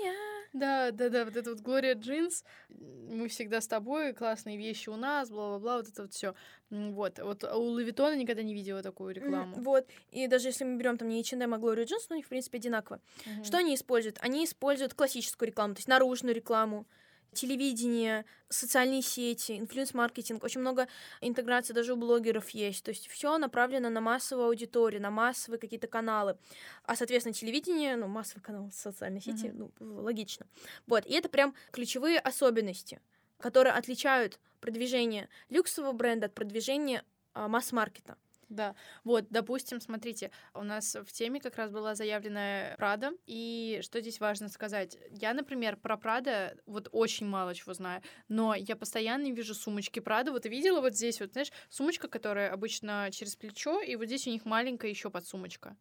Да, 0.52 0.90
да, 0.90 1.08
да, 1.08 1.24
вот 1.24 1.36
это 1.36 1.50
вот 1.50 1.60
Gloria 1.60 1.94
Jeans, 1.94 2.44
мы 2.68 3.28
всегда 3.28 3.60
с 3.60 3.68
тобой, 3.68 4.12
классные 4.12 4.56
вещи 4.56 4.88
у 4.88 4.96
нас, 4.96 5.30
бла-бла-бла, 5.30 5.76
вот 5.78 5.88
это 5.88 6.02
вот 6.02 6.12
все. 6.12 6.34
Вот, 6.70 7.18
вот 7.18 7.44
а 7.44 7.56
у 7.56 7.64
Louis 7.64 7.84
Vuitton 7.84 8.12
а 8.12 8.16
никогда 8.16 8.42
не 8.42 8.54
видела 8.54 8.82
такую 8.82 9.14
рекламу. 9.14 9.56
Вот. 9.56 9.86
И 10.10 10.26
даже 10.26 10.48
если 10.48 10.64
мы 10.64 10.76
берем 10.76 10.98
там 10.98 11.08
не 11.08 11.20
H&M, 11.20 11.54
а 11.54 11.58
Jeans, 11.58 12.06
ну, 12.08 12.14
у 12.14 12.16
них, 12.16 12.26
в 12.26 12.28
принципе, 12.28 12.58
одинаково. 12.58 13.00
Что 13.42 13.58
они 13.58 13.74
используют? 13.74 14.18
Они 14.20 14.44
используют 14.44 14.94
классическую 14.94 15.48
рекламу, 15.48 15.74
то 15.74 15.78
есть 15.78 15.88
наружную 15.88 16.34
рекламу, 16.34 16.86
телевидение, 17.32 18.24
социальные 18.48 19.02
сети, 19.02 19.58
influence-маркетинг. 19.58 20.42
Очень 20.42 20.60
много 20.60 20.88
интеграции 21.20 21.72
даже 21.72 21.92
у 21.92 21.96
блогеров 21.96 22.50
есть. 22.50 22.84
То 22.84 22.90
есть 22.90 23.08
все 23.08 23.36
направлено 23.38 23.90
на 23.90 24.00
массовую 24.00 24.46
аудиторию, 24.46 25.02
на 25.02 25.10
массовые 25.10 25.58
какие-то 25.58 25.86
каналы. 25.86 26.36
А, 26.84 26.96
соответственно, 26.96 27.34
телевидение, 27.34 27.96
ну, 27.96 28.06
массовый 28.06 28.42
канал 28.42 28.70
социальной 28.74 29.20
сети, 29.20 29.52
ну, 29.52 29.70
логично. 29.80 30.46
Вот. 30.86 31.06
И 31.06 31.12
это 31.12 31.28
прям 31.28 31.54
ключевые 31.70 32.18
особенности, 32.18 33.00
которые 33.38 33.74
отличают 33.74 34.40
продвижение 34.60 35.28
люксового 35.48 35.92
бренда 35.92 36.26
от 36.26 36.34
продвижения 36.34 37.04
а, 37.34 37.48
масс-маркета. 37.48 38.16
Да, 38.48 38.74
вот, 39.04 39.26
допустим, 39.28 39.78
смотрите, 39.78 40.30
у 40.54 40.62
нас 40.62 40.94
в 40.94 41.12
теме 41.12 41.38
как 41.38 41.56
раз 41.56 41.70
была 41.70 41.94
заявлена 41.94 42.74
Прада, 42.78 43.12
и 43.26 43.80
что 43.82 44.00
здесь 44.00 44.20
важно 44.20 44.48
сказать? 44.48 44.96
Я, 45.10 45.34
например, 45.34 45.76
про 45.76 45.98
Прада 45.98 46.56
вот 46.64 46.88
очень 46.92 47.26
мало 47.26 47.54
чего 47.54 47.74
знаю, 47.74 48.02
но 48.28 48.54
я 48.54 48.74
постоянно 48.74 49.30
вижу 49.32 49.54
сумочки 49.54 50.00
Прада. 50.00 50.32
Вот 50.32 50.46
видела 50.46 50.80
вот 50.80 50.94
здесь 50.94 51.20
вот, 51.20 51.32
знаешь, 51.32 51.52
сумочка, 51.68 52.08
которая 52.08 52.50
обычно 52.50 53.10
через 53.12 53.36
плечо, 53.36 53.82
и 53.82 53.96
вот 53.96 54.06
здесь 54.06 54.26
у 54.26 54.30
них 54.30 54.46
маленькая 54.46 54.88
еще 54.88 55.10
подсумочка. 55.10 55.76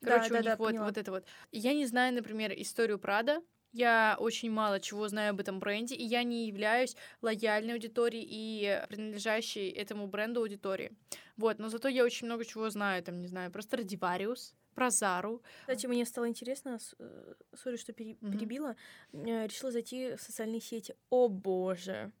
Да, 0.00 0.28
Короче, 0.28 0.28
да, 0.28 0.40
у 0.40 0.42
да, 0.42 0.56
них 0.56 0.58
вот, 0.58 0.78
поняла. 0.78 0.86
вот 0.86 0.96
это 0.98 1.10
вот. 1.10 1.26
Я 1.52 1.74
не 1.74 1.86
знаю, 1.86 2.14
например, 2.14 2.52
историю 2.56 2.98
Прада. 2.98 3.42
Я 3.72 4.16
очень 4.18 4.50
мало 4.50 4.80
чего 4.80 5.08
знаю 5.08 5.30
об 5.30 5.40
этом 5.40 5.60
бренде, 5.60 5.94
и 5.94 6.02
я 6.02 6.22
не 6.22 6.46
являюсь 6.46 6.96
лояльной 7.20 7.74
аудиторией 7.74 8.26
и 8.28 8.82
принадлежащей 8.88 9.70
этому 9.70 10.06
бренду 10.06 10.40
аудитории. 10.40 10.92
Вот, 11.36 11.58
но 11.58 11.68
зато 11.68 11.88
я 11.88 12.04
очень 12.04 12.26
много 12.26 12.44
чего 12.44 12.70
знаю, 12.70 13.02
там, 13.02 13.20
не 13.20 13.28
знаю, 13.28 13.50
про 13.50 13.60
Stradivarius, 13.60 14.54
про 14.74 14.90
Зару. 14.90 15.42
Кстати, 15.60 15.86
мне 15.86 16.06
стало 16.06 16.28
интересно, 16.28 16.78
э, 16.98 17.34
сори, 17.54 17.76
что 17.76 17.92
перебила, 17.92 18.76
э, 19.12 19.46
решила 19.46 19.70
зайти 19.70 20.14
в 20.16 20.22
социальные 20.22 20.60
сети. 20.60 20.94
О 21.10 21.28
боже! 21.28 22.12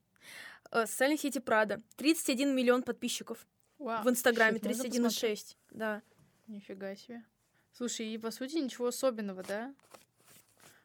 Э, 0.70 0.86
Социальные 0.86 1.18
сети 1.18 1.38
Прада. 1.38 1.80
31 1.96 2.54
миллион 2.54 2.82
подписчиков 2.82 3.46
Вау. 3.78 4.02
в 4.04 4.10
Инстаграме, 4.10 4.58
Shit, 4.58 4.66
можно 4.66 4.82
31,6. 4.82 5.56
Да. 5.70 6.02
Нифига 6.46 6.94
себе. 6.94 7.24
Слушай, 7.72 8.12
и 8.12 8.18
по 8.18 8.30
сути 8.30 8.56
ничего 8.56 8.88
особенного, 8.88 9.42
да? 9.42 9.74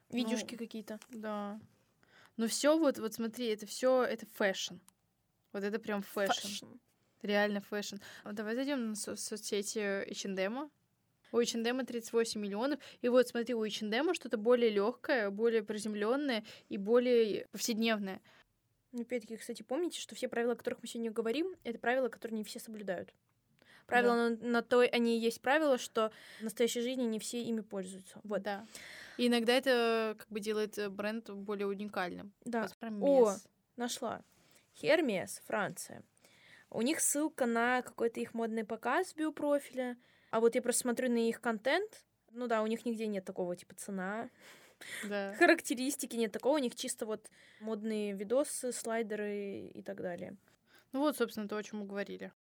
Видюшки 0.10 0.54
Ну, 0.54 0.58
какие-то. 0.58 1.00
Да. 1.10 1.60
Но 2.38 2.48
все 2.48 2.78
вот, 2.78 2.98
вот 2.98 3.14
смотри, 3.14 3.48
это 3.48 3.66
все, 3.66 4.04
это 4.04 4.26
fashion. 4.26 4.76
Вот 5.52 5.64
это 5.64 5.80
прям 5.80 6.02
fashion. 6.02 6.48
Fashion. 6.48 6.66
Реально 7.22 7.62
fashion. 7.62 7.98
Вот 8.24 8.36
давай 8.36 8.56
зайдем 8.56 8.90
на 8.90 8.96
со- 8.96 9.16
соцсети 9.16 9.80
H&M. 10.10 10.70
У 11.32 11.38
H&M 11.40 11.86
38 11.86 12.40
миллионов. 12.40 12.80
И 13.02 13.10
вот 13.10 13.28
смотри, 13.28 13.56
у 13.56 13.64
H&M 13.64 14.14
что-то 14.14 14.38
более 14.38 14.70
легкое, 14.70 15.30
более 15.30 15.64
приземленное 15.64 16.44
и 16.70 16.78
более 16.78 17.48
повседневное. 17.52 18.22
Ну, 18.92 19.02
Опять-таки, 19.02 19.38
кстати, 19.38 19.64
помните, 19.64 20.00
что 20.00 20.14
все 20.14 20.28
правила, 20.28 20.54
о 20.54 20.56
которых 20.56 20.84
мы 20.84 20.88
сегодня 20.88 21.12
говорим, 21.12 21.56
это 21.64 21.80
правила, 21.80 22.10
которые 22.10 22.38
не 22.38 22.44
все 22.44 22.60
соблюдают. 22.60 23.14
Правила 23.88 24.14
на, 24.14 24.30
на 24.30 24.62
то 24.62 24.80
они 24.80 25.18
и 25.18 25.20
есть 25.20 25.42
правила, 25.42 25.78
что 25.78 26.12
в 26.40 26.44
настоящей 26.44 26.82
жизни 26.82 27.04
не 27.04 27.20
все 27.20 27.42
ими 27.44 27.62
пользуются. 27.62 28.20
Вот. 28.24 28.44
Да. 28.44 28.66
И 29.18 29.28
иногда 29.28 29.54
это 29.54 30.16
как 30.18 30.28
бы 30.30 30.40
делает 30.40 30.78
э, 30.78 30.90
бренд 30.90 31.30
более 31.30 31.68
уникальным. 31.68 32.34
Да. 32.46 32.68
О, 33.02 33.36
нашла. 33.76 34.22
Hermes, 34.82 35.42
Франция. 35.46 36.04
У 36.70 36.82
них 36.82 37.00
ссылка 37.00 37.46
на 37.46 37.84
какой-то 37.84 38.20
их 38.20 38.34
модный 38.34 38.64
показ 38.64 39.14
биопрофиля. 39.14 39.98
А 40.32 40.40
вот 40.40 40.56
я 40.56 40.62
просто 40.62 40.82
смотрю 40.82 41.12
на 41.12 41.30
их 41.30 41.40
контент. 41.40 42.04
Ну 42.32 42.48
да, 42.48 42.64
у 42.64 42.68
них 42.68 42.86
нигде 42.86 43.06
нет 43.06 43.24
такого 43.26 43.56
типа 43.56 43.76
цена. 43.76 44.30
Да. 45.08 45.34
Характеристики 45.38 46.16
нет 46.16 46.32
такого, 46.32 46.56
у 46.56 46.60
них 46.60 46.76
чисто 46.76 47.06
вот 47.06 47.30
модные 47.60 48.14
видосы, 48.14 48.72
слайдеры 48.72 49.70
и 49.74 49.84
так 49.84 50.02
далее. 50.02 50.36
Ну 50.92 51.02
вот, 51.02 51.18
собственно, 51.18 51.48
то, 51.48 51.58
о 51.58 51.64
чем 51.64 51.80
мы 51.80 51.86
говорили. 51.86 52.32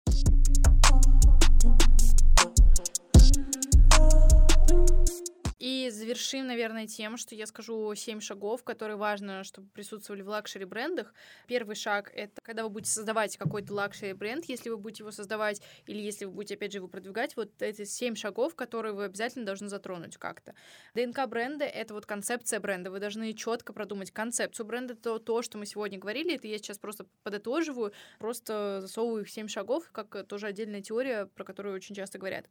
Завершим, 5.90 6.46
наверное, 6.46 6.86
тем, 6.86 7.16
что 7.16 7.34
я 7.34 7.46
скажу 7.46 7.94
семь 7.94 8.20
шагов, 8.20 8.62
которые 8.62 8.96
важно, 8.96 9.44
чтобы 9.44 9.68
присутствовали 9.70 10.22
в 10.22 10.28
лакшери-брендах. 10.28 11.12
Первый 11.46 11.74
шаг— 11.74 12.10
это 12.14 12.40
когда 12.42 12.62
вы 12.62 12.70
будете 12.70 12.92
создавать 12.92 13.36
какой-то 13.36 13.74
luxury-бренд, 13.74 14.44
если 14.44 14.70
вы 14.70 14.76
будете 14.76 15.02
его 15.02 15.10
создавать, 15.10 15.60
или 15.86 16.00
если 16.00 16.26
вы 16.26 16.32
будете, 16.32 16.54
опять 16.54 16.72
же, 16.72 16.78
его 16.78 16.88
продвигать, 16.88 17.36
вот 17.36 17.50
эти 17.60 17.84
семь 17.84 18.14
шагов, 18.14 18.54
которые 18.54 18.92
вы 18.92 19.04
обязательно 19.04 19.44
должны 19.44 19.68
затронуть 19.68 20.16
как-то. 20.18 20.54
ДНК 20.94 21.26
бренда— 21.26 21.64
это 21.66 21.94
вот 21.94 22.06
концепция 22.06 22.60
бренда. 22.60 22.90
Вы 22.90 23.00
должны 23.00 23.32
четко 23.32 23.72
продумать 23.72 24.10
концепцию 24.10 24.66
бренда. 24.66 24.94
То, 24.94 25.18
то, 25.18 25.42
что 25.42 25.58
мы 25.58 25.66
сегодня 25.66 25.98
говорили, 25.98 26.34
это 26.34 26.46
я 26.46 26.58
сейчас 26.58 26.78
просто 26.78 27.06
подытоживаю, 27.22 27.92
просто 28.18 28.78
засовываю 28.80 29.22
их 29.22 29.30
семь 29.30 29.48
шагов, 29.48 29.90
как 29.92 30.26
тоже 30.26 30.46
отдельная 30.46 30.82
теория, 30.82 31.26
про 31.26 31.44
которую 31.44 31.74
очень 31.74 31.94
часто 31.94 32.18
говорят. 32.18 32.46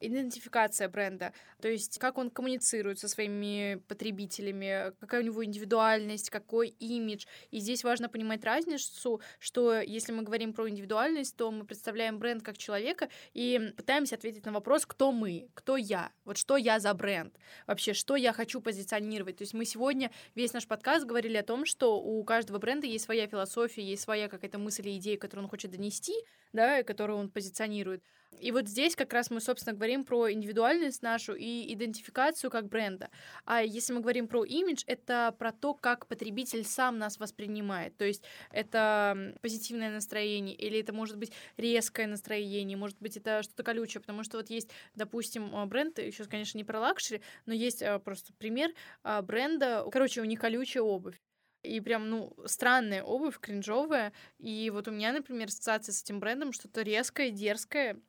Идентификация 0.00 0.88
бренда, 0.88 1.32
то 1.60 1.68
есть 1.68 1.98
как 1.98 2.18
он 2.18 2.30
коммуницирует 2.30 2.71
коммуницирует 2.72 2.98
со 2.98 3.08
своими 3.08 3.76
потребителями, 3.88 4.92
какая 5.00 5.20
у 5.20 5.24
него 5.24 5.44
индивидуальность, 5.44 6.30
какой 6.30 6.68
имидж. 6.68 7.26
И 7.50 7.58
здесь 7.60 7.84
важно 7.84 8.08
понимать 8.08 8.44
разницу, 8.44 9.20
что 9.38 9.80
если 9.80 10.12
мы 10.12 10.22
говорим 10.22 10.52
про 10.52 10.68
индивидуальность, 10.68 11.36
то 11.36 11.50
мы 11.50 11.64
представляем 11.64 12.18
бренд 12.18 12.42
как 12.42 12.56
человека 12.56 13.08
и 13.34 13.72
пытаемся 13.76 14.14
ответить 14.14 14.46
на 14.46 14.52
вопрос, 14.52 14.86
кто 14.86 15.12
мы, 15.12 15.48
кто 15.54 15.76
я, 15.76 16.10
вот 16.24 16.38
что 16.38 16.56
я 16.56 16.80
за 16.80 16.94
бренд, 16.94 17.34
вообще, 17.66 17.92
что 17.92 18.16
я 18.16 18.32
хочу 18.32 18.60
позиционировать. 18.60 19.36
То 19.36 19.42
есть 19.42 19.54
мы 19.54 19.64
сегодня 19.64 20.10
весь 20.34 20.54
наш 20.54 20.66
подкаст 20.66 21.04
говорили 21.04 21.36
о 21.36 21.42
том, 21.42 21.66
что 21.66 22.00
у 22.00 22.24
каждого 22.24 22.58
бренда 22.58 22.86
есть 22.86 23.04
своя 23.04 23.26
философия, 23.26 23.82
есть 23.82 24.02
своя 24.02 24.28
какая-то 24.28 24.58
мысль 24.58 24.88
и 24.88 24.96
идея, 24.96 25.18
которую 25.18 25.44
он 25.44 25.50
хочет 25.50 25.70
донести, 25.70 26.14
да, 26.52 26.80
и 26.80 26.84
которую 26.84 27.18
он 27.18 27.28
позиционирует. 27.28 28.02
И 28.40 28.50
вот 28.50 28.68
здесь 28.68 28.96
как 28.96 29.12
раз 29.12 29.30
мы, 29.30 29.40
собственно, 29.40 29.74
говорим 29.74 30.04
про 30.04 30.32
индивидуальность 30.32 31.02
нашу 31.02 31.34
и 31.34 31.72
идентификацию 31.72 32.50
как 32.50 32.68
бренда. 32.68 33.10
А 33.44 33.62
если 33.62 33.92
мы 33.92 34.00
говорим 34.00 34.26
про 34.26 34.44
имидж, 34.44 34.82
это 34.86 35.34
про 35.38 35.52
то, 35.52 35.74
как 35.74 36.06
потребитель 36.06 36.64
сам 36.64 36.98
нас 36.98 37.18
воспринимает. 37.18 37.96
То 37.96 38.04
есть 38.04 38.24
это 38.50 39.34
позитивное 39.42 39.90
настроение, 39.90 40.56
или 40.56 40.80
это 40.80 40.92
может 40.92 41.18
быть 41.18 41.32
резкое 41.56 42.06
настроение, 42.06 42.76
может 42.76 42.98
быть, 43.00 43.16
это 43.16 43.42
что-то 43.42 43.62
колючее, 43.62 44.00
потому 44.00 44.24
что 44.24 44.38
вот 44.38 44.50
есть, 44.50 44.70
допустим, 44.94 45.54
а, 45.54 45.66
бренд, 45.66 45.98
еще, 45.98 46.24
конечно, 46.24 46.58
не 46.58 46.64
про 46.64 46.80
luxury, 46.80 47.22
но 47.46 47.54
есть 47.54 47.82
а, 47.82 47.98
просто 47.98 48.32
пример 48.34 48.72
а, 49.02 49.22
бренда, 49.22 49.86
короче, 49.90 50.20
у 50.20 50.24
них 50.24 50.40
колючая 50.40 50.82
обувь. 50.82 51.20
И 51.62 51.80
прям, 51.80 52.10
ну, 52.10 52.36
странная 52.46 53.04
обувь, 53.04 53.38
кринжовая. 53.38 54.12
И 54.38 54.68
вот 54.70 54.88
у 54.88 54.90
меня, 54.90 55.12
например, 55.12 55.46
ассоциация 55.46 55.92
с 55.92 56.02
этим 56.02 56.18
брендом 56.18 56.52
что-то 56.52 56.82
резкое, 56.82 57.30
дерзкое, 57.30 58.00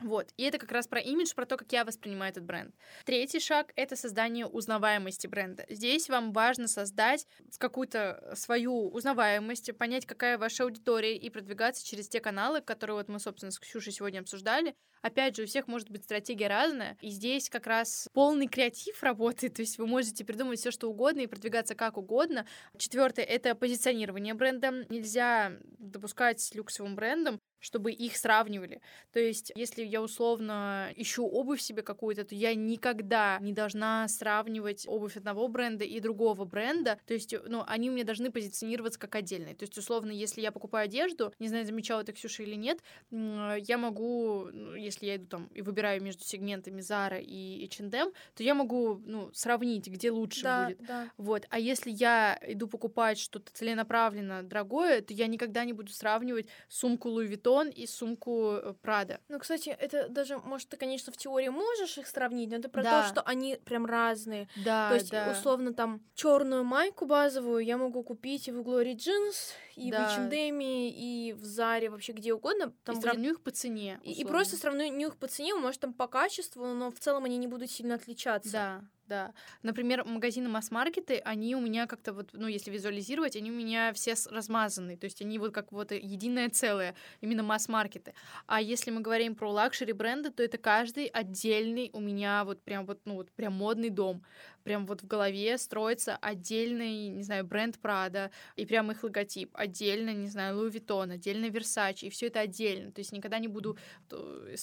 вот, 0.00 0.28
и 0.36 0.42
это 0.42 0.58
как 0.58 0.72
раз 0.72 0.86
про 0.86 1.00
имидж, 1.00 1.34
про 1.34 1.46
то, 1.46 1.56
как 1.56 1.72
я 1.72 1.84
воспринимаю 1.84 2.30
этот 2.30 2.44
бренд. 2.44 2.74
Третий 3.04 3.40
шаг— 3.40 3.72
это 3.76 3.96
создание 3.96 4.46
узнаваемости 4.46 5.26
бренда. 5.26 5.64
Здесь 5.70 6.10
вам 6.10 6.32
важно 6.32 6.68
создать 6.68 7.26
какую-то 7.58 8.32
свою 8.34 8.88
узнаваемость, 8.88 9.76
понять, 9.78 10.04
какая 10.04 10.36
ваша 10.36 10.64
аудитория, 10.64 11.16
и 11.16 11.30
продвигаться 11.30 11.86
через 11.86 12.08
те 12.08 12.20
каналы, 12.20 12.60
которые 12.60 12.96
вот 12.96 13.08
мы, 13.08 13.18
собственно, 13.18 13.50
с 13.50 13.58
Ксюшей 13.58 13.92
сегодня 13.92 14.20
обсуждали. 14.20 14.74
Опять 15.00 15.36
же, 15.36 15.44
у 15.44 15.46
всех 15.46 15.66
может 15.66 15.90
быть 15.90 16.04
стратегия 16.04 16.48
разная, 16.48 16.98
и 17.00 17.10
здесь 17.10 17.48
как 17.48 17.66
раз 17.66 18.08
полный 18.12 18.48
креатив 18.48 19.02
работает, 19.02 19.54
то 19.54 19.62
есть 19.62 19.78
вы 19.78 19.86
можете 19.86 20.24
придумать 20.24 20.58
все, 20.58 20.70
что 20.70 20.90
угодно 20.90 21.20
и 21.20 21.26
продвигаться 21.26 21.74
как 21.74 21.96
угодно. 21.96 22.46
Четвертое— 22.76 23.24
это 23.24 23.54
позиционирование 23.54 24.34
бренда. 24.34 24.84
Нельзя 24.90 25.52
допускать 25.78 26.40
с 26.40 26.54
люксовым 26.54 26.96
брендом 26.96 27.38
чтобы 27.66 27.90
их 27.90 28.16
сравнивали. 28.16 28.80
То 29.12 29.18
есть, 29.18 29.50
если 29.56 29.82
я 29.82 30.00
условно 30.00 30.92
ищу 30.94 31.26
обувь 31.26 31.60
себе 31.60 31.82
какую-то, 31.82 32.24
то 32.24 32.34
я 32.36 32.54
никогда 32.54 33.38
не 33.40 33.52
должна 33.52 34.06
сравнивать 34.06 34.86
обувь 34.86 35.16
одного 35.16 35.48
бренда 35.48 35.84
и 35.84 35.98
другого 35.98 36.44
бренда. 36.44 36.96
То 37.06 37.14
есть, 37.14 37.34
ну, 37.48 37.64
они 37.66 37.90
у 37.90 37.92
меня 37.92 38.04
должны 38.04 38.30
позиционироваться 38.30 39.00
как 39.00 39.16
отдельные. 39.16 39.56
То 39.56 39.64
есть, 39.64 39.76
условно, 39.76 40.12
если 40.12 40.40
я 40.40 40.52
покупаю 40.52 40.84
одежду, 40.84 41.32
не 41.40 41.48
знаю, 41.48 41.66
замечала 41.66 42.02
это 42.02 42.12
Ксюша 42.12 42.44
или 42.44 42.54
нет, 42.54 42.78
я 43.10 43.78
могу, 43.78 44.48
ну, 44.52 44.74
если 44.76 45.06
я 45.06 45.16
иду 45.16 45.26
там 45.26 45.46
и 45.48 45.60
выбираю 45.60 46.00
между 46.00 46.22
сегментами 46.22 46.80
Zara 46.80 47.20
и 47.20 47.64
H&M, 47.66 48.12
то 48.36 48.42
я 48.44 48.54
могу, 48.54 49.02
ну, 49.04 49.30
сравнить, 49.32 49.88
где 49.88 50.12
лучше 50.12 50.42
да, 50.44 50.66
будет. 50.66 50.86
Да. 50.86 51.10
Вот. 51.16 51.46
А 51.50 51.58
если 51.58 51.90
я 51.90 52.38
иду 52.46 52.68
покупать 52.68 53.18
что-то 53.18 53.52
целенаправленно 53.52 54.44
дорогое, 54.44 55.00
то 55.00 55.12
я 55.12 55.26
никогда 55.26 55.64
не 55.64 55.72
буду 55.72 55.90
сравнивать 55.90 56.46
сумку 56.68 57.08
Louis 57.08 57.28
Vuitton 57.28 57.55
Vuitton 57.56 57.72
и 57.72 57.86
сумку 57.86 58.76
Прада. 58.82 59.14
Э, 59.14 59.18
ну, 59.28 59.38
кстати, 59.38 59.70
это 59.70 60.08
даже, 60.08 60.38
может, 60.38 60.68
ты, 60.68 60.76
конечно, 60.76 61.12
в 61.12 61.16
теории 61.16 61.48
можешь 61.48 61.98
их 61.98 62.06
сравнить, 62.06 62.50
но 62.50 62.56
это 62.56 62.68
про 62.68 62.82
да. 62.82 63.02
то, 63.02 63.08
что 63.08 63.22
они 63.22 63.58
прям 63.64 63.86
разные. 63.86 64.48
Да, 64.64 64.88
то 64.88 64.94
есть, 64.94 65.10
да. 65.10 65.30
условно, 65.30 65.72
там 65.72 66.02
черную 66.14 66.64
майку 66.64 67.06
базовую 67.06 67.64
я 67.64 67.76
могу 67.76 68.02
купить 68.02 68.48
и 68.48 68.52
в 68.52 68.60
Glory 68.60 68.94
Jeans, 68.94 69.52
и 69.76 69.90
да. 69.90 70.08
в 70.08 70.30
H&M, 70.30 70.60
и 70.60 71.34
в 71.36 71.44
Заре, 71.44 71.90
вообще 71.90 72.12
где 72.12 72.32
угодно. 72.32 72.72
Там 72.84 72.94
и 72.94 72.98
будет... 72.98 73.02
сравню 73.02 73.32
их 73.32 73.42
по 73.42 73.50
цене. 73.50 74.00
И, 74.02 74.12
и 74.12 74.24
просто 74.24 74.56
сравню 74.56 75.08
их 75.08 75.16
по 75.16 75.28
цене, 75.28 75.54
может, 75.54 75.80
там 75.80 75.92
по 75.92 76.06
качеству, 76.06 76.66
но 76.66 76.90
в 76.90 76.98
целом 76.98 77.24
они 77.24 77.36
не 77.36 77.46
будут 77.46 77.70
сильно 77.70 77.94
отличаться. 77.94 78.52
Да, 78.52 78.84
да. 79.08 79.32
Например, 79.62 80.04
магазины 80.04 80.48
масс-маркеты, 80.48 81.18
они 81.18 81.54
у 81.56 81.60
меня 81.60 81.86
как-то 81.86 82.12
вот, 82.12 82.30
ну, 82.32 82.46
если 82.46 82.70
визуализировать, 82.70 83.36
они 83.36 83.50
у 83.50 83.54
меня 83.54 83.92
все 83.92 84.14
размазаны, 84.30 84.96
то 84.96 85.04
есть 85.04 85.22
они 85.22 85.38
вот 85.38 85.52
как 85.52 85.72
вот 85.72 85.92
единое 85.92 86.48
целое, 86.50 86.94
именно 87.20 87.42
масс-маркеты. 87.42 88.14
А 88.46 88.60
если 88.60 88.90
мы 88.90 89.00
говорим 89.00 89.34
про 89.34 89.50
luxury 89.50 89.92
бренды, 89.92 90.30
то 90.30 90.42
это 90.42 90.58
каждый 90.58 91.06
отдельный 91.06 91.90
у 91.92 92.00
меня 92.00 92.44
вот 92.44 92.62
прям 92.62 92.86
вот, 92.86 93.00
ну, 93.04 93.14
вот 93.14 93.30
прям 93.32 93.54
модный 93.54 93.90
дом 93.90 94.22
прям 94.66 94.84
вот 94.84 95.02
в 95.02 95.06
голове 95.06 95.56
строится 95.58 96.16
отдельный, 96.16 97.06
не 97.08 97.22
знаю, 97.22 97.44
бренд 97.44 97.78
Прада, 97.78 98.32
и 98.56 98.66
прям 98.66 98.90
их 98.90 99.04
логотип, 99.04 99.50
отдельно, 99.54 100.12
не 100.12 100.26
знаю, 100.26 100.58
Louis 100.58 100.72
Vuitton, 100.72 101.12
отдельно 101.12 101.46
Versace, 101.46 102.00
и 102.00 102.10
все 102.10 102.26
это 102.26 102.40
отдельно, 102.40 102.90
то 102.90 102.98
есть 102.98 103.12
никогда 103.12 103.38
не 103.38 103.46
буду 103.46 103.78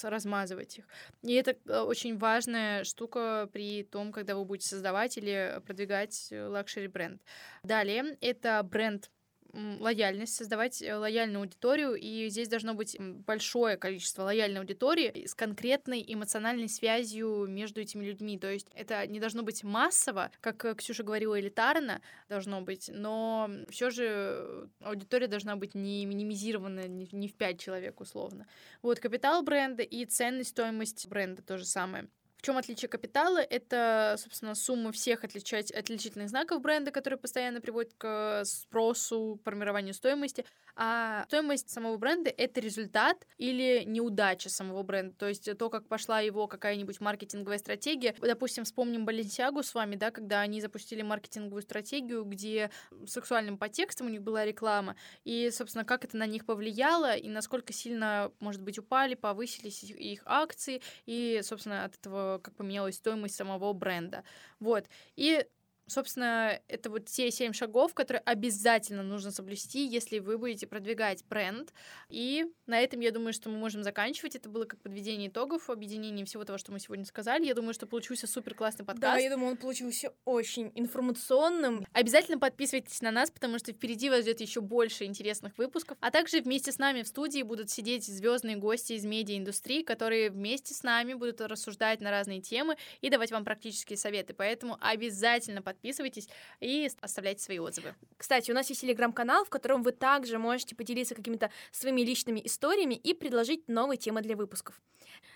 размазывать 0.03 0.79
их. 0.79 0.85
И 1.21 1.33
это 1.33 1.55
э, 1.65 1.79
очень 1.79 2.17
важная 2.17 2.83
штука 2.83 3.49
при 3.53 3.83
том, 3.83 4.11
когда 4.11 4.35
вы 4.35 4.43
будете 4.43 4.67
создавать 4.67 5.17
или 5.17 5.61
продвигать 5.65 6.27
э, 6.31 6.47
luxury 6.47 6.87
бренд. 6.87 7.21
Далее, 7.63 8.17
это 8.19 8.61
бренд 8.61 9.09
лояльность, 9.53 10.35
создавать 10.35 10.81
э, 10.81 10.95
лояльную 10.95 11.41
аудиторию, 11.41 11.95
и 11.95 12.27
здесь 12.29 12.47
должно 12.47 12.73
быть 12.73 12.97
большое 12.99 13.77
количество 13.77 14.23
лояльной 14.23 14.59
аудитории 14.59 15.25
с 15.27 15.35
конкретной 15.35 16.03
эмоциональной 16.07 16.69
связью 16.69 17.45
между 17.47 17.81
этими 17.81 18.03
людьми. 18.03 18.39
То 18.39 18.51
есть 18.51 18.67
это 18.73 19.05
не 19.07 19.19
должно 19.19 19.43
быть 19.43 19.63
массово, 19.63 20.31
как 20.41 20.65
э, 20.65 20.75
Ксюша 20.75 21.03
говорила, 21.03 21.39
элитарно 21.39 22.01
должно 22.29 22.61
быть, 22.61 22.89
но 22.93 23.49
все 23.69 23.89
же 23.89 24.05
э, 24.07 24.67
аудитория 24.81 25.27
должна 25.27 25.55
быть 25.55 25.75
не 25.75 26.05
минимизирована 26.05 26.87
не 26.87 27.27
в 27.27 27.35
пять 27.35 27.59
человек 27.59 28.01
условно. 28.01 28.47
Вот 28.81 28.99
капитал 28.99 29.43
бренда 29.43 29.83
и 29.83 30.05
ценность, 30.05 30.49
стоимость 30.51 31.07
бренда 31.07 31.41
то 31.41 31.57
же 31.57 31.65
самое 31.65 32.07
чем 32.43 32.57
отличие 32.57 32.89
капитала? 32.89 33.37
Это, 33.39 34.15
собственно, 34.19 34.53
сумма 34.53 34.91
всех 34.91 35.23
отличать, 35.23 35.71
отличительных 35.71 36.29
знаков 36.29 36.61
бренда, 36.61 36.91
которые 36.91 37.17
постоянно 37.17 37.61
приводят 37.61 37.93
к 37.97 38.43
спросу, 38.45 39.39
формированию 39.43 39.93
стоимости. 39.93 40.45
А 40.75 41.23
стоимость 41.27 41.69
самого 41.69 41.97
бренда— 41.97 42.31
это 42.37 42.59
результат 42.59 43.27
или 43.37 43.83
неудача 43.85 44.49
самого 44.49 44.83
бренда. 44.83 45.15
То 45.15 45.27
есть 45.27 45.57
то, 45.57 45.69
как 45.69 45.87
пошла 45.87 46.19
его 46.19 46.47
какая-нибудь 46.47 46.99
маркетинговая 46.99 47.59
стратегия. 47.59 48.15
Допустим, 48.19 48.65
вспомним 48.65 49.05
Баленсиагу 49.05 49.63
с 49.63 49.73
вами, 49.73 49.95
да, 49.95 50.11
когда 50.11 50.41
они 50.41 50.61
запустили 50.61 51.01
маркетинговую 51.01 51.61
стратегию, 51.61 52.23
где 52.25 52.71
сексуальным 53.05 53.57
подтекстом 53.57 54.07
у 54.07 54.09
них 54.09 54.21
была 54.21 54.45
реклама. 54.45 54.95
И, 55.23 55.49
собственно, 55.51 55.85
как 55.85 56.05
это 56.05 56.17
на 56.17 56.25
них 56.25 56.45
повлияло, 56.45 57.15
и 57.15 57.29
насколько 57.29 57.71
сильно, 57.71 58.31
может 58.39 58.61
быть, 58.61 58.79
упали, 58.79 59.13
повысились 59.13 59.83
их 59.83 60.23
акции, 60.25 60.81
и, 61.05 61.39
собственно, 61.43 61.85
от 61.85 61.95
этого 61.95 62.32
как 62.39 62.55
поменялась 62.55 62.95
стоимость 62.95 63.35
самого 63.35 63.73
бренда. 63.73 64.23
Вот. 64.59 64.85
И 65.15 65.45
Собственно, 65.87 66.59
это 66.67 66.89
вот 66.89 67.05
те 67.05 67.29
семь 67.29 67.53
шагов, 67.53 67.93
которые 67.93 68.21
обязательно 68.21 69.03
нужно 69.03 69.31
соблюсти, 69.31 69.85
если 69.85 70.19
вы 70.19 70.37
будете 70.37 70.65
продвигать 70.65 71.25
бренд. 71.25 71.73
И 72.09 72.45
на 72.67 72.79
этом, 72.79 73.01
я 73.01 73.11
думаю, 73.11 73.33
что 73.33 73.49
мы 73.49 73.57
можем 73.57 73.83
заканчивать. 73.83 74.35
Это 74.35 74.49
было 74.49 74.65
как 74.65 74.81
подведение 74.81 75.29
итогов, 75.29 75.69
объединение 75.69 76.25
всего 76.25 76.45
того, 76.45 76.57
что 76.57 76.71
мы 76.71 76.79
сегодня 76.79 77.05
сказали. 77.05 77.45
Я 77.45 77.53
думаю, 77.53 77.73
что 77.73 77.85
получился 77.85 78.27
супер 78.27 78.55
классный 78.55 78.85
подкаст. 78.85 79.15
Да, 79.15 79.19
я 79.19 79.29
думаю, 79.29 79.51
он 79.51 79.57
получился 79.57 80.13
очень 80.25 80.71
информационным. 80.75 81.85
Обязательно 81.91 82.39
подписывайтесь 82.39 83.01
на 83.01 83.11
нас, 83.11 83.29
потому 83.29 83.59
что 83.59 83.73
впереди 83.73 84.09
вас 84.09 84.21
ждет 84.21 84.39
еще 84.39 84.61
больше 84.61 85.03
интересных 85.03 85.57
выпусков. 85.57 85.97
А 85.99 86.11
также 86.11 86.41
вместе 86.41 86.71
с 86.71 86.77
нами 86.77 87.03
в 87.03 87.07
студии 87.07 87.41
будут 87.41 87.69
сидеть 87.69 88.05
звездные 88.05 88.55
гости 88.55 88.93
из 88.93 89.05
медиаиндустрии, 89.05 89.83
которые 89.83 90.29
вместе 90.29 90.73
с 90.73 90.83
нами 90.83 91.13
будут 91.13 91.41
рассуждать 91.41 91.99
на 91.99 92.11
разные 92.11 92.41
темы 92.41 92.77
и 93.01 93.09
давать 93.09 93.31
вам 93.31 93.43
практические 93.43 93.97
советы. 93.97 94.33
Поэтому 94.33 94.77
обязательно 94.79 95.61
подписывайтесь 95.73 96.29
и 96.59 96.89
оставляйте 97.01 97.43
свои 97.43 97.59
отзывы. 97.59 97.95
Кстати, 98.17 98.51
у 98.51 98.53
нас 98.53 98.69
есть 98.69 98.81
телеграм-канал, 98.81 99.45
в 99.45 99.49
котором 99.49 99.83
вы 99.83 99.91
также 99.91 100.37
можете 100.37 100.75
поделиться 100.75 101.15
какими-то 101.15 101.51
своими 101.71 102.01
личными 102.01 102.41
историями 102.43 102.95
и 102.95 103.13
предложить 103.13 103.67
новые 103.67 103.97
темы 103.97 104.21
для 104.21 104.35
выпусков. 104.35 104.81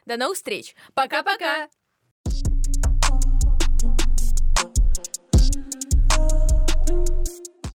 До 0.05 0.17
новых 0.17 0.37
встреч! 0.37 0.75
Пока-пока! 0.93 1.69